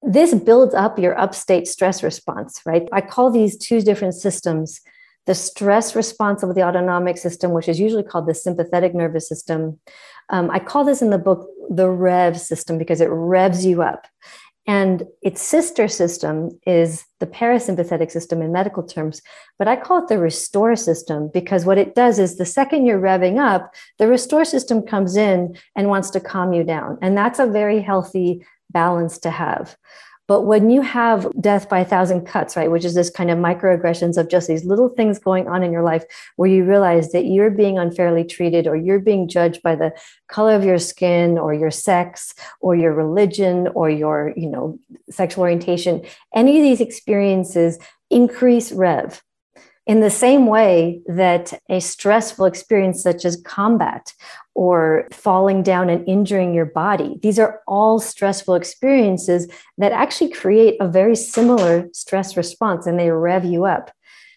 This 0.02 0.34
builds 0.34 0.74
up 0.74 0.98
your 0.98 1.20
upstate 1.20 1.68
stress 1.68 2.04
response, 2.04 2.62
right? 2.66 2.88
I 2.92 3.02
call 3.02 3.32
these 3.32 3.58
two 3.58 3.82
different 3.82 4.14
systems 4.14 4.82
the 5.30 5.36
stress 5.36 5.96
response 5.96 6.42
of 6.42 6.56
the 6.56 6.64
autonomic 6.64 7.16
system, 7.16 7.52
which 7.52 7.68
is 7.68 7.80
usually 7.80 8.02
called 8.02 8.26
the 8.26 8.34
sympathetic 8.34 8.96
nervous 8.96 9.30
system. 9.30 9.80
Um, 10.30 10.50
I 10.50 10.58
call 10.58 10.84
this 10.84 11.04
in 11.04 11.12
the 11.12 11.20
book 11.20 11.48
the 11.70 11.88
REV 11.88 12.40
system 12.40 12.80
because 12.80 13.00
it 13.00 13.10
revs 13.12 13.64
you 13.64 13.84
up. 13.84 14.08
And 14.70 15.08
its 15.24 15.42
sister 15.42 15.88
system 15.88 16.52
is 16.68 17.04
the 17.20 17.26
parasympathetic 17.26 18.12
system 18.12 18.44
in 18.44 18.52
medical 18.52 18.84
terms, 18.84 19.20
but 19.58 19.68
I 19.68 19.76
call 19.76 20.04
it 20.04 20.10
the 20.10 20.20
restore 20.20 20.76
system 20.76 21.32
because 21.34 21.66
what 21.66 21.80
it 21.80 21.96
does 21.96 22.20
is 22.20 22.38
the 22.38 22.46
second 22.46 22.86
you're 22.86 23.02
revving 23.02 23.40
up, 23.40 23.74
the 23.98 24.08
restore 24.08 24.46
system 24.46 24.84
comes 24.84 25.16
in 25.16 25.58
and 25.76 25.88
wants 25.88 26.12
to 26.12 26.20
calm 26.20 26.54
you 26.54 26.64
down. 26.64 27.00
And 27.02 27.18
that's 27.18 27.40
a 27.40 27.48
very 27.48 27.82
healthy 27.82 28.46
balance 28.70 29.18
to 29.22 29.32
have. 29.32 29.76
But 30.30 30.42
when 30.42 30.70
you 30.70 30.82
have 30.82 31.28
death 31.42 31.68
by 31.68 31.80
a 31.80 31.86
thousand 31.86 32.28
cuts, 32.28 32.56
right, 32.56 32.70
which 32.70 32.86
is 32.86 32.94
this 32.94 33.10
kind 33.10 33.32
of 33.32 33.40
microaggressions 33.40 34.16
of 34.16 34.30
just 34.30 34.48
these 34.48 34.64
little 34.64 34.90
things 34.90 35.18
going 35.18 35.48
on 35.48 35.64
in 35.64 35.72
your 35.72 35.82
life 35.82 36.06
where 36.36 36.48
you 36.48 36.64
realize 36.64 37.12
that 37.14 37.26
you're 37.26 37.50
being 37.50 37.80
unfairly 37.80 38.24
treated 38.24 38.68
or 38.68 38.76
you're 38.76 39.00
being 39.00 39.28
judged 39.28 39.64
by 39.64 39.74
the 39.74 39.92
color 40.28 40.54
of 40.54 40.64
your 40.64 40.78
skin 40.78 41.40
or 41.40 41.56
your 41.56 41.72
sex 41.72 42.36
or 42.60 42.76
your 42.76 42.94
religion 42.94 43.70
or 43.74 43.90
your, 43.90 44.32
you 44.38 44.48
know, 44.48 44.78
sexual 45.10 45.42
orientation, 45.42 46.06
any 46.36 46.58
of 46.58 46.64
these 46.64 46.80
experiences 46.80 47.80
increase 48.12 48.72
rev 48.72 49.24
in 49.90 50.02
the 50.02 50.10
same 50.12 50.46
way 50.46 51.02
that 51.08 51.60
a 51.68 51.82
stressful 51.82 52.46
experience 52.46 53.02
such 53.02 53.26
as 53.26 53.42
combat 53.42 54.14
or 54.54 55.08
falling 55.12 55.64
down 55.64 55.90
and 55.90 56.08
injuring 56.08 56.54
your 56.54 56.68
body. 56.68 57.18
These 57.24 57.40
are 57.40 57.62
all 57.68 58.00
stressful 58.00 58.54
experiences 58.54 59.52
that 59.80 59.92
actually 59.92 60.30
create 60.30 60.78
a 60.80 60.88
very 60.88 61.16
similar 61.16 61.90
stress 61.92 62.38
response 62.38 62.86
and 62.86 63.00
they 63.00 63.10
rev 63.10 63.44
you 63.44 63.66
up. 63.66 63.90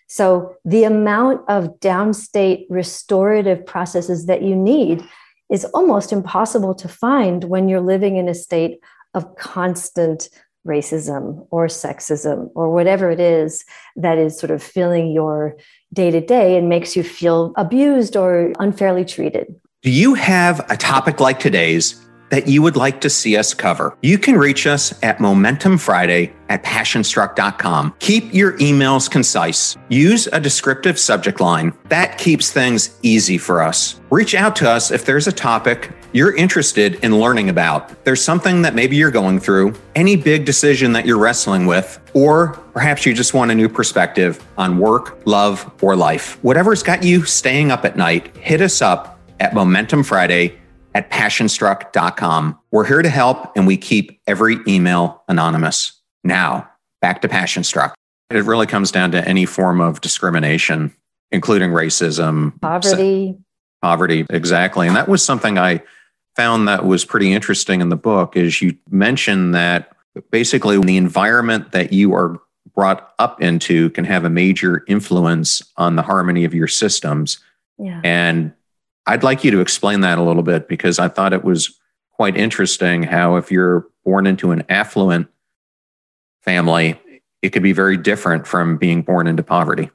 So, 0.08 0.56
the 0.64 0.84
amount 0.84 1.42
of 1.48 1.78
downstate 1.80 2.64
restorative 2.70 3.66
processes 3.66 4.24
that 4.26 4.40
you 4.40 4.56
need 4.56 5.04
is 5.50 5.66
almost 5.66 6.12
impossible 6.12 6.74
to 6.76 6.88
find 6.88 7.44
when 7.44 7.68
you're 7.68 7.80
living 7.94 8.16
in 8.16 8.26
a 8.26 8.34
state 8.34 8.80
of 9.12 9.36
constant 9.36 10.30
racism 10.66 11.46
or 11.50 11.66
sexism 11.66 12.50
or 12.54 12.72
whatever 12.72 13.10
it 13.10 13.20
is 13.20 13.64
that 13.96 14.18
is 14.18 14.38
sort 14.38 14.50
of 14.50 14.62
filling 14.62 15.10
your 15.10 15.56
day 15.92 16.10
to 16.10 16.20
day 16.20 16.56
and 16.56 16.68
makes 16.68 16.96
you 16.96 17.02
feel 17.02 17.52
abused 17.56 18.16
or 18.16 18.52
unfairly 18.58 19.04
treated. 19.04 19.54
Do 19.82 19.90
you 19.90 20.14
have 20.14 20.64
a 20.70 20.76
topic 20.76 21.18
like 21.18 21.40
today's 21.40 22.00
that 22.30 22.48
you 22.48 22.62
would 22.62 22.76
like 22.76 23.00
to 23.02 23.10
see 23.10 23.36
us 23.36 23.52
cover? 23.52 23.96
You 24.00 24.16
can 24.16 24.36
reach 24.36 24.66
us 24.66 24.94
at 25.02 25.20
Momentum 25.20 25.76
Friday 25.76 26.32
at 26.48 26.62
passionstruck.com. 26.62 27.94
Keep 27.98 28.32
your 28.32 28.56
emails 28.58 29.10
concise. 29.10 29.76
Use 29.90 30.28
a 30.28 30.40
descriptive 30.40 30.98
subject 30.98 31.40
line. 31.40 31.72
That 31.88 32.16
keeps 32.16 32.50
things 32.50 32.96
easy 33.02 33.36
for 33.36 33.60
us. 33.60 34.00
Reach 34.10 34.34
out 34.34 34.56
to 34.56 34.70
us 34.70 34.90
if 34.90 35.04
there's 35.04 35.26
a 35.26 35.32
topic 35.32 35.92
you're 36.12 36.34
interested 36.36 36.96
in 36.96 37.18
learning 37.18 37.48
about. 37.48 38.04
There's 38.04 38.22
something 38.22 38.62
that 38.62 38.74
maybe 38.74 38.96
you're 38.96 39.10
going 39.10 39.40
through, 39.40 39.74
any 39.94 40.16
big 40.16 40.44
decision 40.44 40.92
that 40.92 41.06
you're 41.06 41.18
wrestling 41.18 41.66
with, 41.66 41.98
or 42.14 42.48
perhaps 42.72 43.06
you 43.06 43.14
just 43.14 43.34
want 43.34 43.50
a 43.50 43.54
new 43.54 43.68
perspective 43.68 44.44
on 44.58 44.78
work, 44.78 45.20
love, 45.24 45.70
or 45.80 45.96
life. 45.96 46.42
Whatever's 46.44 46.82
got 46.82 47.02
you 47.02 47.24
staying 47.24 47.70
up 47.70 47.84
at 47.84 47.96
night, 47.96 48.36
hit 48.36 48.60
us 48.60 48.82
up 48.82 49.18
at 49.40 49.54
Momentum 49.54 50.02
Friday 50.04 50.58
at 50.94 51.10
passionstruck.com. 51.10 52.58
We're 52.70 52.84
here 52.84 53.02
to 53.02 53.08
help 53.08 53.56
and 53.56 53.66
we 53.66 53.76
keep 53.76 54.20
every 54.26 54.58
email 54.68 55.22
anonymous. 55.28 56.00
Now, 56.22 56.68
back 57.00 57.22
to 57.22 57.28
Passionstruck. 57.28 57.94
It 58.30 58.44
really 58.44 58.66
comes 58.66 58.90
down 58.90 59.12
to 59.12 59.26
any 59.26 59.44
form 59.44 59.80
of 59.80 60.00
discrimination, 60.00 60.94
including 61.30 61.70
racism, 61.70 62.60
poverty. 62.60 63.36
Poverty, 63.82 64.26
exactly. 64.30 64.86
And 64.86 64.96
that 64.96 65.08
was 65.08 65.24
something 65.24 65.58
I 65.58 65.82
found 66.36 66.68
that 66.68 66.84
was 66.84 67.04
pretty 67.04 67.32
interesting 67.32 67.80
in 67.80 67.88
the 67.88 67.96
book 67.96 68.36
is 68.36 68.62
you 68.62 68.76
mentioned 68.90 69.54
that 69.54 69.94
basically 70.30 70.78
the 70.78 70.96
environment 70.96 71.72
that 71.72 71.92
you 71.92 72.14
are 72.14 72.40
brought 72.74 73.12
up 73.18 73.42
into 73.42 73.90
can 73.90 74.04
have 74.04 74.24
a 74.24 74.30
major 74.30 74.84
influence 74.88 75.62
on 75.76 75.96
the 75.96 76.02
harmony 76.02 76.44
of 76.44 76.54
your 76.54 76.68
systems. 76.68 77.38
Yeah. 77.78 78.00
And 78.02 78.52
I'd 79.06 79.22
like 79.22 79.44
you 79.44 79.50
to 79.50 79.60
explain 79.60 80.00
that 80.02 80.18
a 80.18 80.22
little 80.22 80.42
bit 80.42 80.68
because 80.68 80.98
I 80.98 81.08
thought 81.08 81.32
it 81.32 81.44
was 81.44 81.78
quite 82.12 82.36
interesting 82.36 83.02
how 83.02 83.36
if 83.36 83.50
you're 83.50 83.86
born 84.04 84.26
into 84.26 84.52
an 84.52 84.64
affluent 84.68 85.28
family, 86.42 86.98
it 87.42 87.50
could 87.50 87.62
be 87.62 87.72
very 87.72 87.96
different 87.96 88.46
from 88.46 88.76
being 88.76 89.02
born 89.02 89.26
into 89.26 89.42
poverty. 89.42 89.90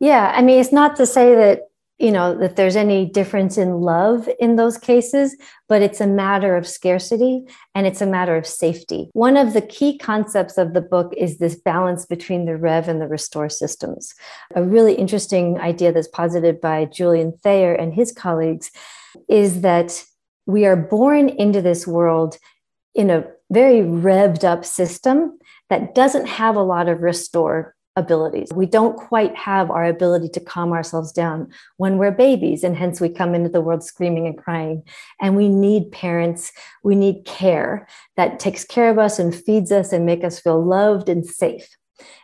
Yeah, 0.00 0.32
I 0.34 0.42
mean, 0.42 0.60
it's 0.60 0.72
not 0.72 0.96
to 0.96 1.06
say 1.06 1.34
that 1.34 1.68
you 2.04 2.12
know 2.12 2.36
that 2.36 2.56
there's 2.56 2.76
any 2.76 3.06
difference 3.06 3.56
in 3.56 3.80
love 3.80 4.28
in 4.38 4.56
those 4.56 4.76
cases 4.76 5.34
but 5.70 5.80
it's 5.80 6.02
a 6.02 6.06
matter 6.06 6.54
of 6.54 6.68
scarcity 6.68 7.42
and 7.74 7.86
it's 7.86 8.02
a 8.02 8.06
matter 8.06 8.36
of 8.36 8.46
safety. 8.46 9.08
One 9.14 9.38
of 9.38 9.54
the 9.54 9.62
key 9.62 9.96
concepts 9.96 10.58
of 10.58 10.74
the 10.74 10.82
book 10.82 11.14
is 11.16 11.38
this 11.38 11.54
balance 11.54 12.04
between 12.04 12.44
the 12.44 12.58
rev 12.58 12.88
and 12.88 13.00
the 13.00 13.08
restore 13.08 13.48
systems. 13.48 14.12
A 14.54 14.62
really 14.62 14.94
interesting 14.94 15.58
idea 15.58 15.92
that's 15.92 16.08
posited 16.08 16.60
by 16.60 16.84
julian 16.84 17.32
thayer 17.42 17.72
and 17.74 17.94
his 17.94 18.12
colleagues 18.12 18.70
is 19.28 19.62
that 19.62 20.04
we 20.44 20.66
are 20.66 20.76
born 20.76 21.30
into 21.30 21.62
this 21.62 21.86
world 21.86 22.36
in 22.94 23.08
a 23.08 23.24
very 23.50 23.80
revved 23.80 24.44
up 24.44 24.66
system 24.66 25.38
that 25.70 25.94
doesn't 25.94 26.26
have 26.26 26.56
a 26.56 26.62
lot 26.62 26.88
of 26.88 27.00
restore 27.00 27.73
abilities. 27.96 28.48
We 28.52 28.66
don't 28.66 28.96
quite 28.96 29.36
have 29.36 29.70
our 29.70 29.84
ability 29.84 30.28
to 30.30 30.40
calm 30.40 30.72
ourselves 30.72 31.12
down 31.12 31.52
when 31.76 31.98
we're 31.98 32.10
babies, 32.10 32.64
and 32.64 32.76
hence 32.76 33.00
we 33.00 33.08
come 33.08 33.34
into 33.34 33.48
the 33.48 33.60
world 33.60 33.84
screaming 33.84 34.26
and 34.26 34.36
crying. 34.36 34.82
And 35.20 35.36
we 35.36 35.48
need 35.48 35.92
parents, 35.92 36.52
we 36.82 36.94
need 36.96 37.24
care 37.24 37.86
that 38.16 38.38
takes 38.38 38.64
care 38.64 38.90
of 38.90 38.98
us 38.98 39.18
and 39.18 39.34
feeds 39.34 39.70
us 39.70 39.92
and 39.92 40.04
make 40.06 40.24
us 40.24 40.40
feel 40.40 40.62
loved 40.62 41.08
and 41.08 41.24
safe. 41.24 41.68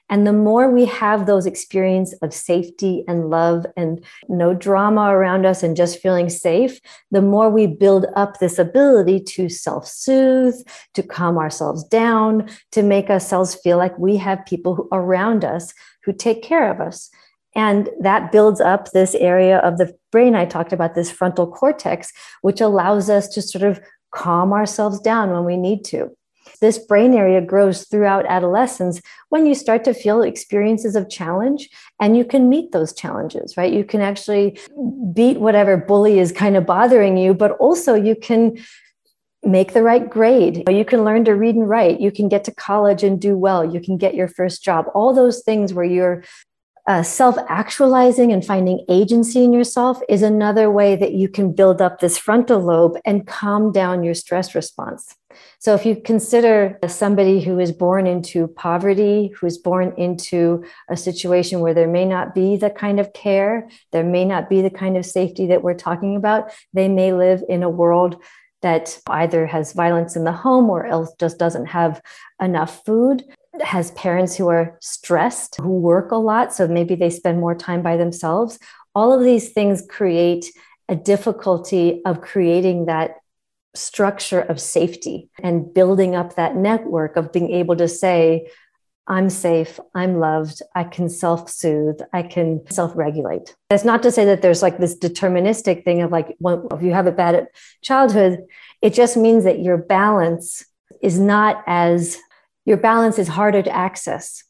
And 0.08 0.26
the 0.26 0.32
more 0.32 0.70
we 0.70 0.86
have 0.86 1.26
those 1.26 1.46
experiences 1.46 2.18
of 2.20 2.34
safety 2.34 3.04
and 3.06 3.30
love 3.30 3.64
and 3.76 4.04
no 4.28 4.54
drama 4.54 5.14
around 5.14 5.46
us 5.46 5.62
and 5.62 5.76
just 5.76 6.00
feeling 6.00 6.28
safe, 6.28 6.80
the 7.10 7.22
more 7.22 7.48
we 7.48 7.66
build 7.66 8.06
up 8.16 8.38
this 8.38 8.58
ability 8.58 9.20
to 9.20 9.48
self 9.48 9.86
soothe, 9.86 10.56
to 10.94 11.02
calm 11.02 11.38
ourselves 11.38 11.84
down, 11.84 12.48
to 12.72 12.82
make 12.82 13.08
ourselves 13.08 13.54
feel 13.54 13.78
like 13.78 13.96
we 13.98 14.16
have 14.16 14.44
people 14.46 14.88
around 14.92 15.44
us 15.44 15.72
who 16.04 16.12
take 16.12 16.42
care 16.42 16.70
of 16.70 16.80
us. 16.80 17.10
And 17.54 17.88
that 18.00 18.32
builds 18.32 18.60
up 18.60 18.90
this 18.90 19.14
area 19.14 19.58
of 19.58 19.78
the 19.78 19.92
brain 20.12 20.34
I 20.34 20.44
talked 20.44 20.72
about, 20.72 20.94
this 20.94 21.10
frontal 21.10 21.50
cortex, 21.50 22.12
which 22.42 22.60
allows 22.60 23.10
us 23.10 23.28
to 23.28 23.42
sort 23.42 23.64
of 23.64 23.80
calm 24.12 24.52
ourselves 24.52 25.00
down 25.00 25.30
when 25.30 25.44
we 25.44 25.56
need 25.56 25.84
to 25.84 26.10
this 26.60 26.78
brain 26.78 27.14
area 27.14 27.40
grows 27.40 27.84
throughout 27.86 28.26
adolescence 28.26 29.00
when 29.30 29.46
you 29.46 29.54
start 29.54 29.84
to 29.84 29.94
feel 29.94 30.22
experiences 30.22 30.94
of 30.96 31.08
challenge 31.08 31.68
and 32.00 32.16
you 32.16 32.24
can 32.24 32.48
meet 32.48 32.72
those 32.72 32.92
challenges, 32.92 33.56
right? 33.56 33.72
You 33.72 33.84
can 33.84 34.00
actually 34.00 34.58
beat 35.12 35.38
whatever 35.38 35.76
bully 35.76 36.18
is 36.18 36.32
kind 36.32 36.56
of 36.56 36.66
bothering 36.66 37.16
you, 37.16 37.34
but 37.34 37.52
also 37.52 37.94
you 37.94 38.14
can 38.14 38.58
make 39.42 39.72
the 39.72 39.82
right 39.82 40.08
grade. 40.08 40.68
You 40.68 40.84
can 40.84 41.04
learn 41.04 41.24
to 41.24 41.32
read 41.32 41.54
and 41.54 41.68
write. 41.68 42.00
You 42.00 42.12
can 42.12 42.28
get 42.28 42.44
to 42.44 42.54
college 42.54 43.02
and 43.02 43.20
do 43.20 43.36
well. 43.38 43.64
You 43.64 43.80
can 43.80 43.96
get 43.96 44.14
your 44.14 44.28
first 44.28 44.62
job. 44.62 44.86
All 44.94 45.14
those 45.14 45.42
things 45.42 45.72
where 45.72 45.84
you're 45.84 46.24
uh, 46.90 47.04
self 47.04 47.36
actualizing 47.48 48.32
and 48.32 48.44
finding 48.44 48.84
agency 48.88 49.44
in 49.44 49.52
yourself 49.52 50.00
is 50.08 50.22
another 50.22 50.68
way 50.68 50.96
that 50.96 51.12
you 51.12 51.28
can 51.28 51.52
build 51.52 51.80
up 51.80 52.00
this 52.00 52.18
frontal 52.18 52.58
lobe 52.58 52.98
and 53.04 53.28
calm 53.28 53.70
down 53.70 54.02
your 54.02 54.12
stress 54.12 54.56
response. 54.56 55.14
So, 55.60 55.76
if 55.76 55.86
you 55.86 55.94
consider 55.94 56.80
somebody 56.88 57.42
who 57.42 57.60
is 57.60 57.70
born 57.70 58.08
into 58.08 58.48
poverty, 58.48 59.28
who 59.36 59.46
is 59.46 59.56
born 59.56 59.94
into 59.98 60.64
a 60.88 60.96
situation 60.96 61.60
where 61.60 61.74
there 61.74 61.86
may 61.86 62.04
not 62.04 62.34
be 62.34 62.56
the 62.56 62.70
kind 62.70 62.98
of 62.98 63.12
care, 63.12 63.68
there 63.92 64.02
may 64.02 64.24
not 64.24 64.50
be 64.50 64.60
the 64.60 64.68
kind 64.68 64.96
of 64.96 65.06
safety 65.06 65.46
that 65.46 65.62
we're 65.62 65.74
talking 65.74 66.16
about, 66.16 66.50
they 66.72 66.88
may 66.88 67.12
live 67.12 67.44
in 67.48 67.62
a 67.62 67.70
world 67.70 68.20
that 68.62 69.00
either 69.06 69.46
has 69.46 69.74
violence 69.74 70.16
in 70.16 70.24
the 70.24 70.32
home 70.32 70.68
or 70.68 70.86
else 70.86 71.12
just 71.20 71.38
doesn't 71.38 71.66
have 71.66 72.02
enough 72.42 72.84
food 72.84 73.22
has 73.60 73.90
parents 73.92 74.36
who 74.36 74.48
are 74.48 74.76
stressed, 74.80 75.56
who 75.56 75.78
work 75.78 76.12
a 76.12 76.16
lot, 76.16 76.54
so 76.54 76.68
maybe 76.68 76.94
they 76.94 77.10
spend 77.10 77.40
more 77.40 77.54
time 77.54 77.82
by 77.82 77.96
themselves. 77.96 78.58
All 78.94 79.12
of 79.12 79.24
these 79.24 79.50
things 79.50 79.82
create 79.88 80.52
a 80.88 80.96
difficulty 80.96 82.02
of 82.04 82.20
creating 82.20 82.86
that 82.86 83.16
structure 83.74 84.40
of 84.40 84.60
safety 84.60 85.28
and 85.42 85.72
building 85.72 86.16
up 86.16 86.34
that 86.34 86.56
network 86.56 87.16
of 87.16 87.32
being 87.32 87.50
able 87.52 87.76
to 87.76 87.88
say, 87.88 88.48
I'm 89.06 89.30
safe, 89.30 89.80
I'm 89.94 90.18
loved, 90.18 90.62
I 90.74 90.84
can 90.84 91.08
self 91.08 91.50
soothe, 91.50 92.00
I 92.12 92.22
can 92.22 92.60
self 92.70 92.92
regulate. 92.94 93.56
That's 93.68 93.84
not 93.84 94.02
to 94.04 94.12
say 94.12 94.24
that 94.26 94.42
there's 94.42 94.62
like 94.62 94.78
this 94.78 94.96
deterministic 94.96 95.84
thing 95.84 96.02
of 96.02 96.12
like, 96.12 96.36
well, 96.38 96.68
if 96.70 96.82
you 96.82 96.92
have 96.92 97.08
a 97.08 97.12
bad 97.12 97.48
childhood, 97.82 98.44
it 98.82 98.94
just 98.94 99.16
means 99.16 99.44
that 99.44 99.60
your 99.60 99.78
balance 99.78 100.64
is 101.02 101.18
not 101.18 101.64
as, 101.66 102.18
your 102.70 102.78
balance 102.78 103.18
is 103.18 103.28
harder 103.28 103.62
to 103.62 103.76
access 103.76 104.42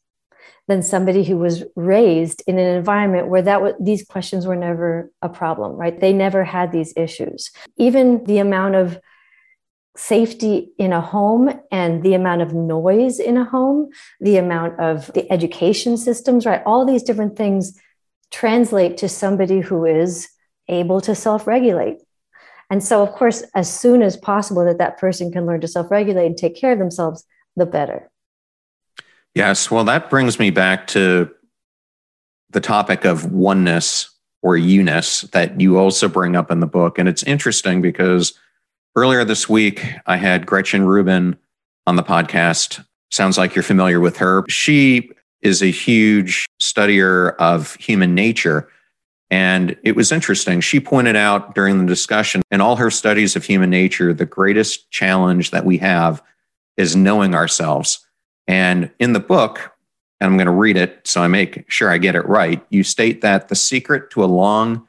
than 0.67 0.81
somebody 0.81 1.25
who 1.25 1.37
was 1.37 1.65
raised 1.75 2.41
in 2.47 2.57
an 2.57 2.77
environment 2.77 3.27
where 3.27 3.41
that 3.41 3.61
these 3.81 4.05
questions 4.05 4.47
were 4.47 4.55
never 4.55 5.11
a 5.21 5.27
problem 5.27 5.73
right 5.73 5.99
they 5.99 6.13
never 6.13 6.45
had 6.45 6.71
these 6.71 6.93
issues 6.95 7.51
even 7.77 8.23
the 8.23 8.37
amount 8.37 8.75
of 8.75 8.97
safety 9.95 10.71
in 10.77 10.93
a 10.93 11.01
home 11.01 11.49
and 11.71 12.03
the 12.03 12.13
amount 12.13 12.41
of 12.41 12.53
noise 12.53 13.19
in 13.19 13.37
a 13.37 13.43
home, 13.43 13.89
the 14.19 14.37
amount 14.37 14.79
of 14.79 15.11
the 15.13 15.29
education 15.31 15.97
systems, 15.97 16.45
right? 16.45 16.63
All 16.65 16.85
these 16.85 17.03
different 17.03 17.35
things 17.35 17.77
translate 18.31 18.97
to 18.97 19.09
somebody 19.09 19.59
who 19.59 19.85
is 19.85 20.29
able 20.67 21.01
to 21.01 21.15
self 21.15 21.45
regulate. 21.45 21.97
And 22.69 22.81
so, 22.81 23.03
of 23.03 23.11
course, 23.11 23.43
as 23.53 23.73
soon 23.73 24.01
as 24.01 24.15
possible 24.15 24.63
that 24.63 24.77
that 24.77 24.97
person 24.97 25.31
can 25.31 25.45
learn 25.45 25.59
to 25.61 25.67
self 25.67 25.91
regulate 25.91 26.25
and 26.27 26.37
take 26.37 26.55
care 26.55 26.71
of 26.71 26.79
themselves, 26.79 27.25
the 27.57 27.65
better. 27.65 28.10
Yes. 29.33 29.71
Well, 29.71 29.85
that 29.85 30.09
brings 30.09 30.39
me 30.39 30.49
back 30.49 30.87
to 30.87 31.31
the 32.49 32.59
topic 32.59 33.05
of 33.05 33.31
oneness 33.31 34.09
or 34.41 34.57
you-ness 34.57 35.21
that 35.31 35.61
you 35.61 35.77
also 35.77 36.07
bring 36.07 36.35
up 36.35 36.51
in 36.51 36.59
the 36.59 36.67
book. 36.67 36.97
And 36.97 37.07
it's 37.07 37.23
interesting 37.23 37.81
because 37.81 38.33
Earlier 38.95 39.23
this 39.23 39.47
week, 39.47 39.85
I 40.05 40.17
had 40.17 40.45
Gretchen 40.45 40.83
Rubin 40.83 41.37
on 41.87 41.95
the 41.95 42.03
podcast. 42.03 42.85
Sounds 43.09 43.37
like 43.37 43.55
you're 43.55 43.63
familiar 43.63 44.01
with 44.01 44.17
her. 44.17 44.43
She 44.49 45.11
is 45.41 45.61
a 45.61 45.71
huge 45.71 46.45
studier 46.61 47.35
of 47.37 47.75
human 47.75 48.13
nature. 48.13 48.67
And 49.29 49.77
it 49.83 49.95
was 49.95 50.11
interesting. 50.11 50.59
She 50.59 50.81
pointed 50.81 51.15
out 51.15 51.55
during 51.55 51.77
the 51.79 51.85
discussion 51.85 52.41
in 52.51 52.59
all 52.59 52.75
her 52.75 52.91
studies 52.91 53.37
of 53.37 53.45
human 53.45 53.69
nature, 53.69 54.13
the 54.13 54.25
greatest 54.25 54.91
challenge 54.91 55.51
that 55.51 55.63
we 55.63 55.77
have 55.77 56.21
is 56.75 56.93
knowing 56.93 57.33
ourselves. 57.33 58.05
And 58.51 58.91
in 58.99 59.13
the 59.13 59.19
book, 59.19 59.71
and 60.19 60.29
I'm 60.29 60.37
going 60.37 60.45
to 60.45 60.51
read 60.51 60.75
it 60.75 61.07
so 61.07 61.21
I 61.21 61.27
make 61.27 61.63
sure 61.71 61.89
I 61.89 61.97
get 61.97 62.15
it 62.15 62.27
right, 62.27 62.63
you 62.69 62.83
state 62.83 63.21
that 63.21 63.47
the 63.47 63.55
secret 63.55 64.11
to 64.11 64.23
a 64.23 64.25
long 64.25 64.87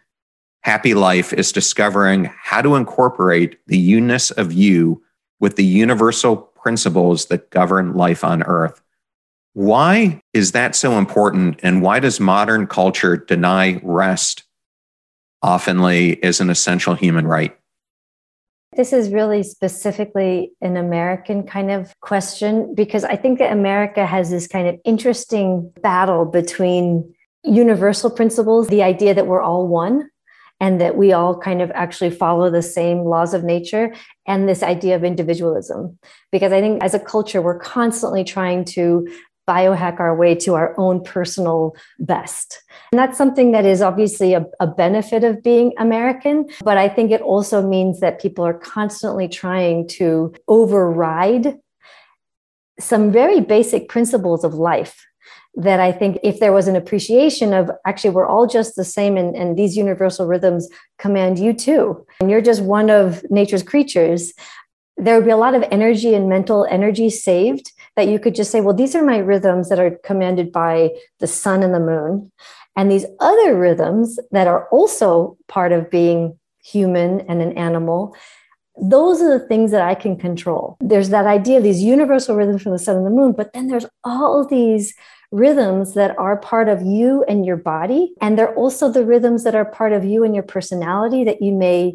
Happy 0.63 0.95
life 0.95 1.33
is 1.33 1.51
discovering 1.51 2.31
how 2.41 2.63
to 2.63 2.77
incorporate 2.77 3.59
the 3.67 3.77
uniqueness 3.77 4.31
of 4.31 4.53
you 4.53 5.03
with 5.41 5.57
the 5.57 5.65
universal 5.65 6.37
principles 6.37 7.27
that 7.27 7.51
govern 7.51 7.95
life 7.95 8.23
on 8.23 8.45
earth. 8.45 8.81
Why 9.55 10.23
is 10.33 10.53
that 10.53 10.77
so 10.77 10.99
important? 10.99 11.59
And 11.65 11.83
why 11.83 11.99
does 11.99 12.21
modern 12.21 12.69
culture 12.69 13.17
deny 13.17 13.81
rest 13.83 14.45
oftenly 15.43 16.23
as 16.23 16.41
an 16.41 16.49
essential 16.49 16.95
human 16.95 17.27
right? 17.27 17.59
This 18.75 18.93
is 18.95 19.11
really 19.11 19.43
specifically 19.43 20.53
an 20.63 20.79
American 20.79 21.43
kind 21.43 21.71
of 21.71 21.95
question 22.01 22.75
because 22.75 23.05
I 23.05 23.17
think 23.17 23.39
that 23.39 23.53
America 23.53 24.07
has 24.07 24.31
this 24.31 24.47
kind 24.47 24.67
of 24.67 24.79
interesting 24.85 25.71
battle 25.83 26.25
between 26.25 27.15
universal 27.45 28.11
principles, 28.11 28.69
the 28.69 28.83
idea 28.83 29.13
that 29.15 29.27
we're 29.27 29.43
all 29.43 29.69
one, 29.69 30.09
and 30.59 30.81
that 30.81 30.97
we 30.97 31.13
all 31.13 31.37
kind 31.39 31.61
of 31.61 31.71
actually 31.73 32.11
follow 32.11 32.51
the 32.51 32.63
same 32.63 33.01
laws 33.01 33.35
of 33.35 33.45
nature 33.45 33.93
and 34.27 34.49
this 34.49 34.63
idea 34.63 34.97
of 34.97 35.05
individualism. 35.05 35.99
Because 36.31 36.53
I 36.53 36.61
think 36.61 36.83
as 36.83 36.95
a 36.95 37.01
culture, 37.01 37.43
we're 37.43 37.59
constantly 37.59 38.25
trying 38.25 38.65
to 38.67 39.07
biohack 39.49 39.99
our 39.99 40.15
way 40.15 40.35
to 40.37 40.55
our 40.55 40.75
own 40.79 41.03
personal 41.03 41.75
best. 41.99 42.63
And 42.93 42.99
that's 42.99 43.19
something 43.19 43.53
that 43.53 43.67
is 43.67 43.83
obviously 43.83 44.35
a, 44.35 44.47
a, 44.61 44.67
benefit 44.67 45.25
of 45.25 45.43
being 45.43 45.73
American, 45.79 46.49
but 46.65 46.79
I 46.79 46.89
think 46.89 47.11
it 47.11 47.21
also 47.21 47.67
means 47.67 48.01
that 48.01 48.21
people 48.21 48.47
are 48.47 48.55
constantly 48.55 49.29
trying 49.29 49.89
to 49.89 50.33
override 50.49 51.59
some 52.79 53.13
very 53.13 53.41
basic 53.41 53.89
principles 53.89 54.45
of 54.45 54.55
life 54.55 55.05
that 55.55 55.81
I 55.81 55.93
think 55.93 56.19
if 56.23 56.41
there 56.41 56.53
was 56.53 56.67
an 56.67 56.77
appreciation 56.77 57.53
of 57.53 57.71
actually 57.87 58.11
we're 58.11 58.27
all 58.27 58.47
just 58.47 58.75
the 58.75 58.85
same 58.85 59.17
and, 59.17 59.37
and 59.37 59.57
these 59.57 59.77
universal 59.77 60.27
rhythms 60.27 60.69
command 60.99 61.39
you 61.39 61.53
too, 61.53 62.07
and 62.21 62.31
you're 62.31 62.41
just 62.41 62.63
one 62.63 62.89
of 62.89 63.23
nature's 63.31 63.63
creatures, 63.63 64.33
there 64.97 65.17
would 65.17 65.25
be 65.25 65.31
a 65.31 65.37
lot 65.37 65.55
of 65.55 65.65
energy 65.71 66.15
and 66.15 66.29
mental 66.29 66.67
energy 66.71 67.11
saved 67.11 67.73
that 67.97 68.09
you 68.09 68.19
could 68.19 68.35
just 68.35 68.51
say, 68.51 68.61
well, 68.61 68.75
these 68.75 68.95
are 68.95 69.05
my 69.05 69.19
rhythms 69.19 69.69
that 69.69 69.79
are 69.79 69.99
commanded 70.05 70.51
by 70.53 70.91
the 71.21 71.27
sun 71.27 71.63
and 71.63 71.75
the 71.75 71.81
moon. 71.81 72.33
And 72.77 72.91
these 72.91 73.05
other 73.21 73.59
rhythms 73.59 74.19
that 74.31 74.47
are 74.47 74.67
also 74.69 75.37
part 75.49 75.73
of 75.73 75.91
being 75.91 76.39
human 76.65 77.21
and 77.23 77.43
an 77.43 77.57
animal, 77.59 78.17
those 78.81 79.21
are 79.21 79.39
the 79.39 79.47
things 79.47 79.71
that 79.73 79.83
I 79.83 79.95
can 79.95 80.17
control. 80.17 80.79
There's 80.81 81.11
that 81.11 81.27
idea 81.27 81.59
of 81.59 81.63
these 81.63 81.83
universal 81.83 82.37
rhythms 82.37 82.63
from 82.63 82.73
the 82.73 82.79
sun 82.79 82.97
and 82.97 83.07
the 83.07 83.11
moon, 83.11 83.33
but 83.33 83.53
then 83.53 83.69
there's 83.69 83.87
all 84.05 84.47
these 84.47 84.95
rhythms 85.31 85.95
that 85.95 86.17
are 86.19 86.37
part 86.37 86.69
of 86.69 86.83
you 86.83 87.25
and 87.29 87.45
your 87.45 87.57
body. 87.57 88.15
And 88.21 88.39
they're 88.39 88.55
also 88.55 88.91
the 88.91 89.05
rhythms 89.05 89.45
that 89.45 89.55
are 89.55 89.65
part 89.65 89.93
of 89.93 90.05
you 90.05 90.25
and 90.25 90.35
your 90.35 90.45
personality 90.45 91.25
that 91.25 91.43
you 91.43 91.53
may 91.53 91.95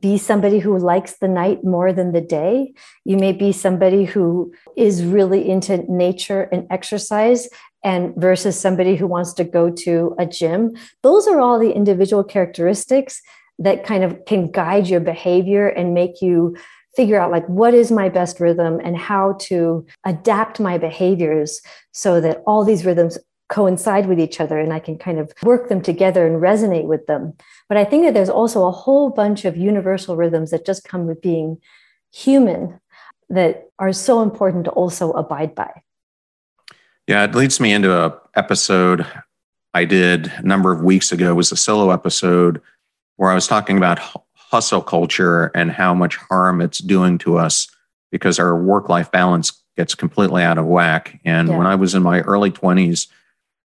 be 0.00 0.18
somebody 0.18 0.58
who 0.58 0.78
likes 0.78 1.18
the 1.18 1.28
night 1.28 1.64
more 1.64 1.92
than 1.92 2.12
the 2.12 2.20
day. 2.20 2.72
You 3.04 3.16
may 3.16 3.32
be 3.32 3.52
somebody 3.52 4.04
who 4.04 4.52
is 4.76 5.04
really 5.04 5.48
into 5.48 5.78
nature 5.90 6.42
and 6.52 6.66
exercise 6.70 7.48
and 7.82 8.14
versus 8.16 8.58
somebody 8.58 8.96
who 8.96 9.06
wants 9.06 9.32
to 9.34 9.44
go 9.44 9.70
to 9.70 10.14
a 10.18 10.26
gym. 10.26 10.72
Those 11.02 11.26
are 11.26 11.40
all 11.40 11.58
the 11.58 11.72
individual 11.72 12.24
characteristics 12.24 13.22
that 13.58 13.84
kind 13.84 14.04
of 14.04 14.24
can 14.26 14.50
guide 14.50 14.88
your 14.88 15.00
behavior 15.00 15.68
and 15.68 15.94
make 15.94 16.20
you 16.20 16.56
figure 16.96 17.20
out 17.20 17.30
like 17.30 17.46
what 17.46 17.74
is 17.74 17.90
my 17.90 18.08
best 18.08 18.40
rhythm 18.40 18.80
and 18.82 18.96
how 18.96 19.34
to 19.40 19.86
adapt 20.04 20.58
my 20.58 20.76
behaviors 20.76 21.60
so 21.92 22.20
that 22.20 22.42
all 22.46 22.64
these 22.64 22.84
rhythms 22.84 23.18
coincide 23.48 24.06
with 24.06 24.20
each 24.20 24.40
other 24.40 24.58
and 24.58 24.72
I 24.72 24.78
can 24.78 24.98
kind 24.98 25.18
of 25.18 25.32
work 25.42 25.68
them 25.68 25.80
together 25.80 26.26
and 26.26 26.42
resonate 26.42 26.86
with 26.86 27.06
them. 27.06 27.34
But 27.68 27.76
I 27.76 27.84
think 27.84 28.04
that 28.04 28.14
there's 28.14 28.30
also 28.30 28.66
a 28.66 28.72
whole 28.72 29.10
bunch 29.10 29.44
of 29.44 29.56
universal 29.56 30.16
rhythms 30.16 30.50
that 30.50 30.64
just 30.64 30.84
come 30.84 31.06
with 31.06 31.20
being 31.20 31.58
human 32.12 32.80
that 33.28 33.70
are 33.78 33.92
so 33.92 34.22
important 34.22 34.64
to 34.64 34.70
also 34.70 35.12
abide 35.12 35.54
by. 35.54 35.82
Yeah, 37.06 37.24
it 37.24 37.34
leads 37.34 37.60
me 37.60 37.72
into 37.72 37.94
a 37.94 38.18
episode 38.34 39.06
I 39.74 39.84
did 39.84 40.32
a 40.38 40.42
number 40.42 40.72
of 40.72 40.82
weeks 40.82 41.12
ago. 41.12 41.30
It 41.30 41.34
was 41.34 41.52
a 41.52 41.56
solo 41.56 41.90
episode 41.90 42.60
where 43.16 43.30
I 43.30 43.34
was 43.34 43.46
talking 43.46 43.76
about 43.76 44.00
hustle 44.34 44.80
culture 44.80 45.50
and 45.54 45.70
how 45.70 45.92
much 45.92 46.16
harm 46.16 46.60
it's 46.60 46.78
doing 46.78 47.18
to 47.18 47.36
us 47.36 47.68
because 48.10 48.38
our 48.38 48.56
work 48.56 48.88
life 48.88 49.10
balance 49.10 49.52
gets 49.76 49.94
completely 49.94 50.42
out 50.42 50.58
of 50.58 50.64
whack. 50.64 51.20
And 51.24 51.48
yeah. 51.48 51.58
when 51.58 51.66
I 51.66 51.74
was 51.74 51.94
in 51.94 52.02
my 52.02 52.20
early 52.22 52.50
20s, 52.50 53.08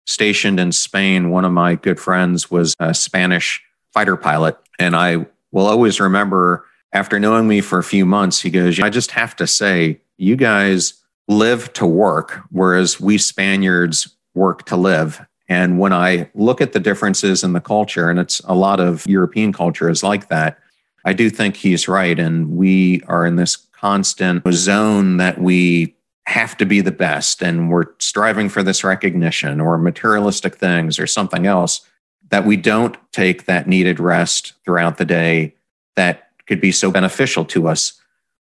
stationed 0.06 0.60
in 0.60 0.72
Spain, 0.74 1.30
one 1.30 1.46
of 1.46 1.54
my 1.54 1.76
good 1.76 2.00
friends 2.00 2.52
was 2.52 2.76
a 2.80 2.94
Spanish 2.94 3.64
fighter 3.94 4.16
pilot. 4.16 4.58
And 4.80 4.96
I 4.96 5.26
will 5.52 5.68
always 5.68 6.00
remember 6.00 6.66
after 6.92 7.20
knowing 7.20 7.48
me 7.48 7.62
for 7.62 7.80
a 7.80 7.84
few 7.84 8.06
months, 8.06 8.42
he 8.42 8.50
goes, 8.50 8.80
I 8.80 8.90
just 8.90 9.12
have 9.12 9.36
to 9.38 9.48
say, 9.48 10.02
you 10.18 10.36
guys 10.36 10.94
live 11.28 11.74
to 11.74 11.86
work, 11.86 12.42
whereas 12.52 13.00
we 13.00 13.18
Spaniards 13.18 14.16
work 14.36 14.66
to 14.66 14.76
live. 14.76 15.26
And 15.50 15.80
when 15.80 15.94
I 15.94 16.30
look 16.34 16.62
at 16.62 16.74
the 16.74 16.80
differences 16.80 17.44
in 17.44 17.54
the 17.54 17.62
culture, 17.62 18.10
and 18.10 18.20
it's 18.20 18.40
a 18.46 18.56
lot 18.56 18.80
of 18.80 19.06
European 19.08 19.54
culture 19.54 19.90
is 19.90 20.04
like 20.04 20.30
that, 20.30 20.60
I 21.06 21.14
do 21.14 21.30
think 21.30 21.56
he's 21.56 21.88
right. 21.88 22.18
And 22.18 22.56
we 22.56 23.02
are 23.08 23.26
in 23.26 23.36
this 23.36 23.56
constant 23.56 24.44
zone 24.54 25.18
that 25.18 25.40
we 25.40 25.96
have 26.26 26.56
to 26.58 26.66
be 26.66 26.80
the 26.80 26.92
best 26.92 27.42
and 27.44 27.70
we're 27.70 27.88
striving 28.00 28.48
for 28.48 28.64
this 28.64 28.84
recognition 28.84 29.60
or 29.60 29.78
materialistic 29.78 30.56
things 30.56 30.98
or 30.98 31.06
something 31.06 31.46
else 31.46 31.82
that 32.30 32.46
we 32.46 32.58
don't 32.58 32.98
take 33.12 33.46
that 33.46 33.68
needed 33.68 34.00
rest 34.00 34.54
throughout 34.66 34.98
the 34.98 35.06
day 35.06 35.56
that 35.96 36.30
could 36.48 36.60
be 36.60 36.72
so 36.72 36.92
beneficial 36.92 37.46
to 37.46 37.68
us. 37.68 37.94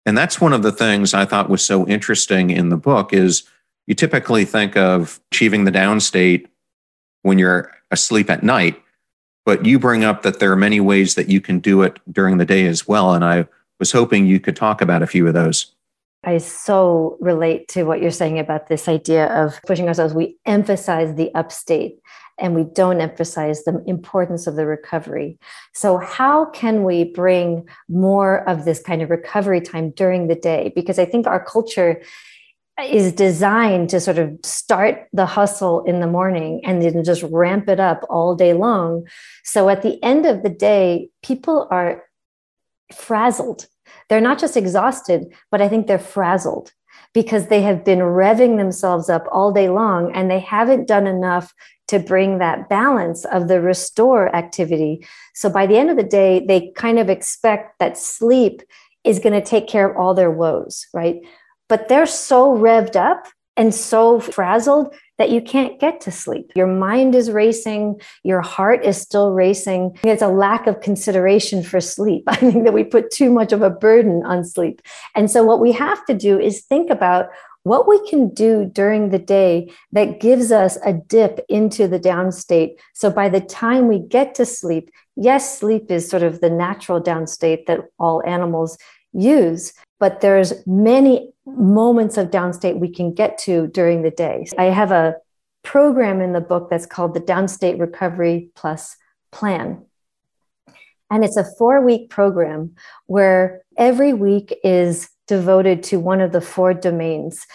And 0.05 0.17
that's 0.17 0.41
one 0.41 0.53
of 0.53 0.63
the 0.63 0.71
things 0.71 1.13
I 1.13 1.25
thought 1.25 1.49
was 1.49 1.63
so 1.63 1.87
interesting 1.87 2.49
in 2.49 2.69
the 2.69 2.77
book 2.77 3.13
is 3.13 3.43
you 3.87 3.95
typically 3.95 4.45
think 4.45 4.77
of 4.77 5.19
achieving 5.31 5.65
the 5.65 5.71
downstate 5.71 6.47
when 7.21 7.37
you're 7.37 7.71
asleep 7.91 8.29
at 8.29 8.43
night 8.43 8.83
but 9.45 9.65
you 9.65 9.79
bring 9.79 10.03
up 10.03 10.21
that 10.23 10.39
there 10.39 10.51
are 10.51 10.57
many 10.57 10.79
ways 10.79 11.15
that 11.15 11.29
you 11.29 11.41
can 11.41 11.59
do 11.59 11.81
it 11.81 11.99
during 12.11 12.37
the 12.37 12.45
day 12.45 12.65
as 12.65 12.87
well. 12.87 13.13
And 13.13 13.23
I 13.23 13.47
was 13.79 13.91
hoping 13.91 14.25
you 14.25 14.39
could 14.39 14.55
talk 14.55 14.81
about 14.81 15.03
a 15.03 15.07
few 15.07 15.27
of 15.27 15.33
those. 15.33 15.73
I 16.25 16.37
so 16.37 17.17
relate 17.19 17.67
to 17.69 17.83
what 17.83 18.01
you're 18.01 18.11
saying 18.11 18.39
about 18.39 18.67
this 18.67 18.87
idea 18.87 19.27
of 19.27 19.59
pushing 19.67 19.87
ourselves. 19.89 20.13
We 20.13 20.37
emphasize 20.45 21.15
the 21.15 21.33
upstate 21.35 21.99
and 22.39 22.55
we 22.55 22.63
don't 22.63 23.01
emphasize 23.01 23.63
the 23.63 23.83
importance 23.85 24.47
of 24.47 24.55
the 24.55 24.65
recovery. 24.65 25.37
So, 25.73 25.97
how 25.97 26.45
can 26.45 26.83
we 26.83 27.03
bring 27.03 27.67
more 27.87 28.47
of 28.49 28.65
this 28.65 28.81
kind 28.81 29.01
of 29.01 29.09
recovery 29.09 29.61
time 29.61 29.91
during 29.91 30.27
the 30.27 30.35
day? 30.35 30.71
Because 30.75 30.99
I 30.99 31.05
think 31.05 31.27
our 31.27 31.43
culture 31.43 32.01
is 32.81 33.13
designed 33.13 33.89
to 33.89 33.99
sort 33.99 34.17
of 34.17 34.35
start 34.43 35.07
the 35.13 35.27
hustle 35.27 35.83
in 35.83 35.99
the 35.99 36.07
morning 36.07 36.59
and 36.65 36.81
then 36.81 37.03
just 37.03 37.23
ramp 37.23 37.69
it 37.69 37.79
up 37.79 38.03
all 38.09 38.35
day 38.35 38.53
long. 38.53 39.05
So 39.43 39.69
at 39.69 39.83
the 39.83 40.03
end 40.03 40.25
of 40.25 40.41
the 40.41 40.49
day, 40.49 41.09
people 41.21 41.67
are 41.69 42.03
frazzled. 42.91 43.67
They're 44.09 44.21
not 44.21 44.39
just 44.39 44.57
exhausted, 44.57 45.33
but 45.51 45.61
I 45.61 45.69
think 45.69 45.85
they're 45.85 45.99
frazzled 45.99 46.71
because 47.13 47.47
they 47.47 47.61
have 47.61 47.85
been 47.85 47.99
revving 47.99 48.57
themselves 48.57 49.07
up 49.07 49.25
all 49.31 49.51
day 49.51 49.69
long 49.69 50.11
and 50.13 50.29
they 50.29 50.39
haven't 50.39 50.87
done 50.87 51.05
enough 51.05 51.53
to 51.93 51.99
bring 51.99 52.39
that 52.39 52.67
balance 52.69 53.25
of 53.25 53.47
the 53.47 53.61
restore 53.61 54.35
activity. 54.35 55.05
So 55.33 55.49
by 55.49 55.65
the 55.65 55.77
end 55.77 55.89
of 55.89 55.97
the 55.97 56.03
day, 56.03 56.45
they 56.45 56.71
kind 56.75 56.99
of 56.99 57.09
expect 57.09 57.79
that 57.79 57.97
sleep 57.97 58.61
is 59.03 59.19
going 59.19 59.33
to 59.33 59.41
take 59.41 59.67
care 59.67 59.89
of 59.89 59.97
all 59.97 60.13
their 60.13 60.31
woes, 60.31 60.85
right? 60.93 61.21
but 61.73 61.87
they're 61.87 62.05
so 62.05 62.55
revved 62.55 62.95
up 62.95 63.27
and 63.57 63.73
so 63.73 64.19
frazzled 64.19 64.93
that 65.17 65.31
you 65.31 65.41
can't 65.41 65.79
get 65.79 66.01
to 66.01 66.11
sleep. 66.11 66.51
Your 66.55 66.67
mind 66.67 67.15
is 67.15 67.31
racing, 67.31 67.99
your 68.23 68.41
heart 68.41 68.83
is 68.83 69.01
still 69.01 69.31
racing. 69.31 69.97
It's 70.03 70.21
a 70.21 70.27
lack 70.27 70.67
of 70.67 70.81
consideration 70.81 71.63
for 71.63 71.79
sleep. 71.79 72.23
I 72.27 72.35
think 72.35 72.63
that 72.63 72.73
we 72.73 72.83
put 72.83 73.09
too 73.09 73.31
much 73.31 73.53
of 73.53 73.63
a 73.63 73.71
burden 73.71 74.23
on 74.23 74.43
sleep. 74.43 74.81
And 75.15 75.31
so, 75.31 75.43
what 75.43 75.59
we 75.59 75.71
have 75.71 76.05
to 76.05 76.13
do 76.13 76.39
is 76.39 76.61
think 76.61 76.91
about 76.91 77.29
what 77.63 77.87
we 77.87 78.09
can 78.09 78.33
do 78.33 78.69
during 78.71 79.09
the 79.09 79.19
day 79.19 79.71
that 79.91 80.19
gives 80.19 80.51
us 80.51 80.77
a 80.85 80.93
dip 80.93 81.45
into 81.49 81.87
the 81.87 81.99
down 81.99 82.31
state. 82.31 82.79
So, 82.93 83.09
by 83.09 83.29
the 83.29 83.41
time 83.41 83.87
we 83.87 83.99
get 83.99 84.35
to 84.35 84.45
sleep, 84.45 84.89
yes, 85.15 85.59
sleep 85.59 85.89
is 85.89 86.09
sort 86.09 86.23
of 86.23 86.41
the 86.41 86.49
natural 86.49 86.99
down 86.99 87.27
state 87.27 87.67
that 87.67 87.81
all 87.97 88.21
animals 88.25 88.77
use 89.13 89.73
but 90.03 90.19
there's 90.19 90.51
many 90.67 91.31
moments 91.45 92.17
of 92.17 92.29
downstate 92.29 92.77
we 92.77 92.89
can 92.89 93.13
get 93.13 93.37
to 93.37 93.67
during 93.67 94.01
the 94.01 94.11
day. 94.11 94.45
I 94.57 94.65
have 94.65 94.91
a 94.91 95.15
program 95.63 96.19
in 96.19 96.33
the 96.33 96.41
book 96.41 96.69
that's 96.69 96.85
called 96.85 97.13
the 97.13 97.21
Downstate 97.21 97.79
Recovery 97.79 98.49
Plus 98.53 98.97
Plan. 99.31 99.85
And 101.09 101.23
it's 101.23 101.37
a 101.37 101.45
four 101.57 101.79
week 101.85 102.09
program 102.09 102.75
where 103.05 103.61
every 103.77 104.11
week 104.11 104.53
is 104.61 105.07
devoted 105.27 105.83
to 105.83 105.99
one 105.99 106.21
of 106.21 106.31
the 106.31 106.41
four 106.41 106.73
domains. 106.73 107.45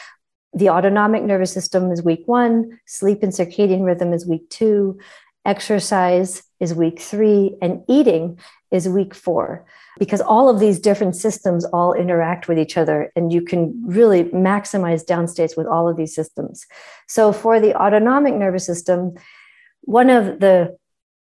The 0.55 0.71
autonomic 0.71 1.23
nervous 1.23 1.53
system 1.53 1.93
is 1.93 2.03
week 2.03 2.23
one, 2.27 2.79
sleep 2.87 3.23
and 3.23 3.33
circadian 3.33 3.85
rhythm 3.85 4.13
is 4.13 4.27
week 4.27 4.49
two, 4.51 4.99
exercise 5.45 6.43
is 6.61 6.75
week 6.75 7.01
three, 7.01 7.57
and 7.63 7.83
eating 7.89 8.39
is 8.71 8.89
week 8.89 9.15
four. 9.15 9.67
Because 9.99 10.21
all 10.21 10.49
of 10.49 10.61
these 10.61 10.79
different 10.79 11.17
systems 11.17 11.65
all 11.67 11.93
interact 11.93 12.49
with 12.49 12.59
each 12.59 12.77
other 12.77 13.13
and 13.17 13.33
you 13.33 13.43
can 13.43 13.81
really 13.85 14.25
maximize 14.25 15.05
downstates 15.05 15.57
with 15.57 15.67
all 15.67 15.89
of 15.89 15.97
these 15.97 16.15
systems. 16.15 16.67
So 17.09 17.33
for 17.33 17.61
the 17.61 17.75
autonomic 17.75 18.35
nervous 18.35 18.67
system 18.67 19.15
one 19.89 20.11
of 20.11 20.41
the 20.41 20.77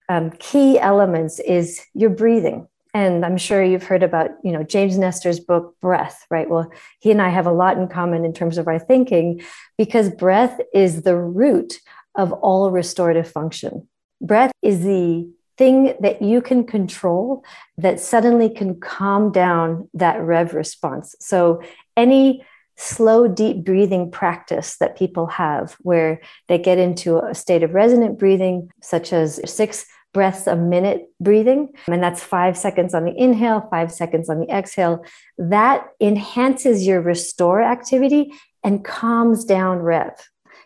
um, 0.10 0.32
key 0.32 0.78
elements 0.78 1.40
is 1.40 1.82
your 1.94 2.10
breathing 2.10 2.68
and 2.98 3.26
i'm 3.26 3.38
sure 3.38 3.64
you've 3.64 3.84
heard 3.84 4.04
about 4.04 4.32
you 4.44 4.52
know 4.52 4.64
james 4.64 4.98
nestor's 4.98 5.40
book 5.40 5.76
breath 5.82 6.26
right 6.30 6.50
well 6.50 6.72
he 7.00 7.12
and 7.12 7.22
i 7.22 7.30
have 7.30 7.48
a 7.48 7.52
lot 7.52 7.78
in 7.78 7.88
common 7.88 8.26
in 8.26 8.34
terms 8.34 8.58
of 8.58 8.68
our 8.68 8.80
thinking 8.80 9.42
because 9.78 10.10
breath 10.10 10.60
is 10.74 11.04
the 11.04 11.16
root 11.16 11.80
of 12.16 12.34
all 12.34 12.72
restorative 12.72 13.30
function 13.30 13.88
breath 14.22 14.52
is 14.62 14.84
the 14.84 15.30
thing 15.58 15.96
that 16.00 16.22
you 16.22 16.42
can 16.42 16.66
control 16.66 17.44
that 17.78 18.00
suddenly 18.00 18.50
can 18.50 18.80
calm 18.80 19.32
down 19.32 19.90
that 19.94 20.22
rev 20.22 20.54
response. 20.54 21.16
So, 21.20 21.62
any 21.96 22.46
slow, 22.80 23.28
deep 23.28 23.66
breathing 23.66 24.12
practice 24.12 24.78
that 24.78 24.98
people 24.98 25.26
have 25.26 25.76
where 25.82 26.22
they 26.48 26.60
get 26.60 26.78
into 26.78 27.18
a 27.18 27.34
state 27.34 27.64
of 27.64 27.74
resonant 27.74 28.20
breathing, 28.20 28.70
such 28.84 29.12
as 29.12 29.42
six 29.52 29.88
breaths 30.18 30.48
a 30.48 30.56
minute 30.56 31.12
breathing, 31.20 31.70
and 31.86 32.02
that's 32.02 32.24
five 32.24 32.58
seconds 32.58 32.96
on 32.96 33.06
the 33.06 33.16
inhale, 33.16 33.68
five 33.70 33.92
seconds 33.92 34.32
on 34.32 34.40
the 34.40 34.50
exhale, 34.50 35.06
that 35.38 35.86
enhances 36.02 36.88
your 36.88 37.02
restore 37.02 37.62
activity 37.62 38.34
and 38.64 38.84
calms 38.84 39.46
down 39.46 39.78
rev. 39.78 40.14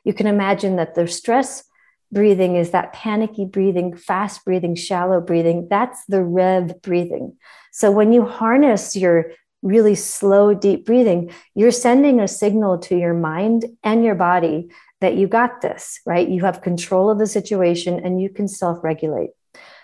You 0.06 0.14
can 0.14 0.26
imagine 0.26 0.78
that 0.78 0.96
the 0.96 1.06
stress 1.06 1.66
breathing 2.14 2.56
is 2.56 2.72
that 2.72 2.94
panicky 2.94 3.44
breathing, 3.44 3.94
fast 3.94 4.46
breathing, 4.46 4.74
shallow 4.74 5.20
breathing. 5.20 5.68
That's 5.70 6.00
the 6.06 6.24
rev 6.24 6.82
breathing. 6.82 7.36
So 7.74 7.92
when 7.92 8.14
you 8.14 8.26
harness 8.26 8.96
your 8.96 9.34
really 9.62 9.96
slow, 9.96 10.54
deep 10.54 10.86
breathing, 10.86 11.30
you're 11.56 11.72
sending 11.72 12.22
a 12.22 12.28
signal 12.30 12.78
to 12.78 12.98
your 12.98 13.14
mind 13.14 13.66
and 13.84 14.06
your 14.06 14.16
body 14.16 14.70
that 15.02 15.16
you 15.16 15.28
got 15.28 15.60
this, 15.60 16.00
right? 16.06 16.30
You 16.30 16.46
have 16.46 16.62
control 16.62 17.10
of 17.10 17.20
the 17.20 17.28
situation 17.28 18.00
and 18.00 18.22
you 18.22 18.30
can 18.30 18.48
self 18.48 18.82
regulate. 18.82 19.32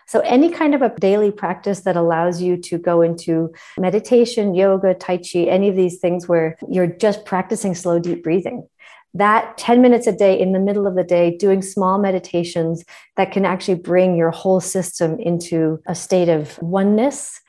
So, 0.07 0.21
any 0.21 0.49
kind 0.49 0.73
of 0.73 0.81
a 0.81 0.93
daily 0.99 1.31
practice 1.31 1.81
that 1.81 1.97
allows 1.97 2.41
you 2.41 2.57
to 2.57 2.77
go 2.77 3.01
into 3.01 3.53
meditation, 3.77 4.55
yoga, 4.55 4.93
Tai 4.93 5.17
Chi, 5.17 5.39
any 5.39 5.67
of 5.67 5.75
these 5.75 5.99
things 5.99 6.27
where 6.27 6.57
you're 6.69 6.87
just 6.87 7.25
practicing 7.25 7.75
slow, 7.75 7.99
deep 7.99 8.23
breathing, 8.23 8.67
that 9.13 9.57
10 9.57 9.81
minutes 9.81 10.07
a 10.07 10.11
day 10.11 10.39
in 10.39 10.53
the 10.53 10.59
middle 10.59 10.87
of 10.87 10.95
the 10.95 11.03
day, 11.03 11.35
doing 11.35 11.61
small 11.61 11.97
meditations 11.97 12.85
that 13.17 13.31
can 13.31 13.45
actually 13.45 13.75
bring 13.75 14.15
your 14.15 14.31
whole 14.31 14.61
system 14.61 15.19
into 15.19 15.81
a 15.87 15.95
state 15.95 16.29
of 16.29 16.57
oneness, 16.61 17.41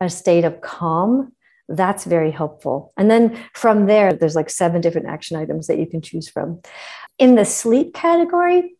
a 0.00 0.10
state 0.10 0.44
of 0.44 0.60
calm, 0.60 1.32
that's 1.68 2.04
very 2.04 2.30
helpful. 2.30 2.92
And 2.96 3.10
then 3.10 3.38
from 3.54 3.86
there, 3.86 4.12
there's 4.12 4.34
like 4.34 4.50
seven 4.50 4.80
different 4.80 5.06
action 5.06 5.36
items 5.36 5.66
that 5.68 5.78
you 5.78 5.86
can 5.86 6.02
choose 6.02 6.28
from. 6.28 6.60
In 7.18 7.36
the 7.36 7.44
sleep 7.44 7.94
category, 7.94 8.74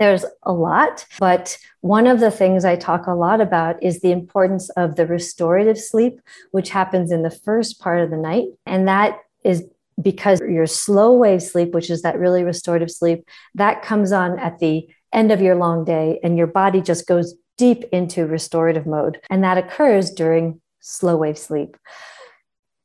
there's 0.00 0.24
a 0.44 0.52
lot, 0.52 1.06
but 1.18 1.58
one 1.82 2.06
of 2.06 2.20
the 2.20 2.30
things 2.30 2.64
I 2.64 2.74
talk 2.74 3.06
a 3.06 3.12
lot 3.12 3.42
about 3.42 3.80
is 3.82 4.00
the 4.00 4.12
importance 4.12 4.70
of 4.70 4.96
the 4.96 5.06
restorative 5.06 5.78
sleep, 5.78 6.20
which 6.52 6.70
happens 6.70 7.12
in 7.12 7.22
the 7.22 7.30
first 7.30 7.80
part 7.80 8.00
of 8.00 8.10
the 8.10 8.16
night. 8.16 8.46
And 8.64 8.88
that 8.88 9.18
is 9.44 9.62
because 10.00 10.40
your 10.40 10.66
slow 10.66 11.12
wave 11.12 11.42
sleep, 11.42 11.72
which 11.72 11.90
is 11.90 12.00
that 12.00 12.18
really 12.18 12.42
restorative 12.42 12.90
sleep, 12.90 13.28
that 13.54 13.82
comes 13.82 14.10
on 14.10 14.38
at 14.38 14.58
the 14.58 14.88
end 15.12 15.30
of 15.30 15.42
your 15.42 15.54
long 15.54 15.84
day 15.84 16.18
and 16.22 16.38
your 16.38 16.46
body 16.46 16.80
just 16.80 17.06
goes 17.06 17.34
deep 17.58 17.84
into 17.92 18.26
restorative 18.26 18.86
mode. 18.86 19.20
And 19.28 19.44
that 19.44 19.58
occurs 19.58 20.10
during 20.10 20.62
slow 20.80 21.18
wave 21.18 21.36
sleep. 21.36 21.76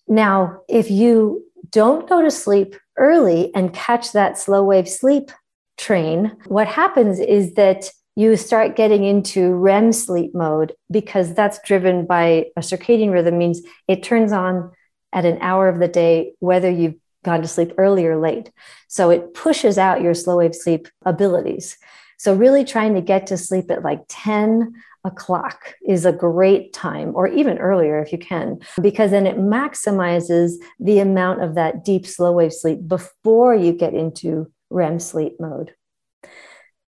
Now, 0.05 0.59
if 0.68 0.91
you 0.91 1.45
don't 1.70 2.09
go 2.09 2.22
to 2.22 2.30
sleep 2.30 2.76
early 2.97 3.55
and 3.55 3.74
catch 3.74 4.11
that 4.11 4.38
slow 4.38 4.63
wave 4.63 4.89
sleep 4.89 5.32
train, 5.78 6.36
what 6.48 6.68
happens 6.68 7.20
is 7.20 7.54
that 7.56 7.90
you 8.16 8.38
start 8.38 8.76
getting 8.76 9.04
into 9.04 9.54
REM 9.54 9.92
sleep 9.92 10.34
mode 10.34 10.74
because 10.90 11.34
that's 11.34 11.60
driven 11.66 12.06
by 12.06 12.46
a 12.56 12.62
circadian 12.62 13.12
rhythm 13.12 13.38
means 13.38 13.62
it 13.88 14.04
turns 14.04 14.32
on 14.32 14.72
at 15.12 15.26
an 15.26 15.38
hour 15.42 15.68
of 15.68 15.80
the 15.80 15.88
day 15.88 16.34
whether 16.40 16.70
you've 16.70 16.96
gone 17.24 17.42
to 17.42 17.48
sleep 17.48 17.74
early 17.78 18.06
or 18.06 18.18
late. 18.18 18.52
So 18.88 19.10
it 19.10 19.34
pushes 19.34 19.78
out 19.78 20.02
your 20.02 20.14
slow 20.14 20.38
wave 20.38 20.56
sleep 20.56 20.88
abilities. 21.06 21.78
So 22.18 22.34
really 22.34 22.64
trying 22.64 22.94
to 22.96 23.02
get 23.02 23.28
to 23.28 23.38
sleep 23.38 23.70
at 23.70 23.84
like 23.84 24.02
10 24.08 24.74
o'clock 25.04 25.76
is 25.86 26.06
a 26.06 26.12
great 26.12 26.74
time, 26.74 27.12
or 27.16 27.28
even 27.28 27.58
earlier 27.58 28.00
if 28.00 28.12
you 28.12 28.18
can, 28.18 28.60
because 28.82 29.12
then 29.12 29.28
it 29.28 29.38
maximizes 29.38 30.54
the 30.80 31.00
amount 31.00 31.44
of 31.44 31.56
that 31.56 31.84
deep 31.84 32.08
slow 32.08 32.32
wave 32.32 32.54
sleep 32.54 32.88
before 32.88 33.54
you 33.54 33.74
get 33.74 33.94
into 33.94 34.52
REM 34.70 34.99
sleep 34.99 35.39
mode. 35.39 35.74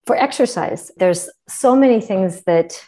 For 0.06 0.16
exercise, 0.16 0.90
there's 0.96 1.28
so 1.48 1.76
many 1.76 2.00
things 2.00 2.42
that 2.44 2.82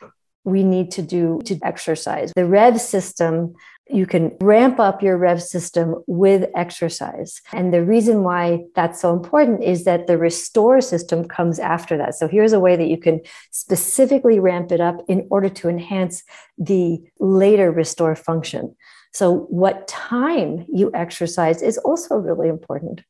we 0.44 0.62
need 0.62 0.90
to 0.92 1.02
do 1.02 1.40
to 1.44 1.58
exercise. 1.62 2.32
The 2.34 2.46
REV 2.46 2.80
system 2.80 3.54
you 3.92 4.06
can 4.06 4.36
ramp 4.40 4.78
up 4.78 5.02
your 5.02 5.16
rev 5.16 5.42
system 5.42 5.96
with 6.06 6.48
exercise. 6.54 7.40
And 7.52 7.74
the 7.74 7.84
reason 7.84 8.22
why 8.22 8.64
that's 8.74 9.00
so 9.00 9.12
important 9.12 9.64
is 9.64 9.84
that 9.84 10.06
the 10.06 10.16
restore 10.16 10.80
system 10.80 11.26
comes 11.26 11.58
after 11.58 11.96
that. 11.98 12.14
So 12.14 12.28
here's 12.28 12.52
a 12.52 12.60
way 12.60 12.76
that 12.76 12.88
you 12.88 12.98
can 12.98 13.20
specifically 13.50 14.38
ramp 14.38 14.70
it 14.70 14.80
up 14.80 15.02
in 15.08 15.26
order 15.30 15.48
to 15.48 15.68
enhance 15.68 16.22
the 16.56 17.00
later 17.18 17.70
restore 17.72 18.14
function. 18.14 18.76
So, 19.12 19.46
what 19.50 19.88
time 19.88 20.66
you 20.72 20.92
exercise 20.94 21.62
is 21.62 21.78
also 21.78 22.14
really 22.14 22.48
important. 22.48 23.02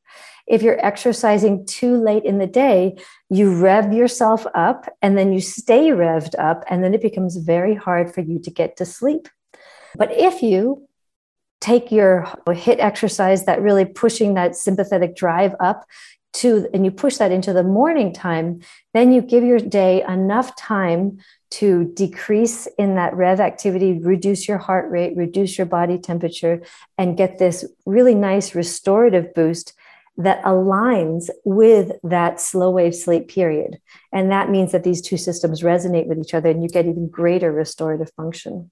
If 0.50 0.62
you're 0.62 0.84
exercising 0.84 1.64
too 1.64 1.96
late 1.96 2.24
in 2.24 2.38
the 2.38 2.46
day, 2.48 2.96
you 3.30 3.54
rev 3.54 3.92
yourself 3.92 4.44
up 4.52 4.92
and 5.00 5.16
then 5.16 5.32
you 5.32 5.40
stay 5.40 5.90
revved 5.90 6.34
up, 6.38 6.64
and 6.68 6.82
then 6.82 6.92
it 6.92 7.00
becomes 7.00 7.36
very 7.36 7.76
hard 7.76 8.12
for 8.12 8.20
you 8.20 8.40
to 8.40 8.50
get 8.50 8.76
to 8.78 8.84
sleep. 8.84 9.28
But 9.96 10.10
if 10.10 10.42
you 10.42 10.88
take 11.60 11.92
your 11.92 12.26
HIIT 12.48 12.80
exercise 12.80 13.44
that 13.44 13.62
really 13.62 13.84
pushing 13.84 14.34
that 14.34 14.56
sympathetic 14.56 15.14
drive 15.14 15.54
up 15.60 15.84
to 16.32 16.68
and 16.72 16.84
you 16.84 16.90
push 16.90 17.16
that 17.16 17.32
into 17.32 17.52
the 17.52 17.64
morning 17.64 18.12
time 18.12 18.60
then 18.94 19.12
you 19.12 19.20
give 19.20 19.42
your 19.42 19.58
day 19.58 20.02
enough 20.08 20.54
time 20.54 21.18
to 21.50 21.92
decrease 21.94 22.68
in 22.78 22.94
that 22.94 23.14
rev 23.14 23.40
activity 23.40 23.98
reduce 23.98 24.46
your 24.46 24.58
heart 24.58 24.88
rate 24.92 25.16
reduce 25.16 25.58
your 25.58 25.66
body 25.66 25.98
temperature 25.98 26.62
and 26.96 27.16
get 27.16 27.38
this 27.38 27.64
really 27.84 28.14
nice 28.14 28.54
restorative 28.54 29.34
boost 29.34 29.72
that 30.22 30.42
aligns 30.44 31.30
with 31.44 31.92
that 32.02 32.40
slow 32.40 32.70
wave 32.70 32.94
sleep 32.94 33.28
period 33.28 33.78
and 34.12 34.30
that 34.30 34.50
means 34.50 34.72
that 34.72 34.84
these 34.84 35.00
two 35.00 35.16
systems 35.16 35.62
resonate 35.62 36.06
with 36.06 36.18
each 36.18 36.34
other 36.34 36.50
and 36.50 36.62
you 36.62 36.68
get 36.68 36.86
even 36.86 37.08
greater 37.08 37.52
restorative 37.52 38.10
function 38.16 38.70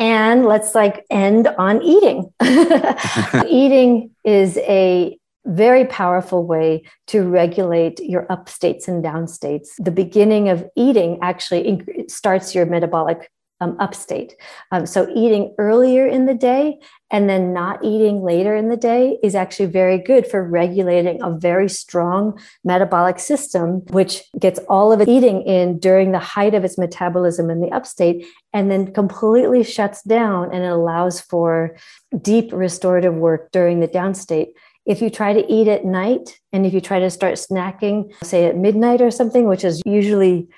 and 0.00 0.46
let's 0.46 0.74
like 0.74 1.04
end 1.10 1.46
on 1.46 1.82
eating. 1.82 2.32
eating 3.46 4.10
is 4.24 4.56
a 4.58 5.16
very 5.44 5.84
powerful 5.86 6.44
way 6.44 6.82
to 7.08 7.22
regulate 7.22 8.00
your 8.00 8.30
up 8.32 8.48
states 8.48 8.88
and 8.88 9.02
down 9.02 9.28
states. 9.28 9.74
The 9.78 9.90
beginning 9.90 10.48
of 10.48 10.66
eating 10.76 11.18
actually 11.22 11.84
starts 12.08 12.54
your 12.54 12.66
metabolic 12.66 13.30
um, 13.60 13.76
upstate. 13.78 14.36
Um, 14.70 14.86
so 14.86 15.08
eating 15.14 15.54
earlier 15.58 16.06
in 16.06 16.26
the 16.26 16.34
day 16.34 16.78
and 17.10 17.28
then 17.28 17.52
not 17.52 17.84
eating 17.84 18.22
later 18.22 18.54
in 18.54 18.68
the 18.68 18.76
day 18.76 19.18
is 19.22 19.34
actually 19.34 19.66
very 19.66 19.98
good 19.98 20.26
for 20.26 20.46
regulating 20.46 21.22
a 21.22 21.30
very 21.30 21.68
strong 21.68 22.38
metabolic 22.64 23.18
system, 23.18 23.80
which 23.88 24.22
gets 24.38 24.60
all 24.68 24.92
of 24.92 25.00
its 25.00 25.10
eating 25.10 25.42
in 25.42 25.78
during 25.78 26.12
the 26.12 26.18
height 26.18 26.54
of 26.54 26.64
its 26.64 26.78
metabolism 26.78 27.50
in 27.50 27.60
the 27.60 27.70
upstate 27.70 28.26
and 28.52 28.70
then 28.70 28.92
completely 28.92 29.62
shuts 29.62 30.02
down 30.02 30.52
and 30.52 30.64
it 30.64 30.70
allows 30.70 31.20
for 31.20 31.76
deep 32.22 32.52
restorative 32.52 33.14
work 33.14 33.50
during 33.52 33.80
the 33.80 33.88
downstate. 33.88 34.48
If 34.86 35.02
you 35.02 35.10
try 35.10 35.32
to 35.32 35.52
eat 35.52 35.68
at 35.68 35.84
night 35.84 36.40
and 36.52 36.64
if 36.64 36.72
you 36.72 36.80
try 36.80 37.00
to 37.00 37.10
start 37.10 37.34
snacking, 37.34 38.12
say 38.24 38.46
at 38.46 38.56
midnight 38.56 39.02
or 39.02 39.10
something, 39.10 39.46
which 39.46 39.64
is 39.64 39.82
usually 39.84 40.48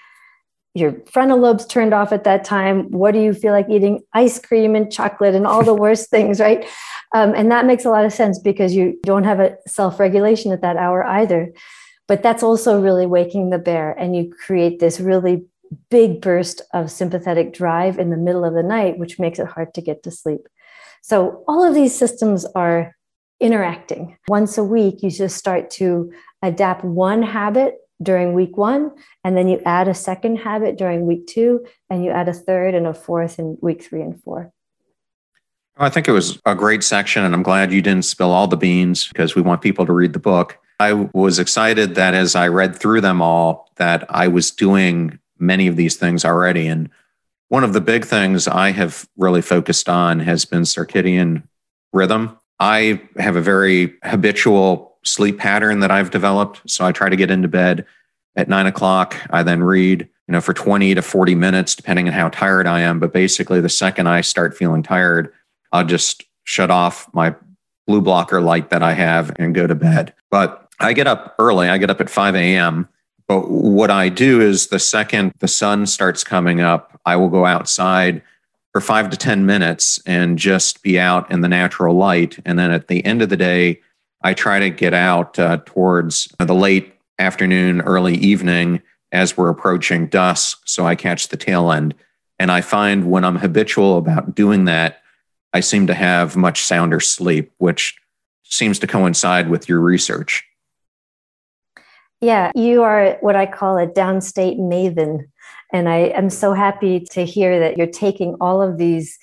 your 0.74 0.96
frontal 1.10 1.38
lobes 1.38 1.66
turned 1.66 1.92
off 1.92 2.12
at 2.12 2.24
that 2.24 2.44
time. 2.44 2.90
What 2.90 3.12
do 3.12 3.20
you 3.20 3.34
feel 3.34 3.52
like 3.52 3.68
eating? 3.68 4.00
Ice 4.14 4.38
cream 4.38 4.74
and 4.74 4.90
chocolate 4.90 5.34
and 5.34 5.46
all 5.46 5.62
the 5.62 5.74
worst 5.74 6.10
things, 6.10 6.40
right? 6.40 6.66
Um, 7.14 7.34
and 7.34 7.50
that 7.50 7.66
makes 7.66 7.84
a 7.84 7.90
lot 7.90 8.04
of 8.04 8.12
sense 8.12 8.38
because 8.38 8.74
you 8.74 8.98
don't 9.02 9.24
have 9.24 9.40
a 9.40 9.56
self 9.66 10.00
regulation 10.00 10.52
at 10.52 10.62
that 10.62 10.76
hour 10.76 11.04
either. 11.04 11.52
But 12.08 12.22
that's 12.22 12.42
also 12.42 12.80
really 12.80 13.06
waking 13.06 13.50
the 13.50 13.58
bear, 13.58 13.92
and 13.92 14.16
you 14.16 14.34
create 14.44 14.80
this 14.80 14.98
really 14.98 15.44
big 15.88 16.20
burst 16.20 16.60
of 16.74 16.90
sympathetic 16.90 17.54
drive 17.54 17.98
in 17.98 18.10
the 18.10 18.16
middle 18.16 18.44
of 18.44 18.54
the 18.54 18.62
night, 18.62 18.98
which 18.98 19.18
makes 19.18 19.38
it 19.38 19.46
hard 19.46 19.72
to 19.74 19.80
get 19.80 20.02
to 20.02 20.10
sleep. 20.10 20.40
So, 21.02 21.44
all 21.46 21.64
of 21.64 21.74
these 21.74 21.96
systems 21.96 22.44
are 22.54 22.94
interacting. 23.40 24.16
Once 24.28 24.58
a 24.58 24.64
week, 24.64 25.02
you 25.02 25.10
just 25.10 25.36
start 25.36 25.70
to 25.70 26.12
adapt 26.42 26.84
one 26.84 27.22
habit 27.22 27.76
during 28.01 28.34
week 28.34 28.57
one, 28.57 28.93
and 29.24 29.36
then 29.36 29.49
you 29.49 29.61
add 29.64 29.88
a 29.88 29.95
second 29.95 30.36
habit 30.36 30.76
during 30.76 31.07
week 31.07 31.26
two, 31.26 31.66
and 31.90 32.05
you 32.05 32.11
add 32.11 32.28
a 32.28 32.32
third 32.32 32.74
and 32.74 32.86
a 32.86 32.95
fourth 32.95 33.38
in 33.38 33.59
week 33.61 33.82
three 33.82 34.03
and 34.03 34.22
four. 34.22 34.53
Oh, 35.78 35.84
I 35.84 35.88
think 35.88 36.07
it 36.07 36.12
was 36.12 36.38
a 36.45 36.55
great 36.55 36.84
section, 36.84 37.24
and 37.24 37.34
I'm 37.34 37.43
glad 37.43 37.72
you 37.72 37.82
didn't 37.82 38.05
spill 38.05 38.30
all 38.30 38.47
the 38.47 38.57
beans 38.57 39.09
because 39.09 39.34
we 39.34 39.43
want 39.43 39.62
people 39.62 39.86
to 39.86 39.93
read 39.93 40.12
the 40.12 40.18
book. 40.18 40.59
I 40.78 40.93
was 40.93 41.38
excited 41.38 41.95
that 41.95 42.14
as 42.14 42.34
I 42.34 42.49
read 42.49 42.76
through 42.76 43.01
them 43.01 43.22
all, 43.22 43.70
that 43.76 44.05
I 44.11 44.28
was 44.28 44.51
doing 44.51 45.18
many 45.38 45.66
of 45.66 45.76
these 45.76 45.97
things 45.97 46.24
already. 46.24 46.66
And 46.66 46.90
one 47.49 47.64
of 47.64 47.72
the 47.72 47.80
big 47.80 48.05
things 48.05 48.49
I 48.49 48.72
have 48.72 49.09
really 49.16 49.43
focused 49.43 49.88
on 49.88 50.20
has 50.20 50.45
been 50.45 50.62
circadian 50.62 51.45
rhythm. 51.93 52.38
I 52.59 53.03
have 53.16 53.36
a 53.36 53.40
very 53.40 53.95
habitual 54.05 54.91
sleep 55.05 55.38
pattern 55.38 55.80
that 55.80 55.90
I've 55.90 56.11
developed. 56.11 56.62
So 56.66 56.84
I 56.84 56.92
try 56.92 57.09
to 57.09 57.16
get 57.16 57.30
into 57.30 57.48
bed 57.48 57.84
at 58.36 58.48
nine 58.48 58.66
o'clock. 58.66 59.16
I 59.30 59.42
then 59.42 59.62
read, 59.62 60.09
you 60.26 60.32
know, 60.32 60.40
for 60.40 60.55
20 60.55 60.94
to 60.94 61.03
40 61.03 61.34
minutes, 61.34 61.74
depending 61.74 62.09
on 62.09 62.14
how 62.14 62.28
tired 62.28 62.66
I 62.66 62.80
am. 62.80 63.00
But 63.00 63.12
basically, 63.12 63.61
the 63.61 63.68
second 63.68 64.07
I 64.07 64.20
start 64.20 64.57
feeling 64.57 64.82
tired, 64.82 65.32
I'll 65.72 65.84
just 65.84 66.24
shut 66.44 66.70
off 66.70 67.12
my 67.12 67.34
blue 67.86 68.00
blocker 68.00 68.40
light 68.40 68.70
that 68.70 68.82
I 68.82 68.92
have 68.92 69.32
and 69.36 69.55
go 69.55 69.66
to 69.66 69.74
bed. 69.74 70.14
But 70.30 70.68
I 70.80 70.92
get 70.92 71.07
up 71.07 71.34
early, 71.38 71.68
I 71.68 71.78
get 71.78 71.90
up 71.90 72.00
at 72.00 72.11
5 72.11 72.34
a.m. 72.34 72.88
But 73.28 73.50
what 73.50 73.90
I 73.90 74.09
do 74.09 74.40
is 74.40 74.66
the 74.68 74.78
second 74.78 75.32
the 75.38 75.48
sun 75.48 75.86
starts 75.86 76.24
coming 76.24 76.61
up, 76.61 77.00
I 77.05 77.16
will 77.16 77.28
go 77.28 77.46
outside 77.46 78.22
for 78.72 78.80
five 78.80 79.11
to 79.11 79.16
10 79.16 79.46
minutes 79.46 80.00
and 80.07 80.38
just 80.38 80.82
be 80.82 80.98
out 80.98 81.30
in 81.30 81.42
the 81.42 81.48
natural 81.48 81.94
light. 81.94 82.38
And 82.44 82.59
then 82.59 82.72
at 82.72 82.88
the 82.88 83.05
end 83.05 83.22
of 83.22 83.28
the 83.28 83.36
day, 83.36 83.80
I 84.24 84.34
try 84.34 84.60
to 84.60 84.70
get 84.70 84.94
out 84.94 85.38
uh, 85.38 85.58
towards 85.64 86.28
the 86.38 86.54
late 86.54 86.94
afternoon, 87.18 87.80
early 87.82 88.14
evening 88.14 88.82
as 89.10 89.36
we're 89.36 89.50
approaching 89.50 90.06
dusk. 90.06 90.62
So 90.64 90.86
I 90.86 90.94
catch 90.94 91.28
the 91.28 91.36
tail 91.36 91.70
end. 91.70 91.94
And 92.38 92.50
I 92.50 92.60
find 92.60 93.10
when 93.10 93.24
I'm 93.24 93.36
habitual 93.36 93.98
about 93.98 94.34
doing 94.34 94.64
that, 94.64 95.02
I 95.52 95.60
seem 95.60 95.86
to 95.86 95.94
have 95.94 96.36
much 96.36 96.62
sounder 96.62 96.98
sleep, 96.98 97.52
which 97.58 97.96
seems 98.42 98.78
to 98.80 98.86
coincide 98.86 99.50
with 99.50 99.68
your 99.68 99.80
research. 99.80 100.44
Yeah, 102.20 102.52
you 102.54 102.82
are 102.82 103.18
what 103.20 103.36
I 103.36 103.46
call 103.46 103.78
a 103.78 103.86
downstate 103.86 104.58
maven. 104.58 105.26
And 105.72 105.88
I 105.88 105.98
am 105.98 106.30
so 106.30 106.52
happy 106.52 107.00
to 107.10 107.24
hear 107.24 107.58
that 107.60 107.76
you're 107.76 107.86
taking 107.86 108.36
all 108.40 108.62
of 108.62 108.78
these 108.78 109.18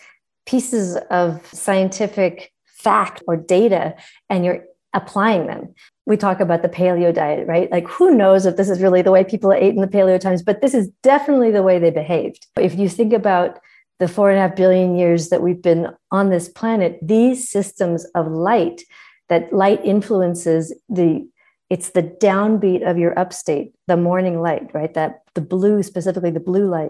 pieces 0.45 0.97
of 1.09 1.45
scientific 1.53 2.51
fact 2.65 3.21
or 3.27 3.35
data 3.35 3.95
and 4.29 4.45
you're 4.45 4.63
applying 4.93 5.47
them. 5.47 5.73
We 6.05 6.17
talk 6.17 6.39
about 6.39 6.61
the 6.61 6.69
paleo 6.69 7.13
diet, 7.13 7.47
right? 7.47 7.71
Like, 7.71 7.87
who 7.87 8.15
knows 8.15 8.45
if 8.45 8.57
this 8.57 8.69
is 8.69 8.81
really 8.81 9.01
the 9.01 9.11
way 9.11 9.23
people 9.23 9.53
ate 9.53 9.75
in 9.75 9.81
the 9.81 9.87
paleo 9.87 10.19
times, 10.19 10.41
but 10.41 10.61
this 10.61 10.73
is 10.73 10.89
definitely 11.03 11.51
the 11.51 11.63
way 11.63 11.77
they 11.77 11.91
behaved. 11.91 12.47
If 12.57 12.77
you 12.77 12.89
think 12.89 13.13
about 13.13 13.59
the 13.99 14.07
four 14.07 14.29
and 14.29 14.39
a 14.39 14.41
half 14.41 14.55
billion 14.55 14.95
years 14.95 15.29
that 15.29 15.41
we've 15.41 15.61
been 15.61 15.87
on 16.11 16.29
this 16.29 16.49
planet, 16.49 16.97
these 17.01 17.49
systems 17.49 18.05
of 18.15 18.27
light, 18.27 18.81
that 19.27 19.53
light 19.53 19.83
influences 19.83 20.73
the 20.89 21.27
it's 21.69 21.91
the 21.91 22.01
downbeat 22.01 22.89
of 22.89 22.97
your 22.97 23.17
upstate, 23.19 23.75
the 23.85 23.95
morning 23.95 24.41
light, 24.41 24.73
right? 24.73 24.91
That 24.95 25.21
the 25.35 25.41
blue, 25.41 25.83
specifically 25.83 26.31
the 26.31 26.39
blue 26.39 26.67
light 26.67 26.89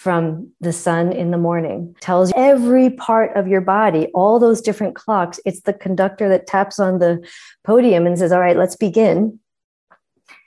from 0.00 0.50
the 0.62 0.72
sun 0.72 1.12
in 1.12 1.30
the 1.30 1.36
morning 1.36 1.94
tells 2.00 2.32
every 2.34 2.88
part 2.88 3.36
of 3.36 3.46
your 3.46 3.60
body, 3.60 4.06
all 4.14 4.38
those 4.38 4.62
different 4.62 4.94
clocks. 4.94 5.38
It's 5.44 5.60
the 5.60 5.74
conductor 5.74 6.26
that 6.30 6.46
taps 6.46 6.80
on 6.80 7.00
the 7.00 7.22
podium 7.64 8.06
and 8.06 8.18
says, 8.18 8.32
All 8.32 8.40
right, 8.40 8.56
let's 8.56 8.76
begin. 8.76 9.38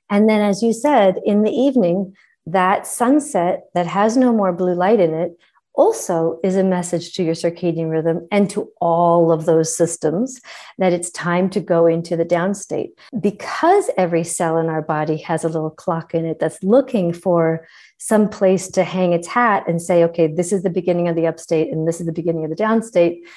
And 0.10 0.28
then, 0.28 0.42
as 0.42 0.64
you 0.64 0.74
said, 0.74 1.20
in 1.24 1.44
the 1.44 1.52
evening, 1.52 2.16
that 2.48 2.88
sunset 2.88 3.66
that 3.76 3.86
has 3.86 4.18
no 4.18 4.34
more 4.34 4.54
blue 4.54 4.74
light 4.74 5.00
in 5.00 5.14
it 5.14 5.38
also 5.76 6.40
is 6.44 6.56
a 6.56 6.64
message 6.64 7.14
to 7.14 7.24
your 7.24 7.34
circadian 7.34 7.90
rhythm 7.90 8.28
and 8.32 8.50
to 8.50 8.70
all 8.80 9.32
of 9.32 9.46
those 9.46 9.76
systems 9.76 10.40
that 10.78 10.94
it's 10.94 11.10
time 11.12 11.50
to 11.50 11.60
go 11.60 11.88
into 11.88 12.16
the 12.16 12.26
down 12.26 12.54
state. 12.54 12.92
Because 13.20 13.90
every 13.98 14.24
cell 14.24 14.58
in 14.58 14.68
our 14.68 14.82
body 14.82 15.18
has 15.18 15.44
a 15.44 15.50
little 15.50 15.72
clock 15.72 16.14
in 16.14 16.26
it 16.26 16.40
that's 16.40 16.62
looking 16.64 17.12
for 17.12 17.68
some 17.98 18.30
place 18.30 18.68
to 18.70 18.84
hang 18.84 19.14
its 19.14 19.28
hat 19.28 19.64
and 19.68 19.82
say, 19.82 20.04
okay, 20.04 20.28
this 20.28 20.52
is 20.52 20.64
the 20.64 20.70
beginning 20.70 21.08
of 21.08 21.16
the 21.16 21.28
upstate 21.28 21.72
and 21.72 21.88
this 21.88 22.00
is 22.00 22.06
the 22.06 22.12
beginning 22.12 22.44
of 22.44 22.50
the 22.50 22.56
down 22.56 22.82
state. 22.84 23.28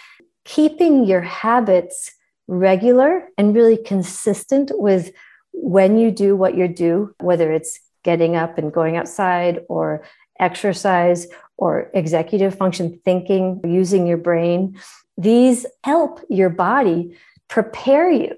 keeping 0.45 1.05
your 1.05 1.23
habits 1.23 2.13
regular 2.47 3.29
and 3.37 3.55
really 3.55 3.77
consistent 3.77 4.71
with 4.75 5.11
when 5.53 5.99
you 5.99 6.11
do 6.13 6.37
what 6.37 6.57
you 6.57 6.69
do, 6.69 7.13
whether 7.21 7.53
it's 7.53 7.81
getting 8.05 8.37
up 8.37 8.57
and 8.57 8.73
going 8.73 8.97
outside 8.97 9.61
or 9.69 10.05
exercise 10.41 11.27
or 11.57 11.91
executive 11.95 12.55
function 12.55 13.01
thinking, 13.05 13.61
using 13.65 14.07
your 14.07 14.19
brain. 14.19 14.79
These 15.17 15.67
help 15.85 16.21
your 16.29 16.51
body 16.51 17.17
prepare 17.49 18.11
you. 18.11 18.35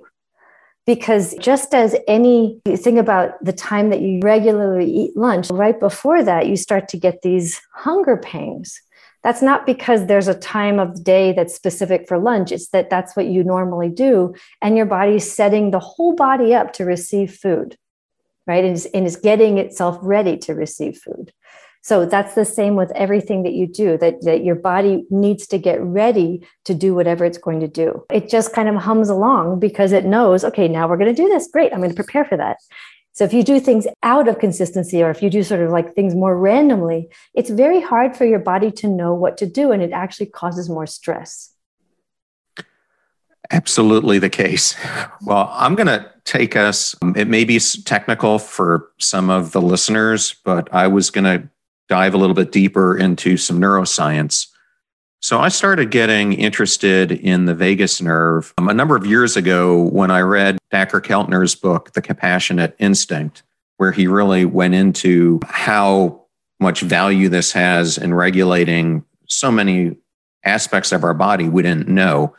Because 0.86 1.34
just 1.34 1.74
as 1.74 1.94
any 2.06 2.62
you 2.64 2.76
think 2.76 2.98
about 2.98 3.44
the 3.44 3.52
time 3.52 3.90
that 3.90 4.00
you 4.00 4.20
regularly 4.22 4.90
eat 4.90 5.16
lunch, 5.16 5.50
right 5.50 5.78
before 5.78 6.22
that, 6.22 6.46
you 6.46 6.56
start 6.56 6.88
to 6.88 6.96
get 6.96 7.20
these 7.20 7.60
hunger 7.74 8.16
pangs. 8.16 8.80
That's 9.22 9.42
not 9.42 9.66
because 9.66 10.06
there's 10.06 10.28
a 10.28 10.38
time 10.38 10.78
of 10.78 11.04
day 11.04 11.32
that's 11.32 11.54
specific 11.54 12.08
for 12.08 12.18
lunch. 12.18 12.52
It's 12.52 12.68
that 12.68 12.88
that's 12.88 13.16
what 13.16 13.26
you 13.26 13.44
normally 13.44 13.90
do. 13.90 14.34
And 14.62 14.76
your 14.76 14.86
body's 14.86 15.30
setting 15.30 15.70
the 15.70 15.80
whole 15.80 16.14
body 16.14 16.54
up 16.54 16.72
to 16.74 16.84
receive 16.84 17.34
food, 17.34 17.76
right? 18.46 18.64
And 18.64 18.74
is, 18.74 18.86
and 18.86 19.06
is 19.06 19.16
getting 19.16 19.58
itself 19.58 19.98
ready 20.00 20.38
to 20.38 20.54
receive 20.54 20.96
food. 20.96 21.32
So 21.82 22.04
that's 22.04 22.34
the 22.34 22.44
same 22.44 22.76
with 22.76 22.90
everything 22.92 23.44
that 23.44 23.52
you 23.52 23.66
do, 23.66 23.96
that, 23.98 24.22
that 24.22 24.44
your 24.44 24.56
body 24.56 25.06
needs 25.10 25.46
to 25.48 25.58
get 25.58 25.80
ready 25.80 26.46
to 26.64 26.74
do 26.74 26.94
whatever 26.94 27.24
it's 27.24 27.38
going 27.38 27.60
to 27.60 27.68
do. 27.68 28.04
It 28.12 28.28
just 28.28 28.52
kind 28.52 28.68
of 28.68 28.74
hums 28.76 29.08
along 29.08 29.60
because 29.60 29.92
it 29.92 30.04
knows, 30.04 30.44
okay, 30.44 30.68
now 30.68 30.88
we're 30.88 30.98
going 30.98 31.14
to 31.14 31.22
do 31.22 31.28
this. 31.28 31.48
Great. 31.50 31.72
I'm 31.72 31.78
going 31.78 31.90
to 31.90 31.96
prepare 31.96 32.24
for 32.24 32.36
that. 32.36 32.58
So 33.12 33.24
if 33.24 33.32
you 33.32 33.42
do 33.42 33.58
things 33.58 33.86
out 34.02 34.28
of 34.28 34.38
consistency 34.38 35.02
or 35.02 35.10
if 35.10 35.22
you 35.22 35.30
do 35.30 35.42
sort 35.42 35.60
of 35.60 35.70
like 35.70 35.94
things 35.94 36.14
more 36.14 36.38
randomly, 36.38 37.08
it's 37.34 37.50
very 37.50 37.80
hard 37.80 38.16
for 38.16 38.24
your 38.24 38.38
body 38.38 38.70
to 38.72 38.86
know 38.86 39.14
what 39.14 39.36
to 39.38 39.46
do 39.46 39.72
and 39.72 39.82
it 39.82 39.90
actually 39.90 40.26
causes 40.26 40.68
more 40.68 40.86
stress. 40.86 41.52
Absolutely 43.50 44.18
the 44.18 44.30
case. 44.30 44.76
Well, 45.22 45.48
I'm 45.52 45.74
going 45.74 45.86
to 45.86 46.12
take 46.24 46.54
us, 46.54 46.94
it 47.16 47.26
may 47.26 47.44
be 47.44 47.58
technical 47.58 48.38
for 48.38 48.90
some 48.98 49.30
of 49.30 49.52
the 49.52 49.62
listeners, 49.62 50.36
but 50.44 50.72
I 50.72 50.86
was 50.86 51.10
going 51.10 51.24
to 51.24 51.48
dive 51.88 52.14
a 52.14 52.18
little 52.18 52.34
bit 52.34 52.52
deeper 52.52 52.96
into 52.96 53.36
some 53.36 53.60
neuroscience. 53.60 54.48
So 55.20 55.40
I 55.40 55.48
started 55.48 55.90
getting 55.90 56.32
interested 56.32 57.10
in 57.10 57.46
the 57.46 57.54
vagus 57.54 58.00
nerve 58.00 58.54
um, 58.58 58.68
a 58.68 58.74
number 58.74 58.94
of 58.94 59.04
years 59.04 59.36
ago 59.36 59.82
when 59.82 60.10
I 60.10 60.20
read 60.20 60.58
Dacher 60.72 61.00
Keltner's 61.00 61.56
book, 61.56 61.92
The 61.94 62.02
Compassionate 62.02 62.76
Instinct, 62.78 63.42
where 63.78 63.90
he 63.90 64.06
really 64.06 64.44
went 64.44 64.74
into 64.74 65.40
how 65.44 66.26
much 66.60 66.82
value 66.82 67.28
this 67.28 67.52
has 67.52 67.98
in 67.98 68.14
regulating 68.14 69.04
so 69.26 69.50
many 69.50 69.96
aspects 70.44 70.92
of 70.92 71.02
our 71.02 71.14
body 71.14 71.48
we 71.48 71.62
didn't 71.62 71.88
know. 71.88 72.34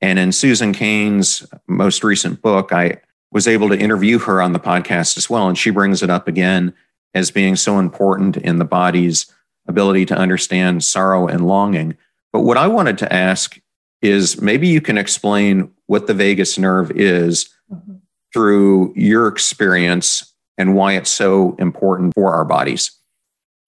And 0.00 0.18
in 0.18 0.32
Susan 0.32 0.72
Cain's 0.72 1.46
most 1.66 2.04
recent 2.04 2.42
book, 2.42 2.72
I 2.72 3.00
was 3.30 3.48
able 3.48 3.68
to 3.70 3.78
interview 3.78 4.18
her 4.20 4.40
on 4.40 4.52
the 4.52 4.60
podcast 4.60 5.16
as 5.16 5.28
well. 5.28 5.48
And 5.48 5.56
she 5.56 5.70
brings 5.70 6.02
it 6.02 6.10
up 6.10 6.28
again 6.28 6.74
as 7.14 7.30
being 7.30 7.56
so 7.56 7.78
important 7.78 8.36
in 8.36 8.58
the 8.58 8.64
body's 8.64 9.26
ability 9.66 10.06
to 10.06 10.16
understand 10.16 10.84
sorrow 10.84 11.26
and 11.26 11.46
longing. 11.46 11.96
But 12.32 12.40
what 12.40 12.56
I 12.56 12.66
wanted 12.66 12.98
to 12.98 13.12
ask 13.12 13.58
is 14.02 14.40
maybe 14.40 14.68
you 14.68 14.80
can 14.80 14.98
explain 14.98 15.70
what 15.86 16.06
the 16.06 16.14
vagus 16.14 16.58
nerve 16.58 16.90
is 16.92 17.48
mm-hmm. 17.70 17.96
through 18.32 18.92
your 18.96 19.26
experience 19.28 20.34
and 20.56 20.74
why 20.74 20.94
it's 20.94 21.10
so 21.10 21.56
important 21.58 22.14
for 22.14 22.34
our 22.34 22.44
bodies. 22.44 22.92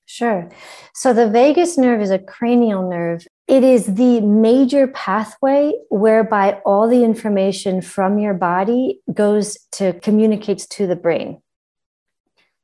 Sure. 0.06 0.48
So 0.92 1.12
the 1.12 1.30
vagus 1.30 1.78
nerve 1.78 2.00
is 2.00 2.10
a 2.10 2.18
cranial 2.18 2.88
nerve. 2.88 3.26
It 3.46 3.62
is 3.62 3.94
the 3.94 4.20
major 4.20 4.88
pathway 4.88 5.72
whereby 5.88 6.60
all 6.66 6.88
the 6.88 7.04
information 7.04 7.80
from 7.80 8.18
your 8.18 8.34
body 8.34 9.00
goes 9.14 9.56
to 9.72 9.92
communicates 10.00 10.66
to 10.68 10.88
the 10.88 10.96
brain. 10.96 11.40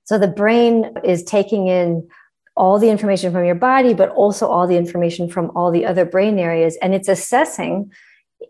So 0.07 0.19
the 0.19 0.29
brain 0.29 0.95
is 1.05 1.23
taking 1.23 1.67
in 1.69 2.09
all 2.57 2.79
the 2.79 2.89
information 2.89 3.33
from 3.33 3.45
your 3.45 3.55
body, 3.55 3.93
but 3.93 4.09
also 4.11 4.47
all 4.47 4.67
the 4.67 4.79
information 4.79 5.29
from 5.29 5.51
all 5.55 5.71
the 5.71 5.85
other 5.85 6.05
brain 6.05 6.39
areas. 6.39 6.79
And 6.81 6.95
it's 6.95 7.09
assessing 7.09 7.93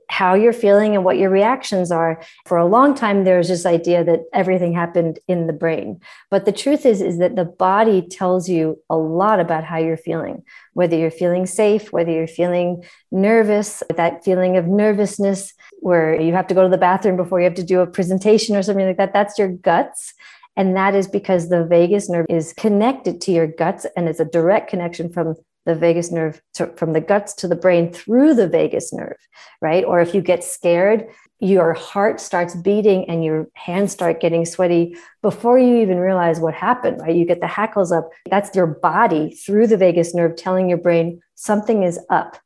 how 0.08 0.34
you're 0.34 0.52
feeling 0.52 0.94
and 0.94 1.04
what 1.04 1.18
your 1.18 1.30
reactions 1.30 1.90
are. 1.90 2.22
For 2.44 2.58
a 2.58 2.66
long 2.66 2.94
time, 2.94 3.24
there 3.24 3.38
was 3.38 3.48
this 3.48 3.66
idea 3.66 4.04
that 4.04 4.20
everything 4.32 4.72
happened 4.72 5.18
in 5.28 5.46
the 5.46 5.52
brain. 5.52 6.00
But 6.30 6.44
the 6.44 6.52
truth 6.52 6.86
is, 6.86 7.00
is 7.00 7.18
that 7.18 7.36
the 7.36 7.44
body 7.44 8.02
tells 8.02 8.48
you 8.48 8.80
a 8.90 8.96
lot 8.96 9.40
about 9.40 9.64
how 9.64 9.78
you're 9.78 9.96
feeling, 9.96 10.44
whether 10.74 10.96
you're 10.96 11.10
feeling 11.10 11.46
safe, 11.46 11.92
whether 11.92 12.10
you're 12.10 12.26
feeling 12.26 12.84
nervous, 13.10 13.82
that 13.96 14.24
feeling 14.24 14.56
of 14.56 14.66
nervousness 14.66 15.54
where 15.80 16.20
you 16.20 16.32
have 16.32 16.46
to 16.48 16.54
go 16.54 16.62
to 16.62 16.68
the 16.68 16.78
bathroom 16.78 17.16
before 17.16 17.40
you 17.40 17.44
have 17.44 17.54
to 17.54 17.64
do 17.64 17.80
a 17.80 17.86
presentation 17.86 18.56
or 18.56 18.62
something 18.62 18.86
like 18.86 18.96
that. 18.96 19.12
That's 19.12 19.38
your 19.38 19.48
guts. 19.48 20.14
And 20.56 20.76
that 20.76 20.94
is 20.94 21.06
because 21.06 21.48
the 21.48 21.64
vagus 21.64 22.08
nerve 22.08 22.26
is 22.28 22.52
connected 22.54 23.20
to 23.22 23.32
your 23.32 23.46
guts 23.46 23.86
and 23.96 24.08
it's 24.08 24.20
a 24.20 24.24
direct 24.24 24.70
connection 24.70 25.10
from 25.10 25.34
the 25.66 25.74
vagus 25.74 26.10
nerve 26.10 26.40
to, 26.54 26.68
from 26.76 26.92
the 26.92 27.00
guts 27.00 27.34
to 27.34 27.48
the 27.48 27.56
brain 27.56 27.92
through 27.92 28.34
the 28.34 28.48
vagus 28.48 28.92
nerve, 28.92 29.16
right? 29.60 29.84
Or 29.84 30.00
if 30.00 30.14
you 30.14 30.22
get 30.22 30.44
scared, 30.44 31.08
your 31.40 31.74
heart 31.74 32.20
starts 32.20 32.54
beating 32.54 33.08
and 33.10 33.22
your 33.22 33.48
hands 33.54 33.92
start 33.92 34.20
getting 34.20 34.46
sweaty 34.46 34.96
before 35.22 35.58
you 35.58 35.76
even 35.82 35.98
realize 35.98 36.40
what 36.40 36.54
happened, 36.54 37.00
right? 37.00 37.14
You 37.14 37.26
get 37.26 37.40
the 37.40 37.46
hackles 37.46 37.92
up. 37.92 38.08
That's 38.30 38.54
your 38.56 38.66
body 38.66 39.34
through 39.34 39.66
the 39.66 39.76
vagus 39.76 40.14
nerve 40.14 40.36
telling 40.36 40.68
your 40.68 40.78
brain 40.78 41.20
something 41.34 41.82
is 41.82 42.00
up 42.08 42.38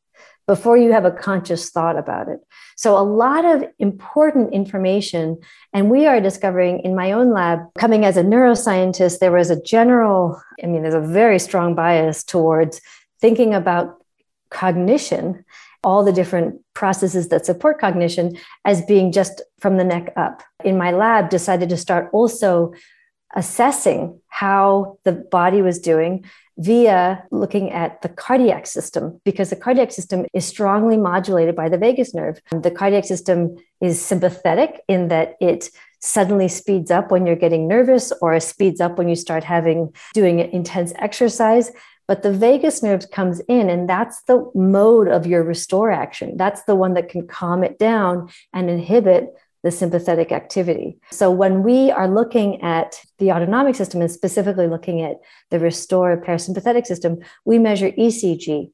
before 0.47 0.77
you 0.77 0.93
have 0.93 1.05
a 1.05 1.11
conscious 1.11 1.71
thought 1.71 1.99
about 1.99 2.29
it. 2.29 2.41
So, 2.77 2.97
a 2.97 3.05
lot 3.05 3.45
of 3.45 3.65
important 3.79 4.53
information. 4.53 5.39
And 5.73 5.91
we 5.91 6.07
are 6.07 6.21
discovering 6.21 6.81
in 6.81 6.95
my 6.95 7.13
own 7.13 7.33
lab, 7.33 7.61
coming 7.79 8.05
as 8.05 8.17
a 8.17 8.23
neuroscientist, 8.23 9.19
there 9.19 9.33
was 9.33 9.51
a 9.51 9.61
general, 9.63 10.41
I 10.63 10.67
mean, 10.67 10.83
there's 10.83 10.95
a 10.95 11.01
very 11.01 11.39
strong 11.39 11.75
bias 11.75 12.25
towards 12.25 12.81
thinking 13.21 13.55
about 13.55 14.03
cognition, 14.51 15.45
all 15.85 16.05
the 16.05 16.13
different 16.13 16.61
processes 16.75 17.29
that 17.29 17.47
support 17.47 17.79
cognition, 17.79 18.37
as 18.65 18.83
being 18.83 19.13
just 19.13 19.43
from 19.59 19.77
the 19.77 19.85
neck 19.85 20.13
up. 20.17 20.43
In 20.65 20.77
my 20.77 20.91
lab, 20.91 21.31
decided 21.31 21.69
to 21.69 21.77
start 21.77 22.11
also 22.13 22.73
assessing 23.35 24.21
how 24.29 24.99
the 25.05 25.13
body 25.13 25.63
was 25.63 25.79
doing 25.79 26.25
via 26.61 27.25
looking 27.31 27.71
at 27.71 28.03
the 28.03 28.09
cardiac 28.09 28.67
system 28.67 29.19
because 29.25 29.49
the 29.49 29.57
cardiac 29.57 29.91
system 29.91 30.27
is 30.35 30.45
strongly 30.47 30.99
modulated 30.99 31.57
by 31.57 31.71
the 31.71 31.79
vagus 31.79 32.15
nerve. 32.15 32.39
The 32.53 32.71
cardiac 32.71 33.07
system 33.07 33.57
is 33.81 34.01
sympathetic 34.01 34.83
in 34.87 35.09
that 35.09 35.37
it 35.41 35.71
suddenly 36.01 36.49
speeds 36.49 36.91
up 36.91 37.11
when 37.11 37.27
you're 37.27 37.35
getting 37.35 37.67
nervous 37.67 38.13
or 38.21 38.39
speeds 38.41 38.79
up 38.79 38.99
when 38.99 39.09
you 39.09 39.17
start 39.17 39.43
having 39.43 39.95
doing 40.15 40.39
intense 40.39 40.93
exercise 40.97 41.71
but 42.09 42.23
the 42.23 42.33
vagus 42.33 42.83
nerve 42.83 43.09
comes 43.13 43.39
in 43.49 43.71
and 43.71 43.89
that's 43.89 44.23
the 44.23 44.51
mode 44.55 45.09
of 45.09 45.27
your 45.27 45.43
restore 45.43 45.91
action 45.91 46.39
that's 46.39 46.63
the 46.65 46.75
one 46.75 46.95
that 46.95 47.11
can 47.11 47.27
calm 47.27 47.63
it 47.63 47.79
down 47.79 48.31
and 48.55 48.71
inhibit 48.71 49.29
the 49.63 49.71
sympathetic 49.71 50.33
activity. 50.33 50.99
So 51.11 51.31
when 51.31 51.63
we 51.63 51.91
are 51.91 52.09
looking 52.09 52.63
at 52.63 53.01
the 53.19 53.33
autonomic 53.33 53.75
system 53.75 54.01
and 54.01 54.11
specifically 54.11 54.67
looking 54.67 55.03
at 55.03 55.17
the 55.51 55.59
restore 55.59 56.21
parasympathetic 56.21 56.87
system, 56.87 57.19
we 57.45 57.59
measure 57.59 57.91
ECG. 57.93 58.71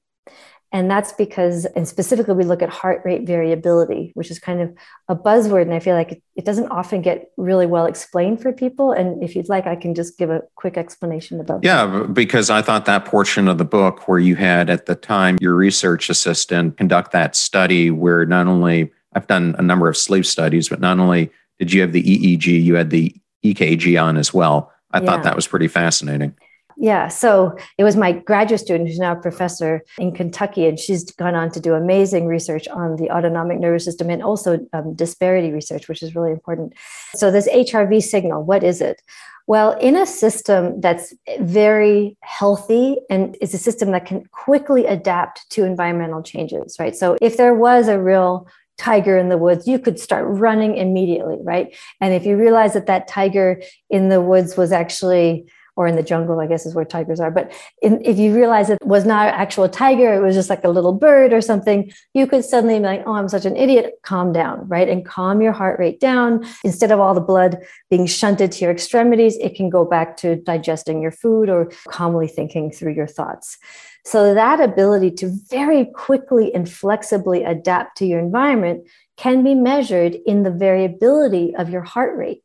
And 0.73 0.91
that's 0.91 1.13
because, 1.13 1.65
and 1.65 1.87
specifically, 1.87 2.35
we 2.35 2.45
look 2.45 2.61
at 2.61 2.69
heart 2.69 3.03
rate 3.05 3.27
variability, 3.27 4.11
which 4.15 4.31
is 4.31 4.39
kind 4.39 4.61
of 4.61 4.75
a 5.09 5.15
buzzword. 5.15 5.63
And 5.63 5.73
I 5.73 5.79
feel 5.79 5.95
like 5.95 6.13
it, 6.13 6.23
it 6.35 6.45
doesn't 6.45 6.69
often 6.69 7.03
get 7.03 7.31
really 7.37 7.67
well 7.67 7.87
explained 7.87 8.43
for 8.43 8.53
people. 8.53 8.91
And 8.91 9.23
if 9.23 9.37
you'd 9.37 9.49
like, 9.49 9.67
I 9.67 9.77
can 9.77 9.95
just 9.95 10.19
give 10.19 10.29
a 10.29 10.43
quick 10.57 10.77
explanation 10.77 11.41
about 11.41 11.63
yeah, 11.63 11.87
that. 11.87 12.15
because 12.15 12.51
I 12.51 12.63
thought 12.63 12.85
that 12.87 13.05
portion 13.05 13.47
of 13.47 13.59
the 13.59 13.65
book 13.65 14.09
where 14.09 14.19
you 14.19 14.35
had 14.35 14.69
at 14.69 14.87
the 14.87 14.97
time 14.97 15.39
your 15.41 15.55
research 15.55 16.11
assistant 16.11 16.77
conduct 16.77 17.13
that 17.13 17.37
study 17.37 17.91
where 17.91 18.27
not 18.27 18.49
only 18.49 18.91
I've 19.17 19.27
done 19.27 19.57
a 19.59 19.63
number 19.63 19.89
of 19.89 19.97
sleep 19.97 20.27
studies, 20.27 20.69
but 20.69 20.79
not 20.79 20.99
only 21.01 21.31
did 21.59 21.73
you 21.73 21.81
have 21.81 21.93
the 21.93 22.03
EEG, 22.03 22.63
you 22.63 22.75
had 22.75 22.91
the 22.91 23.15
EKG 23.43 24.01
on 24.01 24.19
as 24.19 24.35
well. 24.35 24.71
I 24.93 25.01
yeah. 25.01 25.07
thought 25.07 25.23
that 25.23 25.35
was 25.35 25.47
pretty 25.47 25.69
fascinating. 25.69 26.35
Yeah. 26.79 27.09
So 27.09 27.57
it 27.79 27.85
was 27.85 27.97
my 27.97 28.13
graduate 28.13 28.61
student 28.61 28.89
who's 28.89 28.99
now 28.99 29.13
a 29.13 29.21
professor 29.21 29.83
in 29.99 30.13
Kentucky, 30.13 30.67
and 30.67 30.79
she's 30.79 31.11
gone 31.13 31.35
on 31.35 31.51
to 31.53 31.61
do 31.61 31.73
amazing 31.73 32.27
research 32.27 32.69
on 32.69 32.97
the 32.97 33.11
autonomic 33.11 33.59
nervous 33.59 33.87
system 33.87 34.11
and 34.11 34.23
also 34.23 34.59
um, 34.75 34.95
disparity 34.95 35.51
research, 35.51 35.89
which 35.89 36.03
is 36.03 36.15
really 36.15 36.33
important. 36.33 36.75
So, 37.15 37.31
this 37.31 37.49
HRV 37.49 38.03
signal, 38.03 38.45
what 38.45 38.63
is 38.63 38.83
it? 38.83 39.01
Well, 39.47 39.73
in 39.79 39.97
a 39.97 40.05
system 40.05 40.81
that's 40.81 41.15
very 41.41 42.19
healthy 42.21 42.99
and 43.09 43.39
is 43.41 43.55
a 43.55 43.59
system 43.59 43.93
that 43.93 44.05
can 44.05 44.27
quickly 44.27 44.85
adapt 44.85 45.49
to 45.51 45.65
environmental 45.65 46.23
changes, 46.23 46.77
right? 46.79 46.95
So, 46.95 47.17
if 47.23 47.39
there 47.39 47.55
was 47.55 47.89
a 47.89 47.99
real 47.99 48.47
tiger 48.79 49.17
in 49.17 49.29
the 49.29 49.39
woods, 49.39 49.67
you 49.67 49.79
could 49.79 49.99
start 49.99 50.27
running 50.29 50.77
immediately, 50.77 51.39
right? 51.43 51.77
And 52.01 52.15
if 52.15 52.27
you 52.27 52.37
realize 52.37 52.75
that 52.75 52.87
that 52.87 53.09
tiger 53.09 53.63
in 53.91 54.09
the 54.09 54.21
woods 54.21 54.57
was 54.57 54.73
actually 54.73 55.47
or 55.77 55.87
in 55.87 55.95
the 55.95 56.03
jungle, 56.03 56.41
I 56.41 56.47
guess 56.47 56.65
is 56.65 56.75
where 56.75 56.87
tigers 56.87 57.21
are. 57.21 57.31
But 57.31 57.53
in, 57.83 58.03
if 58.03 58.19
you 58.19 58.35
realize 58.35 58.71
it 58.71 58.79
was 58.85 59.05
not 59.05 59.29
an 59.29 59.35
actual 59.35 59.69
tiger, 59.69 60.15
it 60.15 60.23
was 60.23 60.35
just 60.35 60.49
like 60.49 60.65
a 60.65 60.71
little 60.71 60.93
bird 60.93 61.35
or 61.35 61.43
something, 61.43 61.93
you 62.15 62.27
could 62.27 62.45
suddenly 62.45 62.79
be 62.79 62.85
like, 62.85 63.03
oh, 63.07 63.13
I'm 63.13 63.29
such 63.29 63.45
an 63.45 63.57
idiot. 63.57 63.93
Calm 64.03 64.33
down, 64.33 64.67
right? 64.69 64.89
And 64.89 65.05
calm 65.05 65.43
your 65.43 65.53
heart 65.53 65.79
rate 65.79 66.01
down. 66.01 66.47
Instead 66.65 66.93
of 66.93 66.99
all 66.99 67.13
the 67.13 67.21
blood 67.21 67.59
being 67.91 68.07
shunted 68.07 68.53
to 68.53 68.65
your 68.65 68.73
extremities, 68.73 69.37
it 69.37 69.55
can 69.55 69.69
go 69.69 69.85
back 69.85 70.17
to 70.19 70.37
digesting 70.37 71.03
your 71.03 71.13
food 71.13 71.51
or 71.51 71.71
calmly 71.89 72.27
thinking 72.27 72.71
through 72.71 72.95
your 72.95 73.07
thoughts. 73.07 73.59
So 74.07 74.35
that 74.35 74.61
ability 74.61 75.11
to 75.17 75.37
very 75.51 75.87
quickly 75.87 76.55
and 76.55 76.71
flexibly 76.71 77.43
adapt 77.43 77.99
to 77.99 78.07
your 78.07 78.21
environment 78.21 78.87
can 79.17 79.43
be 79.43 79.53
measured 79.53 80.15
in 80.15 80.45
the 80.45 80.51
variability 80.53 81.57
of 81.57 81.71
your 81.71 81.83
heart 81.83 82.17
rate. 82.17 82.45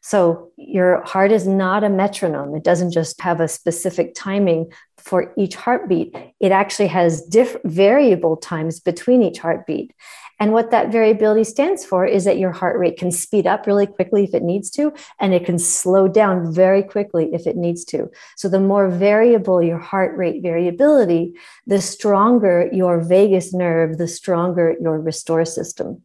So 0.00 0.50
your 0.56 1.02
heart 1.02 1.30
is 1.30 1.46
not 1.46 1.84
a 1.84 1.90
metronome. 1.90 2.54
It 2.54 2.64
doesn't 2.64 2.92
just 2.92 3.20
have 3.20 3.40
a 3.40 3.48
specific 3.48 4.14
timing 4.14 4.72
for 4.96 5.34
each 5.36 5.56
heartbeat. 5.56 6.16
It 6.40 6.52
actually 6.52 6.88
has 6.88 7.20
diff- 7.20 7.58
variable 7.64 8.38
times 8.38 8.80
between 8.80 9.22
each 9.22 9.40
heartbeat. 9.40 9.92
And 10.40 10.52
what 10.52 10.70
that 10.70 10.90
variability 10.90 11.44
stands 11.44 11.84
for 11.84 12.04
is 12.04 12.24
that 12.24 12.38
your 12.38 12.52
heart 12.52 12.78
rate 12.78 12.98
can 12.98 13.10
speed 13.10 13.46
up 13.46 13.66
really 13.66 13.86
quickly 13.86 14.24
if 14.24 14.34
it 14.34 14.42
needs 14.42 14.70
to, 14.70 14.92
and 15.20 15.32
it 15.32 15.44
can 15.44 15.58
slow 15.58 16.08
down 16.08 16.52
very 16.52 16.82
quickly 16.82 17.30
if 17.32 17.46
it 17.46 17.56
needs 17.56 17.84
to. 17.86 18.10
So, 18.36 18.48
the 18.48 18.60
more 18.60 18.88
variable 18.88 19.62
your 19.62 19.78
heart 19.78 20.16
rate 20.16 20.42
variability, 20.42 21.34
the 21.66 21.80
stronger 21.80 22.68
your 22.72 23.00
vagus 23.00 23.52
nerve, 23.54 23.98
the 23.98 24.08
stronger 24.08 24.76
your 24.80 25.00
restore 25.00 25.44
system. 25.44 26.02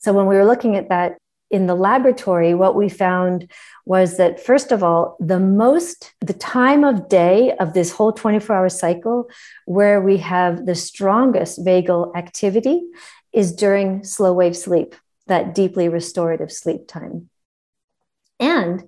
So, 0.00 0.12
when 0.12 0.26
we 0.26 0.36
were 0.36 0.46
looking 0.46 0.76
at 0.76 0.88
that 0.88 1.18
in 1.50 1.66
the 1.66 1.74
laboratory, 1.74 2.54
what 2.54 2.76
we 2.76 2.88
found 2.88 3.50
was 3.84 4.16
that, 4.18 4.38
first 4.38 4.70
of 4.70 4.82
all, 4.82 5.16
the 5.18 5.40
most, 5.40 6.14
the 6.20 6.32
time 6.32 6.84
of 6.84 7.08
day 7.08 7.52
of 7.58 7.74
this 7.74 7.90
whole 7.90 8.12
24 8.12 8.54
hour 8.54 8.68
cycle 8.68 9.28
where 9.66 10.00
we 10.00 10.18
have 10.18 10.64
the 10.66 10.76
strongest 10.76 11.64
vagal 11.64 12.14
activity 12.16 12.82
is 13.32 13.52
during 13.52 14.04
slow 14.04 14.32
wave 14.32 14.56
sleep, 14.56 14.94
that 15.26 15.54
deeply 15.54 15.88
restorative 15.88 16.52
sleep 16.52 16.86
time. 16.86 17.28
And 18.38 18.84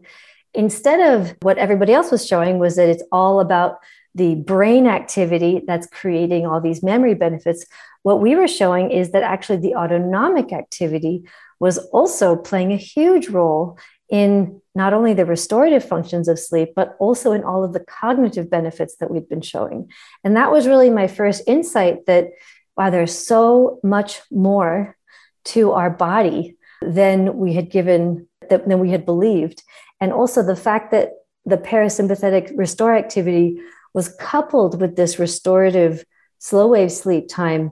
instead 0.54 1.14
of 1.14 1.34
what 1.42 1.58
everybody 1.58 1.92
else 1.92 2.10
was 2.10 2.26
showing, 2.26 2.58
was 2.58 2.76
that 2.76 2.88
it's 2.88 3.04
all 3.10 3.40
about 3.40 3.78
the 4.14 4.34
brain 4.34 4.86
activity 4.86 5.62
that's 5.66 5.86
creating 5.86 6.46
all 6.46 6.60
these 6.60 6.82
memory 6.82 7.14
benefits. 7.14 7.64
What 8.02 8.20
we 8.20 8.36
were 8.36 8.48
showing 8.48 8.90
is 8.90 9.12
that 9.12 9.22
actually 9.22 9.58
the 9.58 9.74
autonomic 9.74 10.52
activity 10.52 11.24
was 11.62 11.78
also 11.92 12.34
playing 12.34 12.72
a 12.72 12.76
huge 12.76 13.28
role 13.28 13.78
in 14.10 14.60
not 14.74 14.92
only 14.92 15.14
the 15.14 15.24
restorative 15.24 15.84
functions 15.84 16.26
of 16.26 16.36
sleep, 16.36 16.70
but 16.74 16.96
also 16.98 17.30
in 17.30 17.44
all 17.44 17.62
of 17.62 17.72
the 17.72 17.84
cognitive 18.00 18.50
benefits 18.50 18.96
that 18.96 19.12
we've 19.12 19.28
been 19.28 19.40
showing. 19.40 19.88
And 20.24 20.36
that 20.36 20.50
was 20.50 20.66
really 20.66 20.90
my 20.90 21.06
first 21.06 21.44
insight 21.46 22.06
that, 22.06 22.30
wow, 22.76 22.90
there's 22.90 23.16
so 23.16 23.78
much 23.84 24.20
more 24.28 24.96
to 25.44 25.70
our 25.70 25.88
body 25.88 26.56
than 26.82 27.36
we 27.36 27.52
had 27.52 27.70
given, 27.70 28.26
than 28.50 28.80
we 28.80 28.90
had 28.90 29.06
believed. 29.06 29.62
And 30.00 30.12
also 30.12 30.42
the 30.42 30.56
fact 30.56 30.90
that 30.90 31.10
the 31.46 31.58
parasympathetic 31.58 32.50
restore 32.56 32.96
activity 32.96 33.60
was 33.94 34.16
coupled 34.18 34.80
with 34.80 34.96
this 34.96 35.20
restorative 35.20 36.04
slow 36.40 36.66
wave 36.66 36.90
sleep 36.90 37.28
time 37.28 37.70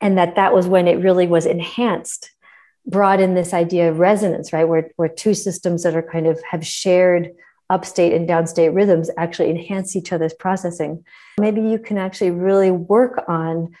and 0.00 0.18
that 0.18 0.36
that 0.36 0.54
was 0.54 0.68
when 0.68 0.86
it 0.86 1.02
really 1.02 1.26
was 1.26 1.46
enhanced 1.46 2.30
brought 2.88 3.20
in 3.20 3.34
this 3.34 3.52
idea 3.52 3.90
of 3.90 3.98
resonance, 3.98 4.52
right? 4.52 4.64
Where, 4.64 4.90
where 4.96 5.08
two 5.08 5.34
systems 5.34 5.82
that 5.82 5.94
are 5.94 6.02
kind 6.02 6.26
of 6.26 6.42
have 6.50 6.66
shared 6.66 7.30
upstate 7.70 8.14
and 8.14 8.28
downstate 8.28 8.74
rhythms 8.74 9.10
actually 9.18 9.50
enhance 9.50 9.94
each 9.94 10.12
other's 10.12 10.32
processing. 10.32 11.04
Maybe 11.38 11.60
you 11.60 11.78
can 11.78 11.98
actually 11.98 12.30
really 12.30 12.70
work 12.70 13.22
on 13.28 13.74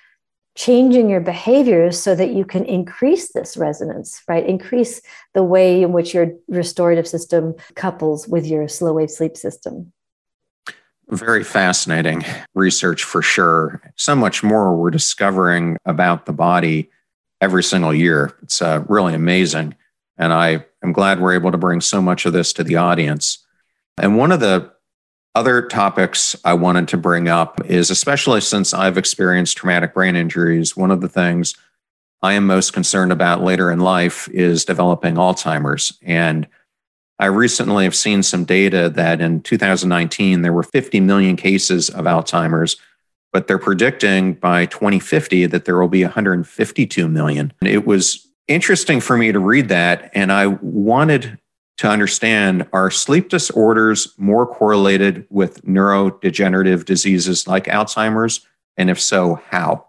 changing 0.56 1.08
your 1.08 1.20
behaviors 1.20 1.98
so 1.98 2.14
that 2.14 2.30
you 2.30 2.44
can 2.44 2.64
increase 2.64 3.32
this 3.32 3.56
resonance, 3.56 4.20
right? 4.28 4.44
Increase 4.44 5.00
the 5.32 5.44
way 5.44 5.82
in 5.82 5.92
which 5.92 6.12
your 6.12 6.32
restorative 6.48 7.06
system 7.06 7.54
couples 7.76 8.26
with 8.28 8.44
your 8.44 8.68
slow 8.68 8.92
wave 8.92 9.10
sleep 9.10 9.36
system. 9.36 9.92
Very 11.10 11.44
fascinating 11.44 12.24
research 12.54 13.04
for 13.04 13.22
sure. 13.22 13.80
So 13.96 14.14
much 14.14 14.42
more 14.42 14.76
we're 14.76 14.90
discovering 14.90 15.78
about 15.86 16.26
the 16.26 16.32
body 16.32 16.90
every 17.40 17.62
single 17.62 17.94
year. 17.94 18.36
It's 18.42 18.60
uh, 18.60 18.84
really 18.88 19.14
amazing. 19.14 19.76
And 20.16 20.32
I 20.32 20.64
am 20.82 20.92
glad 20.92 21.20
we're 21.20 21.34
able 21.34 21.52
to 21.52 21.58
bring 21.58 21.80
so 21.80 22.02
much 22.02 22.26
of 22.26 22.32
this 22.32 22.52
to 22.54 22.64
the 22.64 22.76
audience. 22.76 23.38
And 24.00 24.16
one 24.16 24.32
of 24.32 24.40
the 24.40 24.72
other 25.34 25.62
topics 25.62 26.34
I 26.44 26.54
wanted 26.54 26.88
to 26.88 26.96
bring 26.96 27.28
up 27.28 27.60
is 27.66 27.90
especially 27.90 28.40
since 28.40 28.74
I've 28.74 28.98
experienced 28.98 29.56
traumatic 29.56 29.94
brain 29.94 30.16
injuries, 30.16 30.76
one 30.76 30.90
of 30.90 31.00
the 31.00 31.08
things 31.08 31.54
I 32.22 32.32
am 32.32 32.46
most 32.46 32.72
concerned 32.72 33.12
about 33.12 33.42
later 33.42 33.70
in 33.70 33.78
life 33.78 34.28
is 34.32 34.64
developing 34.64 35.14
Alzheimer's. 35.14 35.96
And 36.02 36.48
I 37.20 37.26
recently 37.26 37.84
have 37.84 37.94
seen 37.94 38.22
some 38.22 38.44
data 38.44 38.90
that 38.90 39.20
in 39.20 39.42
2019, 39.42 40.42
there 40.42 40.52
were 40.52 40.64
50 40.64 41.00
million 41.00 41.36
cases 41.36 41.90
of 41.90 42.06
Alzheimer's 42.06 42.76
but 43.32 43.46
they're 43.46 43.58
predicting 43.58 44.34
by 44.34 44.66
2050 44.66 45.46
that 45.46 45.64
there 45.64 45.78
will 45.78 45.88
be 45.88 46.04
152 46.04 47.08
million. 47.08 47.52
It 47.62 47.86
was 47.86 48.26
interesting 48.48 49.00
for 49.00 49.16
me 49.16 49.32
to 49.32 49.38
read 49.38 49.68
that, 49.68 50.10
and 50.14 50.32
I 50.32 50.46
wanted 50.46 51.38
to 51.78 51.88
understand 51.88 52.66
are 52.72 52.90
sleep 52.90 53.28
disorders 53.28 54.12
more 54.18 54.46
correlated 54.46 55.26
with 55.30 55.62
neurodegenerative 55.62 56.84
diseases 56.84 57.46
like 57.46 57.64
Alzheimer's? 57.64 58.46
And 58.76 58.90
if 58.90 59.00
so, 59.00 59.40
how? 59.50 59.86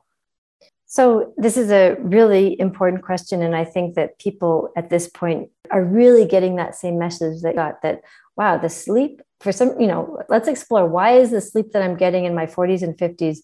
So, 0.85 1.33
this 1.37 1.57
is 1.57 1.69
a 1.71 1.95
really 1.99 2.59
important 2.59 3.03
question. 3.03 3.43
And 3.43 3.55
I 3.55 3.63
think 3.63 3.95
that 3.95 4.17
people 4.17 4.71
at 4.75 4.89
this 4.89 5.07
point 5.07 5.49
are 5.69 5.83
really 5.83 6.25
getting 6.25 6.55
that 6.55 6.75
same 6.75 6.97
message 6.97 7.41
they 7.41 7.53
got 7.53 7.83
that, 7.83 8.01
wow, 8.35 8.57
the 8.57 8.69
sleep 8.69 9.21
for 9.41 9.51
some, 9.51 9.79
you 9.79 9.87
know, 9.87 10.21
let's 10.29 10.47
explore 10.47 10.85
why 10.85 11.11
is 11.17 11.31
the 11.31 11.41
sleep 11.41 11.71
that 11.71 11.81
I'm 11.81 11.95
getting 11.95 12.25
in 12.25 12.35
my 12.35 12.45
40s 12.45 12.81
and 12.81 12.97
50s 12.97 13.39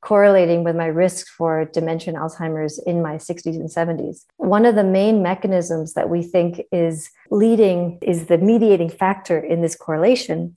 correlating 0.00 0.64
with 0.64 0.76
my 0.76 0.86
risk 0.86 1.28
for 1.28 1.64
dementia 1.64 2.12
and 2.12 2.22
Alzheimer's 2.22 2.78
in 2.86 3.00
my 3.00 3.16
60s 3.16 3.56
and 3.56 3.70
70s. 3.70 4.26
One 4.36 4.66
of 4.66 4.74
the 4.74 4.84
main 4.84 5.22
mechanisms 5.22 5.94
that 5.94 6.10
we 6.10 6.22
think 6.22 6.60
is 6.70 7.10
leading, 7.30 7.98
is 8.02 8.26
the 8.26 8.36
mediating 8.36 8.90
factor 8.90 9.38
in 9.38 9.62
this 9.62 9.74
correlation, 9.74 10.56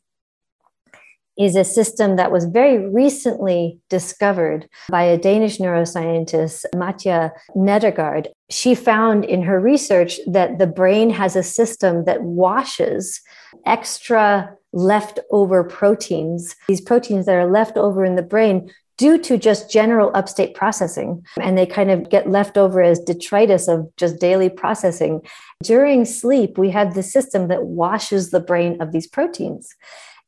is 1.38 1.56
a 1.56 1.64
system 1.64 2.16
that 2.16 2.32
was 2.32 2.46
very 2.46 2.90
recently 2.90 3.80
discovered 3.90 4.68
by 4.90 5.04
a 5.04 5.18
Danish 5.18 5.58
neuroscientist, 5.60 6.66
Maiken 6.76 7.32
Nedergaard. 7.56 8.28
She 8.50 8.76
found 8.76 9.26
in 9.26 9.44
her 9.44 9.60
research 9.60 10.20
that 10.28 10.58
the 10.58 10.68
brain 10.68 11.10
has 11.12 11.36
a 11.36 11.44
system 11.44 12.06
that 12.06 12.24
washes 12.24 13.22
extra 13.66 14.54
leftover 14.74 15.64
proteins, 15.64 16.56
these 16.68 16.82
proteins 16.82 17.26
that 17.26 17.36
are 17.36 17.52
left 17.52 17.78
over 17.78 18.04
in 18.04 18.16
the 18.16 18.22
brain 18.22 18.72
due 18.98 19.18
to 19.20 19.38
just 19.38 19.72
general 19.72 20.12
upstate 20.16 20.56
processing. 20.56 21.24
And 21.40 21.58
they 21.58 21.66
kind 21.66 21.92
of 21.92 22.10
get 22.10 22.30
left 22.30 22.58
over 22.58 22.82
as 22.82 23.00
detritus 23.00 23.68
of 23.68 23.88
just 23.96 24.20
daily 24.20 24.50
processing. 24.50 25.22
During 25.64 26.04
sleep, 26.04 26.58
we 26.58 26.72
have 26.72 26.96
the 26.96 27.04
system 27.04 27.48
that 27.48 27.64
washes 27.64 28.32
the 28.32 28.40
brain 28.40 28.82
of 28.82 28.92
these 28.92 29.08
proteins. 29.08 29.76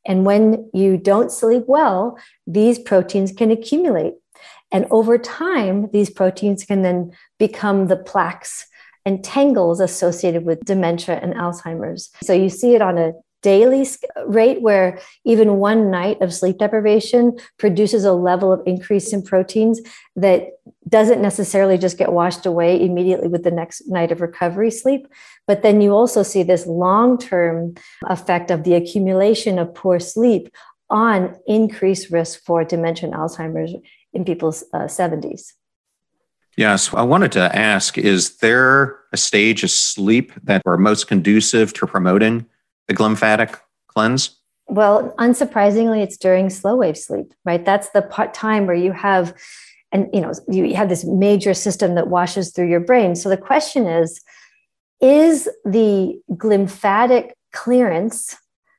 And 0.06 0.24
when 0.24 0.70
you 0.72 0.96
don't 0.96 1.30
sleep 1.30 1.64
well, 1.66 2.18
these 2.46 2.78
proteins 2.78 3.32
can 3.32 3.50
accumulate. 3.50 4.14
And 4.72 4.86
over 4.90 5.18
time, 5.18 5.90
these 5.92 6.10
proteins 6.10 6.64
can 6.64 6.82
then 6.82 7.12
become 7.38 7.88
the 7.88 7.96
plaques 7.96 8.66
and 9.04 9.24
tangles 9.24 9.80
associated 9.80 10.44
with 10.44 10.64
dementia 10.64 11.18
and 11.22 11.34
Alzheimer's. 11.34 12.10
So 12.22 12.32
you 12.32 12.48
see 12.48 12.74
it 12.74 12.82
on 12.82 12.98
a 12.98 13.12
daily 13.42 13.86
rate 14.26 14.60
where 14.60 15.00
even 15.24 15.56
one 15.56 15.90
night 15.90 16.20
of 16.20 16.34
sleep 16.34 16.58
deprivation 16.58 17.38
produces 17.58 18.04
a 18.04 18.12
level 18.12 18.52
of 18.52 18.60
increase 18.66 19.12
in 19.12 19.22
proteins 19.22 19.80
that 20.16 20.48
doesn't 20.90 21.22
necessarily 21.22 21.78
just 21.78 21.96
get 21.96 22.12
washed 22.12 22.44
away 22.44 22.80
immediately 22.80 23.28
with 23.28 23.44
the 23.44 23.50
next 23.50 23.88
night 23.88 24.12
of 24.12 24.20
recovery 24.20 24.70
sleep 24.70 25.06
but 25.46 25.62
then 25.62 25.80
you 25.80 25.92
also 25.92 26.22
see 26.22 26.42
this 26.42 26.66
long-term 26.66 27.74
effect 28.08 28.50
of 28.50 28.64
the 28.64 28.74
accumulation 28.74 29.58
of 29.58 29.74
poor 29.74 29.98
sleep 29.98 30.52
on 30.90 31.34
increased 31.46 32.10
risk 32.10 32.40
for 32.44 32.64
dementia 32.64 33.08
and 33.08 33.16
alzheimer's 33.16 33.74
in 34.12 34.24
people's 34.24 34.64
uh, 34.74 34.80
70s 34.80 35.52
Yes, 36.56 36.92
I 36.92 37.02
wanted 37.02 37.32
to 37.32 37.56
ask 37.56 37.96
is 37.96 38.36
there 38.38 38.98
a 39.12 39.16
stage 39.16 39.64
of 39.64 39.70
sleep 39.70 40.32
that 40.44 40.60
are 40.66 40.76
most 40.76 41.06
conducive 41.08 41.72
to 41.72 41.86
promoting 41.86 42.44
the 42.86 42.94
glymphatic 42.94 43.58
cleanse? 43.88 44.36
Well, 44.66 45.14
unsurprisingly, 45.18 46.02
it's 46.02 46.16
during 46.16 46.50
slow 46.50 46.76
wave 46.76 46.98
sleep, 46.98 47.32
right? 47.44 47.64
That's 47.64 47.90
the 47.90 48.02
part 48.02 48.34
time 48.34 48.66
where 48.66 48.76
you 48.76 48.92
have, 48.92 49.34
and 49.92 50.08
you 50.12 50.20
know, 50.20 50.32
you 50.48 50.74
have 50.74 50.88
this 50.88 51.04
major 51.04 51.54
system 51.54 51.94
that 51.96 52.08
washes 52.08 52.52
through 52.52 52.68
your 52.68 52.80
brain. 52.80 53.16
So 53.16 53.28
the 53.28 53.36
question 53.36 53.86
is, 53.86 54.20
is 55.00 55.48
the 55.64 56.20
glymphatic 56.32 57.32
clearance 57.52 58.36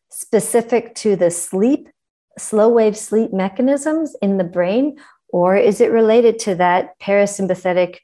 specific 0.10 0.96
to 0.96 1.16
the 1.16 1.32
sleep, 1.32 1.90
slow 2.38 2.70
wave 2.70 2.98
sleep 2.98 3.34
mechanisms 3.34 4.16
in 4.22 4.38
the 4.38 4.44
brain, 4.44 4.98
or 5.30 5.56
is 5.56 5.82
it 5.82 5.92
related 5.92 6.40
to 6.40 6.56
that 6.56 7.00
parasympathetic 7.00 7.98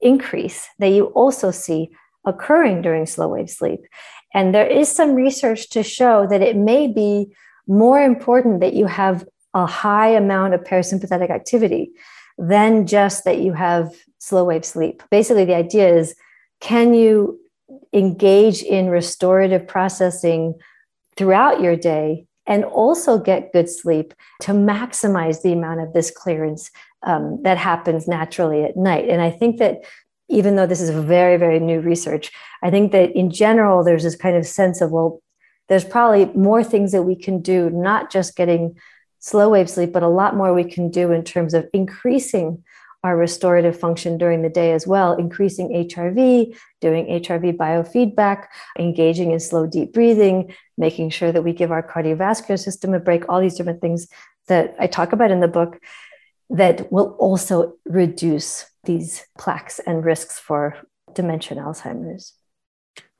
increase 0.00 0.66
that 0.78 0.88
you 0.88 1.06
also 1.06 1.50
see 1.50 1.90
occurring 2.26 2.82
during 2.82 3.06
slow 3.06 3.28
wave 3.28 3.50
sleep? 3.50 3.80
And 4.32 4.54
there 4.54 4.66
is 4.66 4.90
some 4.90 5.14
research 5.14 5.70
to 5.70 5.82
show 5.82 6.26
that 6.28 6.42
it 6.42 6.56
may 6.56 6.86
be 6.86 7.34
more 7.66 8.00
important 8.00 8.60
that 8.60 8.74
you 8.74 8.86
have 8.86 9.26
a 9.54 9.66
high 9.66 10.08
amount 10.08 10.54
of 10.54 10.64
parasympathetic 10.64 11.30
activity 11.30 11.92
than 12.38 12.86
just 12.86 13.24
that 13.24 13.38
you 13.38 13.52
have 13.52 13.94
slow 14.18 14.44
wave 14.44 14.64
sleep. 14.64 15.02
Basically, 15.10 15.44
the 15.44 15.54
idea 15.54 15.94
is 15.94 16.14
can 16.60 16.94
you 16.94 17.40
engage 17.92 18.62
in 18.62 18.88
restorative 18.88 19.66
processing 19.66 20.54
throughout 21.16 21.60
your 21.60 21.76
day 21.76 22.26
and 22.46 22.64
also 22.64 23.18
get 23.18 23.52
good 23.52 23.70
sleep 23.70 24.12
to 24.40 24.52
maximize 24.52 25.42
the 25.42 25.52
amount 25.52 25.80
of 25.80 25.92
this 25.92 26.10
clearance 26.10 26.70
um, 27.04 27.42
that 27.42 27.56
happens 27.56 28.06
naturally 28.06 28.64
at 28.64 28.76
night. 28.76 29.08
And 29.08 29.22
I 29.22 29.30
think 29.30 29.58
that 29.58 29.84
even 30.28 30.56
though 30.56 30.66
this 30.66 30.80
is 30.80 30.90
very, 30.90 31.36
very 31.36 31.60
new 31.60 31.80
research, 31.80 32.30
I 32.62 32.70
think 32.70 32.92
that 32.92 33.12
in 33.12 33.30
general, 33.30 33.84
there's 33.84 34.02
this 34.02 34.16
kind 34.16 34.36
of 34.36 34.46
sense 34.46 34.80
of, 34.80 34.90
well, 34.90 35.22
there's 35.68 35.84
probably 35.84 36.26
more 36.34 36.62
things 36.64 36.92
that 36.92 37.02
we 37.02 37.16
can 37.16 37.40
do, 37.40 37.70
not 37.70 38.10
just 38.10 38.36
getting 38.36 38.76
slow 39.24 39.48
wave 39.48 39.70
sleep, 39.70 39.90
but 39.90 40.02
a 40.02 40.08
lot 40.08 40.36
more 40.36 40.52
we 40.52 40.64
can 40.64 40.90
do 40.90 41.10
in 41.10 41.24
terms 41.24 41.54
of 41.54 41.66
increasing 41.72 42.62
our 43.02 43.16
restorative 43.16 43.78
function 43.78 44.18
during 44.18 44.42
the 44.42 44.50
day 44.50 44.72
as 44.72 44.86
well, 44.86 45.16
increasing 45.16 45.70
HRV, 45.70 46.54
doing 46.82 47.06
HRV 47.06 47.56
biofeedback, 47.56 48.46
engaging 48.78 49.30
in 49.30 49.40
slow, 49.40 49.66
deep 49.66 49.94
breathing, 49.94 50.54
making 50.76 51.08
sure 51.08 51.32
that 51.32 51.42
we 51.42 51.54
give 51.54 51.72
our 51.72 51.82
cardiovascular 51.82 52.58
system 52.58 52.92
a 52.92 53.00
break, 53.00 53.26
all 53.28 53.40
these 53.40 53.56
different 53.56 53.80
things 53.80 54.08
that 54.48 54.74
I 54.78 54.86
talk 54.86 55.14
about 55.14 55.30
in 55.30 55.40
the 55.40 55.48
book 55.48 55.80
that 56.50 56.92
will 56.92 57.16
also 57.18 57.74
reduce 57.86 58.66
these 58.84 59.26
plaques 59.38 59.78
and 59.78 60.04
risks 60.04 60.38
for 60.38 60.76
dementia 61.14 61.56
and 61.56 61.66
Alzheimer's. 61.66 62.34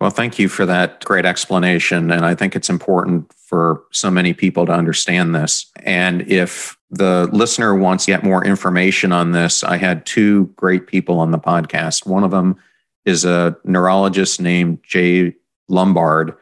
Well, 0.04 0.10
thank 0.10 0.38
you 0.38 0.50
for 0.50 0.66
that 0.66 1.02
great 1.06 1.24
explanation. 1.24 2.10
And 2.10 2.26
I 2.26 2.34
think 2.34 2.54
it's 2.54 2.68
important 2.68 3.32
for 3.32 3.84
so 3.90 4.10
many 4.10 4.34
people 4.34 4.66
to 4.66 4.72
understand 4.72 5.34
this. 5.34 5.72
And 5.82 6.30
if 6.30 6.76
the 6.90 7.26
listener 7.32 7.74
wants 7.74 8.04
to 8.04 8.10
get 8.10 8.22
more 8.22 8.44
information 8.44 9.12
on 9.12 9.32
this, 9.32 9.64
I 9.64 9.78
had 9.78 10.04
two 10.04 10.52
great 10.56 10.86
people 10.86 11.20
on 11.20 11.30
the 11.30 11.38
podcast. 11.38 12.04
One 12.04 12.22
of 12.22 12.32
them 12.32 12.56
is 13.06 13.24
a 13.24 13.56
neurologist 13.64 14.42
named 14.42 14.80
Jay 14.82 15.36
Lombard, 15.70 16.36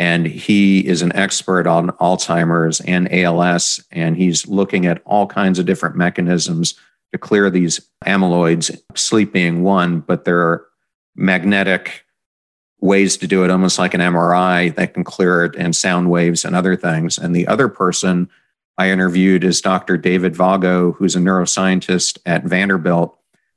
and 0.00 0.26
he 0.26 0.84
is 0.84 1.00
an 1.00 1.14
expert 1.14 1.68
on 1.68 1.90
Alzheimer's 1.90 2.80
and 2.80 3.08
ALS. 3.14 3.80
And 3.92 4.16
he's 4.16 4.48
looking 4.48 4.86
at 4.86 5.00
all 5.04 5.28
kinds 5.28 5.60
of 5.60 5.66
different 5.66 5.94
mechanisms 5.94 6.74
to 7.12 7.18
clear 7.18 7.48
these 7.48 7.80
amyloids, 8.04 8.76
sleep 8.96 9.32
being 9.32 9.62
one, 9.62 10.00
but 10.00 10.24
there 10.24 10.40
are 10.40 10.66
magnetic 11.14 12.03
ways 12.80 13.16
to 13.18 13.26
do 13.26 13.44
it, 13.44 13.50
almost 13.50 13.78
like 13.78 13.94
an 13.94 14.00
MRI 14.00 14.74
that 14.74 14.94
can 14.94 15.04
clear 15.04 15.44
it, 15.44 15.54
and 15.56 15.74
sound 15.74 16.10
waves 16.10 16.44
and 16.44 16.54
other 16.54 16.76
things. 16.76 17.18
And 17.18 17.34
the 17.34 17.46
other 17.46 17.68
person 17.68 18.28
I 18.76 18.90
interviewed 18.90 19.44
is 19.44 19.60
Dr. 19.60 19.96
David 19.96 20.34
Vago, 20.34 20.92
who's 20.92 21.16
a 21.16 21.20
neuroscientist 21.20 22.18
at 22.26 22.44
Vanderbilt. 22.44 23.16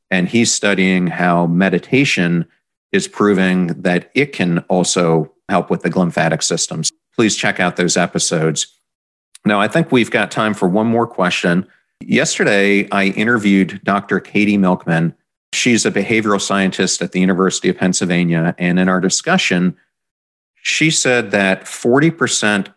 And 0.09 0.29
he's 0.29 0.53
studying 0.53 1.07
how 1.07 1.47
meditation 1.47 2.45
is 2.91 3.07
proving 3.07 3.67
that 3.81 4.09
it 4.13 4.31
can 4.31 4.59
also 4.69 5.33
help 5.49 5.69
with 5.69 5.81
the 5.81 5.89
glymphatic 5.89 6.43
systems. 6.43 6.91
Please 7.15 7.35
check 7.35 7.59
out 7.59 7.75
those 7.75 7.97
episodes. 7.97 8.67
Now, 9.45 9.59
I 9.59 9.67
think 9.67 9.91
we've 9.91 10.11
got 10.11 10.31
time 10.31 10.53
for 10.53 10.67
one 10.67 10.87
more 10.87 11.07
question. 11.07 11.67
Yesterday, 11.99 12.87
I 12.91 13.05
interviewed 13.05 13.81
Dr. 13.83 14.19
Katie 14.19 14.57
Milkman. 14.57 15.15
She's 15.57 15.85
a 15.85 15.91
behavioral 15.91 16.39
scientist 16.39 17.01
at 17.01 17.11
the 17.11 17.19
University 17.19 17.67
of 17.67 17.77
Pennsylvania. 17.77 18.53
And 18.59 18.77
in 18.77 18.87
our 18.87 19.01
discussion, 19.01 19.75
she 20.61 20.91
said 20.91 21.31
that 21.31 21.63
40% 21.63 22.67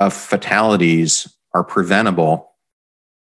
of 0.00 0.12
fatalities 0.12 1.34
are 1.54 1.64
preventable, 1.64 2.52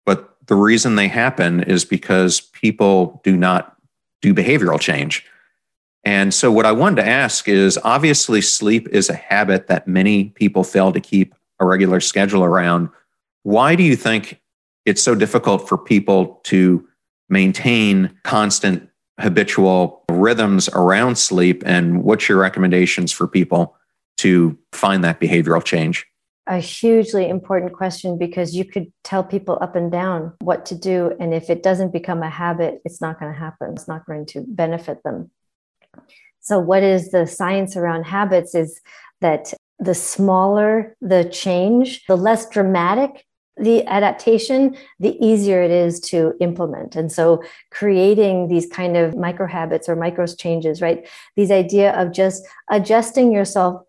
but 0.05 0.35
the 0.47 0.55
reason 0.55 0.95
they 0.95 1.07
happen 1.07 1.61
is 1.61 1.85
because 1.85 2.41
people 2.41 3.21
do 3.23 3.37
not 3.37 3.75
do 4.21 4.33
behavioral 4.33 4.79
change. 4.79 5.23
And 6.03 6.33
so, 6.33 6.51
what 6.51 6.65
I 6.65 6.71
wanted 6.71 7.03
to 7.03 7.07
ask 7.07 7.47
is 7.47 7.77
obviously, 7.83 8.41
sleep 8.41 8.87
is 8.89 9.09
a 9.09 9.15
habit 9.15 9.67
that 9.67 9.87
many 9.87 10.25
people 10.29 10.63
fail 10.63 10.91
to 10.93 10.99
keep 10.99 11.35
a 11.59 11.65
regular 11.65 11.99
schedule 11.99 12.43
around. 12.43 12.89
Why 13.43 13.75
do 13.75 13.83
you 13.83 13.95
think 13.95 14.41
it's 14.85 15.03
so 15.03 15.13
difficult 15.13 15.67
for 15.69 15.77
people 15.77 16.39
to 16.45 16.87
maintain 17.29 18.17
constant 18.23 18.89
habitual 19.19 20.03
rhythms 20.09 20.69
around 20.69 21.17
sleep? 21.17 21.63
And 21.65 22.03
what's 22.03 22.27
your 22.27 22.37
recommendations 22.37 23.11
for 23.11 23.27
people 23.27 23.75
to 24.17 24.57
find 24.71 25.03
that 25.03 25.19
behavioral 25.19 25.63
change? 25.63 26.05
A 26.47 26.57
hugely 26.57 27.29
important 27.29 27.73
question 27.73 28.17
because 28.17 28.55
you 28.55 28.65
could 28.65 28.91
tell 29.03 29.23
people 29.23 29.59
up 29.61 29.75
and 29.75 29.91
down 29.91 30.33
what 30.41 30.65
to 30.67 30.75
do. 30.75 31.15
And 31.19 31.33
if 31.33 31.49
it 31.49 31.61
doesn't 31.61 31.93
become 31.93 32.23
a 32.23 32.29
habit, 32.29 32.81
it's 32.85 33.01
not 33.01 33.19
going 33.19 33.31
to 33.31 33.37
happen. 33.37 33.73
It's 33.73 33.87
not 33.87 34.05
going 34.05 34.25
to 34.27 34.43
benefit 34.47 35.03
them. 35.03 35.29
So, 36.39 36.57
what 36.57 36.81
is 36.81 37.11
the 37.11 37.27
science 37.27 37.77
around 37.77 38.05
habits 38.05 38.55
is 38.55 38.81
that 39.21 39.53
the 39.77 39.93
smaller 39.93 40.95
the 41.01 41.23
change, 41.25 42.05
the 42.07 42.17
less 42.17 42.49
dramatic 42.49 43.25
the 43.59 43.85
adaptation, 43.85 44.75
the 44.99 45.17
easier 45.23 45.61
it 45.61 45.71
is 45.71 45.99
to 45.99 46.33
implement. 46.39 46.95
And 46.95 47.11
so 47.11 47.43
creating 47.71 48.47
these 48.47 48.65
kind 48.65 48.97
of 48.97 49.15
micro 49.15 49.47
habits 49.47 49.89
or 49.89 49.95
micro 49.95 50.25
changes, 50.27 50.81
right? 50.81 51.07
These 51.35 51.51
idea 51.51 51.93
of 51.99 52.11
just 52.11 52.47
adjusting 52.69 53.31
yourself, 53.31 53.83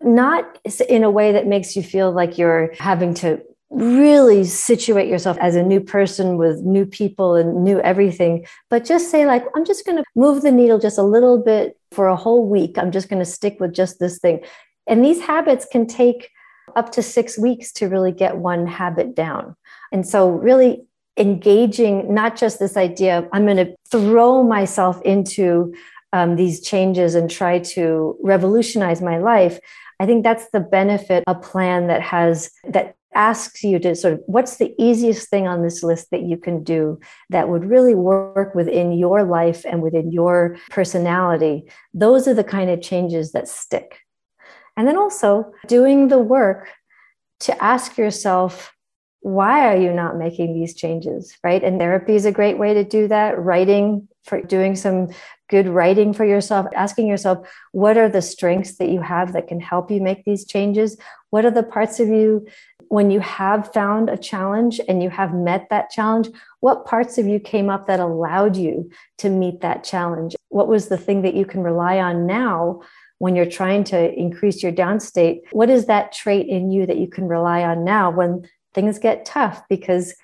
not 0.00 0.58
in 0.88 1.04
a 1.04 1.10
way 1.10 1.32
that 1.32 1.46
makes 1.46 1.76
you 1.76 1.82
feel 1.82 2.12
like 2.12 2.38
you're 2.38 2.72
having 2.78 3.14
to 3.14 3.40
really 3.70 4.44
situate 4.44 5.08
yourself 5.08 5.36
as 5.40 5.56
a 5.56 5.62
new 5.62 5.80
person 5.80 6.36
with 6.36 6.60
new 6.62 6.86
people 6.86 7.34
and 7.34 7.64
new 7.64 7.80
everything 7.80 8.46
but 8.70 8.84
just 8.84 9.10
say 9.10 9.26
like 9.26 9.44
i'm 9.56 9.64
just 9.64 9.84
going 9.84 9.98
to 9.98 10.04
move 10.14 10.42
the 10.42 10.52
needle 10.52 10.78
just 10.78 10.98
a 10.98 11.02
little 11.02 11.42
bit 11.42 11.76
for 11.90 12.06
a 12.06 12.14
whole 12.14 12.48
week 12.48 12.78
i'm 12.78 12.92
just 12.92 13.08
going 13.08 13.18
to 13.18 13.28
stick 13.28 13.58
with 13.58 13.74
just 13.74 13.98
this 13.98 14.20
thing 14.20 14.40
and 14.86 15.04
these 15.04 15.20
habits 15.20 15.66
can 15.70 15.84
take 15.84 16.30
up 16.74 16.90
to 16.92 17.02
six 17.02 17.38
weeks 17.38 17.72
to 17.72 17.88
really 17.88 18.12
get 18.12 18.38
one 18.38 18.66
habit 18.66 19.14
down. 19.14 19.54
And 19.92 20.06
so 20.06 20.30
really 20.30 20.86
engaging 21.16 22.12
not 22.12 22.36
just 22.36 22.58
this 22.58 22.76
idea 22.76 23.18
of 23.18 23.28
i'm 23.32 23.44
going 23.44 23.56
to 23.56 23.74
throw 23.90 24.42
myself 24.42 25.00
into 25.02 25.74
um, 26.12 26.36
these 26.36 26.60
changes 26.60 27.14
and 27.14 27.30
try 27.30 27.58
to 27.58 28.16
revolutionize 28.22 29.00
my 29.00 29.18
life 29.18 29.58
i 30.00 30.06
think 30.06 30.22
that's 30.22 30.50
the 30.50 30.60
benefit 30.60 31.24
a 31.26 31.34
plan 31.34 31.86
that 31.86 32.02
has 32.02 32.50
that 32.68 32.94
asks 33.14 33.64
you 33.64 33.78
to 33.78 33.94
sort 33.94 34.12
of 34.12 34.20
what's 34.26 34.58
the 34.58 34.74
easiest 34.78 35.30
thing 35.30 35.48
on 35.48 35.62
this 35.62 35.82
list 35.82 36.10
that 36.10 36.22
you 36.22 36.36
can 36.36 36.62
do 36.62 37.00
that 37.30 37.48
would 37.48 37.64
really 37.64 37.94
work 37.94 38.54
within 38.54 38.92
your 38.92 39.24
life 39.24 39.64
and 39.64 39.80
within 39.80 40.12
your 40.12 40.58
personality? 40.68 41.64
Those 41.94 42.28
are 42.28 42.34
the 42.34 42.44
kind 42.44 42.68
of 42.68 42.82
changes 42.82 43.32
that 43.32 43.48
stick 43.48 44.00
and 44.76 44.86
then 44.86 44.96
also 44.96 45.52
doing 45.66 46.08
the 46.08 46.18
work 46.18 46.68
to 47.40 47.62
ask 47.62 47.98
yourself 47.98 48.72
why 49.20 49.66
are 49.66 49.76
you 49.76 49.92
not 49.92 50.16
making 50.16 50.54
these 50.54 50.72
changes 50.72 51.36
right? 51.42 51.64
And 51.64 51.80
therapy 51.80 52.14
is 52.14 52.26
a 52.26 52.32
great 52.32 52.58
way 52.58 52.74
to 52.74 52.84
do 52.84 53.08
that. 53.08 53.36
Writing 53.36 54.06
for 54.24 54.40
doing 54.40 54.76
some 54.76 55.08
good 55.48 55.66
writing 55.66 56.12
for 56.12 56.24
yourself 56.24 56.66
asking 56.74 57.06
yourself 57.06 57.48
what 57.72 57.96
are 57.96 58.08
the 58.08 58.22
strengths 58.22 58.76
that 58.76 58.88
you 58.88 59.00
have 59.00 59.32
that 59.32 59.48
can 59.48 59.60
help 59.60 59.90
you 59.90 60.00
make 60.00 60.24
these 60.24 60.46
changes? 60.46 60.96
What 61.30 61.44
are 61.44 61.50
the 61.50 61.64
parts 61.64 61.98
of 61.98 62.08
you 62.08 62.46
when 62.88 63.10
you 63.10 63.18
have 63.18 63.72
found 63.72 64.08
a 64.08 64.16
challenge 64.16 64.80
and 64.88 65.02
you 65.02 65.10
have 65.10 65.34
met 65.34 65.66
that 65.70 65.90
challenge 65.90 66.28
what 66.60 66.86
parts 66.86 67.18
of 67.18 67.26
you 67.26 67.38
came 67.38 67.68
up 67.68 67.86
that 67.86 68.00
allowed 68.00 68.56
you 68.56 68.90
to 69.18 69.28
meet 69.28 69.60
that 69.60 69.82
challenge? 69.82 70.36
What 70.50 70.68
was 70.68 70.88
the 70.88 70.96
thing 70.96 71.22
that 71.22 71.34
you 71.34 71.44
can 71.44 71.62
rely 71.62 71.98
on 71.98 72.26
now 72.26 72.82
when 73.18 73.34
you're 73.34 73.46
trying 73.46 73.82
to 73.82 74.12
increase 74.14 74.62
your 74.62 74.72
downstate 74.72 75.40
what 75.52 75.70
is 75.70 75.86
that 75.86 76.12
trait 76.12 76.46
in 76.48 76.70
you 76.70 76.86
that 76.86 76.98
you 76.98 77.08
can 77.08 77.26
rely 77.26 77.62
on 77.62 77.84
now 77.84 78.10
when 78.10 78.46
things 78.76 79.00
get 79.00 79.24
tough? 79.24 79.62
Because 79.68 80.14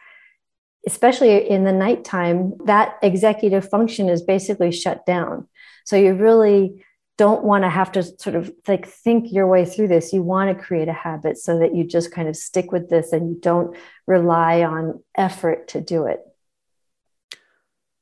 especially 0.87 1.51
in 1.51 1.65
the 1.65 1.73
nighttime 1.73 2.53
that 2.67 2.99
executive 3.03 3.69
function 3.69 4.09
is 4.09 4.23
basically 4.23 4.71
shut 4.71 5.05
down. 5.07 5.49
So 5.85 5.97
you 5.97 6.15
really 6.15 6.85
don't 7.19 7.45
want 7.45 7.65
to 7.65 7.71
have 7.71 7.93
to 7.93 8.03
sort 8.03 8.37
of 8.37 8.53
like 8.69 8.87
think 8.87 9.33
your 9.33 9.47
way 9.47 9.65
through 9.65 9.89
this. 9.89 10.13
You 10.13 10.23
want 10.23 10.57
to 10.57 10.65
create 10.65 10.89
a 10.89 10.93
habit 10.93 11.39
so 11.39 11.59
that 11.59 11.75
you 11.75 11.85
just 11.85 12.13
kind 12.13 12.29
of 12.29 12.37
stick 12.37 12.71
with 12.73 12.91
this 12.91 13.13
and 13.13 13.31
you 13.31 13.39
don't 13.41 13.77
rely 14.07 14.63
on 14.63 15.03
effort 15.17 15.69
to 15.69 15.81
do 15.81 16.07
it. 16.07 16.21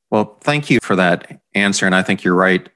Well 0.09 0.37
thank 0.41 0.69
you 0.69 0.79
for 0.81 0.95
that 0.97 1.41
answer 1.53 1.85
and 1.85 1.95
i 1.95 2.01
think 2.01 2.23
you're 2.23 2.35
right 2.35 2.67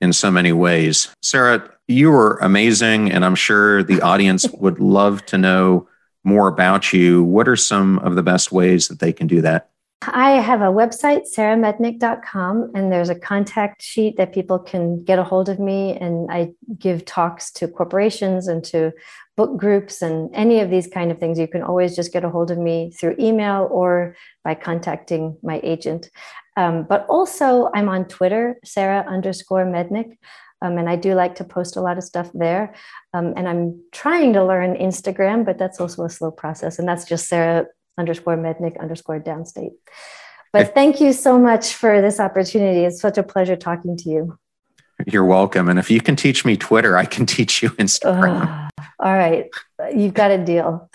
in 0.00 0.12
so 0.12 0.30
many 0.30 0.52
ways 0.52 1.08
Sara 1.22 1.70
you 1.86 2.10
were 2.10 2.38
amazing 2.38 3.12
and 3.12 3.24
i'm 3.24 3.34
sure 3.34 3.82
the 3.82 4.00
audience 4.00 4.46
would 4.54 4.78
love 4.78 5.24
to 5.26 5.38
know 5.38 5.86
more 6.24 6.48
about 6.48 6.92
you, 6.92 7.22
what 7.22 7.48
are 7.48 7.56
some 7.56 7.98
of 8.00 8.16
the 8.16 8.22
best 8.22 8.50
ways 8.50 8.88
that 8.88 8.98
they 8.98 9.12
can 9.12 9.26
do 9.26 9.42
that? 9.42 9.68
I 10.06 10.32
have 10.32 10.60
a 10.60 10.64
website, 10.64 11.22
saramednick.com, 11.34 12.72
and 12.74 12.92
there's 12.92 13.08
a 13.08 13.14
contact 13.14 13.80
sheet 13.82 14.18
that 14.18 14.34
people 14.34 14.58
can 14.58 15.02
get 15.02 15.18
a 15.18 15.24
hold 15.24 15.48
of 15.48 15.58
me. 15.58 15.96
And 15.96 16.30
I 16.30 16.52
give 16.78 17.06
talks 17.06 17.50
to 17.52 17.68
corporations 17.68 18.46
and 18.46 18.62
to 18.64 18.92
book 19.36 19.56
groups 19.56 20.02
and 20.02 20.30
any 20.34 20.60
of 20.60 20.68
these 20.68 20.86
kind 20.86 21.10
of 21.10 21.18
things. 21.18 21.38
You 21.38 21.48
can 21.48 21.62
always 21.62 21.96
just 21.96 22.12
get 22.12 22.24
a 22.24 22.28
hold 22.28 22.50
of 22.50 22.58
me 22.58 22.90
through 22.90 23.16
email 23.18 23.66
or 23.70 24.14
by 24.42 24.54
contacting 24.54 25.38
my 25.42 25.58
agent. 25.62 26.10
Um, 26.56 26.84
but 26.84 27.06
also, 27.08 27.70
I'm 27.74 27.88
on 27.88 28.06
Twitter, 28.06 28.58
Sara 28.64 29.04
underscore 29.08 29.64
Mednick. 29.64 30.16
Um, 30.62 30.78
and 30.78 30.88
I 30.88 30.96
do 30.96 31.14
like 31.14 31.34
to 31.36 31.44
post 31.44 31.76
a 31.76 31.80
lot 31.82 31.98
of 31.98 32.04
stuff 32.04 32.30
there. 32.32 32.74
Um, 33.12 33.34
and 33.36 33.46
I'm 33.46 33.82
trying 33.92 34.32
to 34.32 34.44
learn 34.44 34.76
Instagram, 34.76 35.44
but 35.44 35.58
that's 35.58 35.78
also 35.78 36.04
a 36.04 36.10
slow 36.10 36.30
process. 36.30 36.78
And 36.78 36.88
that's 36.88 37.04
just 37.04 37.28
Sara 37.28 37.66
underscore 37.98 38.36
Mednick 38.36 38.80
underscore 38.80 39.20
downstate. 39.20 39.72
But 40.52 40.72
thank 40.72 41.00
you 41.00 41.12
so 41.12 41.38
much 41.38 41.74
for 41.74 42.00
this 42.00 42.20
opportunity. 42.20 42.84
It's 42.84 43.00
such 43.00 43.18
a 43.18 43.24
pleasure 43.24 43.56
talking 43.56 43.96
to 43.98 44.08
you. 44.08 44.38
You're 45.06 45.24
welcome. 45.24 45.68
And 45.68 45.80
if 45.80 45.90
you 45.90 46.00
can 46.00 46.14
teach 46.14 46.44
me 46.44 46.56
Twitter, 46.56 46.96
I 46.96 47.04
can 47.04 47.26
teach 47.36 47.62
you 47.62 47.70
Instagram. 47.70 48.70
all 49.00 49.12
right. 49.12 49.50
You've 49.94 50.14
got 50.14 50.30
a 50.30 50.38
deal. 50.38 50.88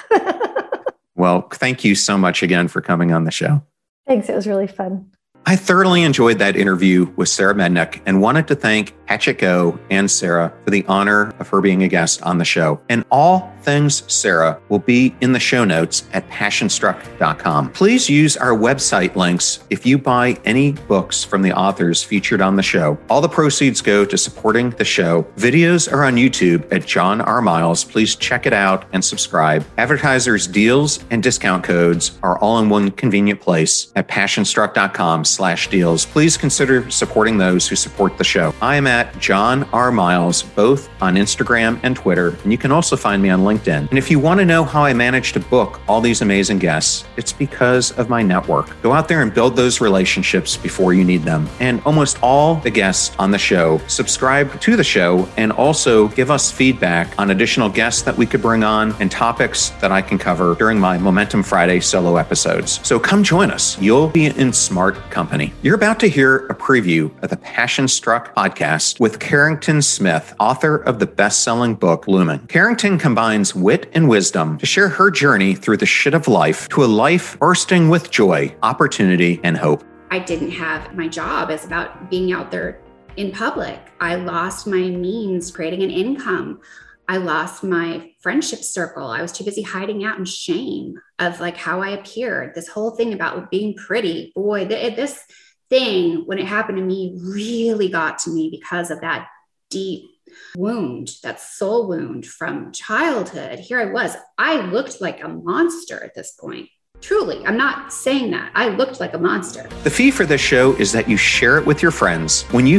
well, 1.15 1.41
thank 1.51 1.83
you 1.83 1.93
so 1.93 2.17
much 2.17 2.41
again 2.41 2.69
for 2.69 2.81
coming 2.81 3.11
on 3.11 3.25
the 3.25 3.31
show. 3.31 3.61
Thanks. 4.07 4.29
It 4.29 4.35
was 4.35 4.47
really 4.47 4.67
fun. 4.67 5.11
I 5.49 5.55
thoroughly 5.55 6.03
enjoyed 6.03 6.37
that 6.37 6.55
interview 6.55 7.11
with 7.15 7.27
Sara 7.27 7.55
Mednick 7.55 8.03
and 8.05 8.21
wanted 8.21 8.47
to 8.49 8.55
thank 8.55 8.93
Hachette 9.07 9.39
Go 9.39 9.79
and 9.89 10.11
Sara 10.11 10.53
for 10.63 10.69
the 10.69 10.85
honor 10.87 11.33
of 11.39 11.47
her 11.47 11.59
being 11.59 11.81
a 11.81 11.87
guest 11.87 12.21
on 12.21 12.37
the 12.37 12.45
show. 12.45 12.79
And 12.87 13.03
all 13.09 13.51
things 13.63 14.03
Sara 14.11 14.59
will 14.69 14.79
be 14.79 15.15
in 15.21 15.31
the 15.31 15.39
show 15.39 15.63
notes 15.63 16.03
at 16.13 16.27
passionstruck.com. 16.29 17.71
Please 17.71 18.09
use 18.09 18.37
our 18.37 18.55
website 18.57 19.15
links 19.15 19.59
if 19.69 19.85
you 19.85 19.97
buy 19.97 20.37
any 20.45 20.71
books 20.73 21.23
from 21.23 21.41
the 21.41 21.53
authors 21.53 22.03
featured 22.03 22.41
on 22.41 22.55
the 22.55 22.63
show. 22.63 22.97
All 23.09 23.21
the 23.21 23.29
proceeds 23.29 23.81
go 23.81 24.05
to 24.05 24.17
supporting 24.17 24.71
the 24.71 24.85
show. 24.85 25.23
Videos 25.37 25.91
are 25.91 26.03
on 26.03 26.15
YouTube 26.15 26.71
at 26.73 26.85
John 26.85 27.21
R. 27.21 27.41
Miles. 27.41 27.83
Please 27.83 28.15
check 28.15 28.45
it 28.45 28.53
out 28.53 28.85
and 28.93 29.03
subscribe. 29.03 29.65
Advertisers' 29.77 30.47
deals 30.47 31.03
and 31.09 31.21
discount 31.21 31.63
codes 31.63 32.17
are 32.23 32.37
all 32.39 32.59
in 32.59 32.69
one 32.69 32.91
convenient 32.91 33.41
place 33.41 33.91
at 33.95 34.07
passionstruck.com 34.07 35.25
slash 35.25 35.69
deals. 35.69 36.05
Please 36.05 36.37
consider 36.37 36.89
supporting 36.89 37.37
those 37.37 37.67
who 37.67 37.75
support 37.75 38.17
the 38.17 38.23
show. 38.23 38.53
I 38.61 38.75
am 38.75 38.87
at 38.87 39.17
John 39.19 39.63
R. 39.73 39.91
Miles, 39.91 40.43
both 40.43 40.89
on 41.01 41.15
Instagram 41.15 41.79
and 41.83 41.95
Twitter, 41.95 42.29
and 42.43 42.51
you 42.51 42.57
can 42.57 42.71
also 42.71 42.95
find 42.95 43.21
me 43.21 43.29
on 43.29 43.41
LinkedIn. 43.41 43.58
And 43.89 43.97
if 43.97 44.11
you 44.11 44.19
want 44.19 44.39
to 44.39 44.45
know 44.45 44.63
how 44.63 44.83
I 44.83 44.93
manage 44.93 45.33
to 45.33 45.39
book 45.39 45.79
all 45.87 46.01
these 46.01 46.21
amazing 46.21 46.59
guests, 46.59 47.05
it's 47.17 47.31
because 47.31 47.91
of 47.93 48.09
my 48.09 48.21
network. 48.21 48.81
Go 48.81 48.91
out 48.91 49.07
there 49.07 49.21
and 49.21 49.33
build 49.33 49.55
those 49.55 49.81
relationships 49.81 50.57
before 50.57 50.93
you 50.93 51.03
need 51.03 51.23
them. 51.23 51.47
And 51.59 51.81
almost 51.85 52.21
all 52.21 52.55
the 52.55 52.71
guests 52.71 53.15
on 53.17 53.31
the 53.31 53.37
show 53.37 53.79
subscribe 53.87 54.59
to 54.61 54.75
the 54.75 54.83
show 54.83 55.27
and 55.37 55.51
also 55.51 56.09
give 56.09 56.31
us 56.31 56.51
feedback 56.51 57.17
on 57.17 57.31
additional 57.31 57.69
guests 57.69 58.01
that 58.01 58.17
we 58.17 58.25
could 58.25 58.41
bring 58.41 58.63
on 58.63 58.93
and 58.99 59.09
topics 59.09 59.69
that 59.81 59.91
I 59.91 60.01
can 60.01 60.17
cover 60.17 60.55
during 60.55 60.79
my 60.79 60.97
Momentum 60.97 61.43
Friday 61.43 61.79
solo 61.79 62.17
episodes. 62.17 62.79
So 62.83 62.99
come 62.99 63.23
join 63.23 63.51
us. 63.51 63.79
You'll 63.81 64.09
be 64.09 64.25
in 64.25 64.51
smart 64.51 64.95
company 65.09 65.29
company. 65.29 65.53
You're 65.61 65.75
about 65.75 65.99
to 65.99 66.07
hear 66.07 66.47
a 66.47 66.55
preview 66.55 67.11
of 67.21 67.29
the 67.29 67.37
Passion 67.37 67.87
Struck 67.87 68.35
podcast 68.35 68.99
with 68.99 69.19
Carrington 69.19 69.81
Smith, 69.81 70.33
author 70.39 70.77
of 70.77 70.99
the 70.99 71.05
best 71.05 71.43
selling 71.43 71.75
book 71.75 72.07
Lumen. 72.07 72.47
Carrington 72.47 72.97
combines 72.97 73.38
wit 73.55 73.89
and 73.93 74.07
wisdom 74.09 74.57
to 74.57 74.65
share 74.65 74.89
her 74.89 75.09
journey 75.09 75.55
through 75.55 75.77
the 75.77 75.85
shit 75.85 76.13
of 76.13 76.27
life 76.27 76.67
to 76.69 76.83
a 76.83 76.85
life 76.85 77.37
bursting 77.39 77.89
with 77.89 78.11
joy, 78.11 78.55
opportunity, 78.63 79.39
and 79.43 79.57
hope. 79.57 79.83
I 80.11 80.19
didn't 80.19 80.51
have 80.51 80.95
my 80.95 81.07
job 81.07 81.51
as 81.51 81.65
about 81.65 82.09
being 82.09 82.31
out 82.31 82.51
there 82.51 82.81
in 83.17 83.31
public. 83.31 83.79
I 83.99 84.15
lost 84.15 84.67
my 84.67 84.81
means 84.81 85.51
creating 85.51 85.83
an 85.83 85.91
income. 85.91 86.61
I 87.07 87.17
lost 87.17 87.63
my 87.63 88.11
friendship 88.21 88.59
circle. 88.59 89.07
I 89.07 89.21
was 89.21 89.31
too 89.31 89.43
busy 89.43 89.61
hiding 89.61 90.03
out 90.03 90.17
in 90.17 90.25
shame 90.25 90.99
of 91.19 91.39
like 91.39 91.57
how 91.57 91.81
I 91.81 91.89
appeared. 91.89 92.53
This 92.55 92.67
whole 92.67 92.91
thing 92.91 93.13
about 93.13 93.49
being 93.49 93.75
pretty, 93.75 94.31
boy, 94.35 94.67
th- 94.67 94.95
this 94.95 95.23
thing 95.69 96.23
when 96.25 96.39
it 96.39 96.45
happened 96.45 96.77
to 96.77 96.83
me 96.83 97.17
really 97.21 97.89
got 97.89 98.19
to 98.19 98.29
me 98.31 98.49
because 98.49 98.91
of 98.91 99.01
that 99.01 99.27
deep 99.69 100.08
wound, 100.55 101.11
that 101.23 101.39
soul 101.39 101.87
wound 101.87 102.25
from 102.25 102.71
childhood. 102.71 103.59
Here 103.59 103.79
I 103.79 103.85
was. 103.85 104.15
I 104.37 104.61
looked 104.67 105.01
like 105.01 105.23
a 105.23 105.27
monster 105.27 106.03
at 106.03 106.15
this 106.15 106.31
point. 106.31 106.69
Truly, 107.01 107.45
I'm 107.45 107.55
not 107.55 107.93
saying 107.93 108.31
that. 108.31 108.51
I 108.55 108.69
looked 108.69 108.99
like 108.99 109.13
a 109.13 109.17
monster. 109.17 109.69
The 109.83 109.89
fee 109.89 110.11
for 110.11 110.25
this 110.25 110.41
show 110.41 110.73
is 110.73 110.91
that 110.91 111.07
you 111.07 111.15
share 111.15 111.57
it 111.57 111.65
with 111.65 111.81
your 111.81 111.91
friends. 111.91 112.41
When 112.51 112.67
you 112.67 112.77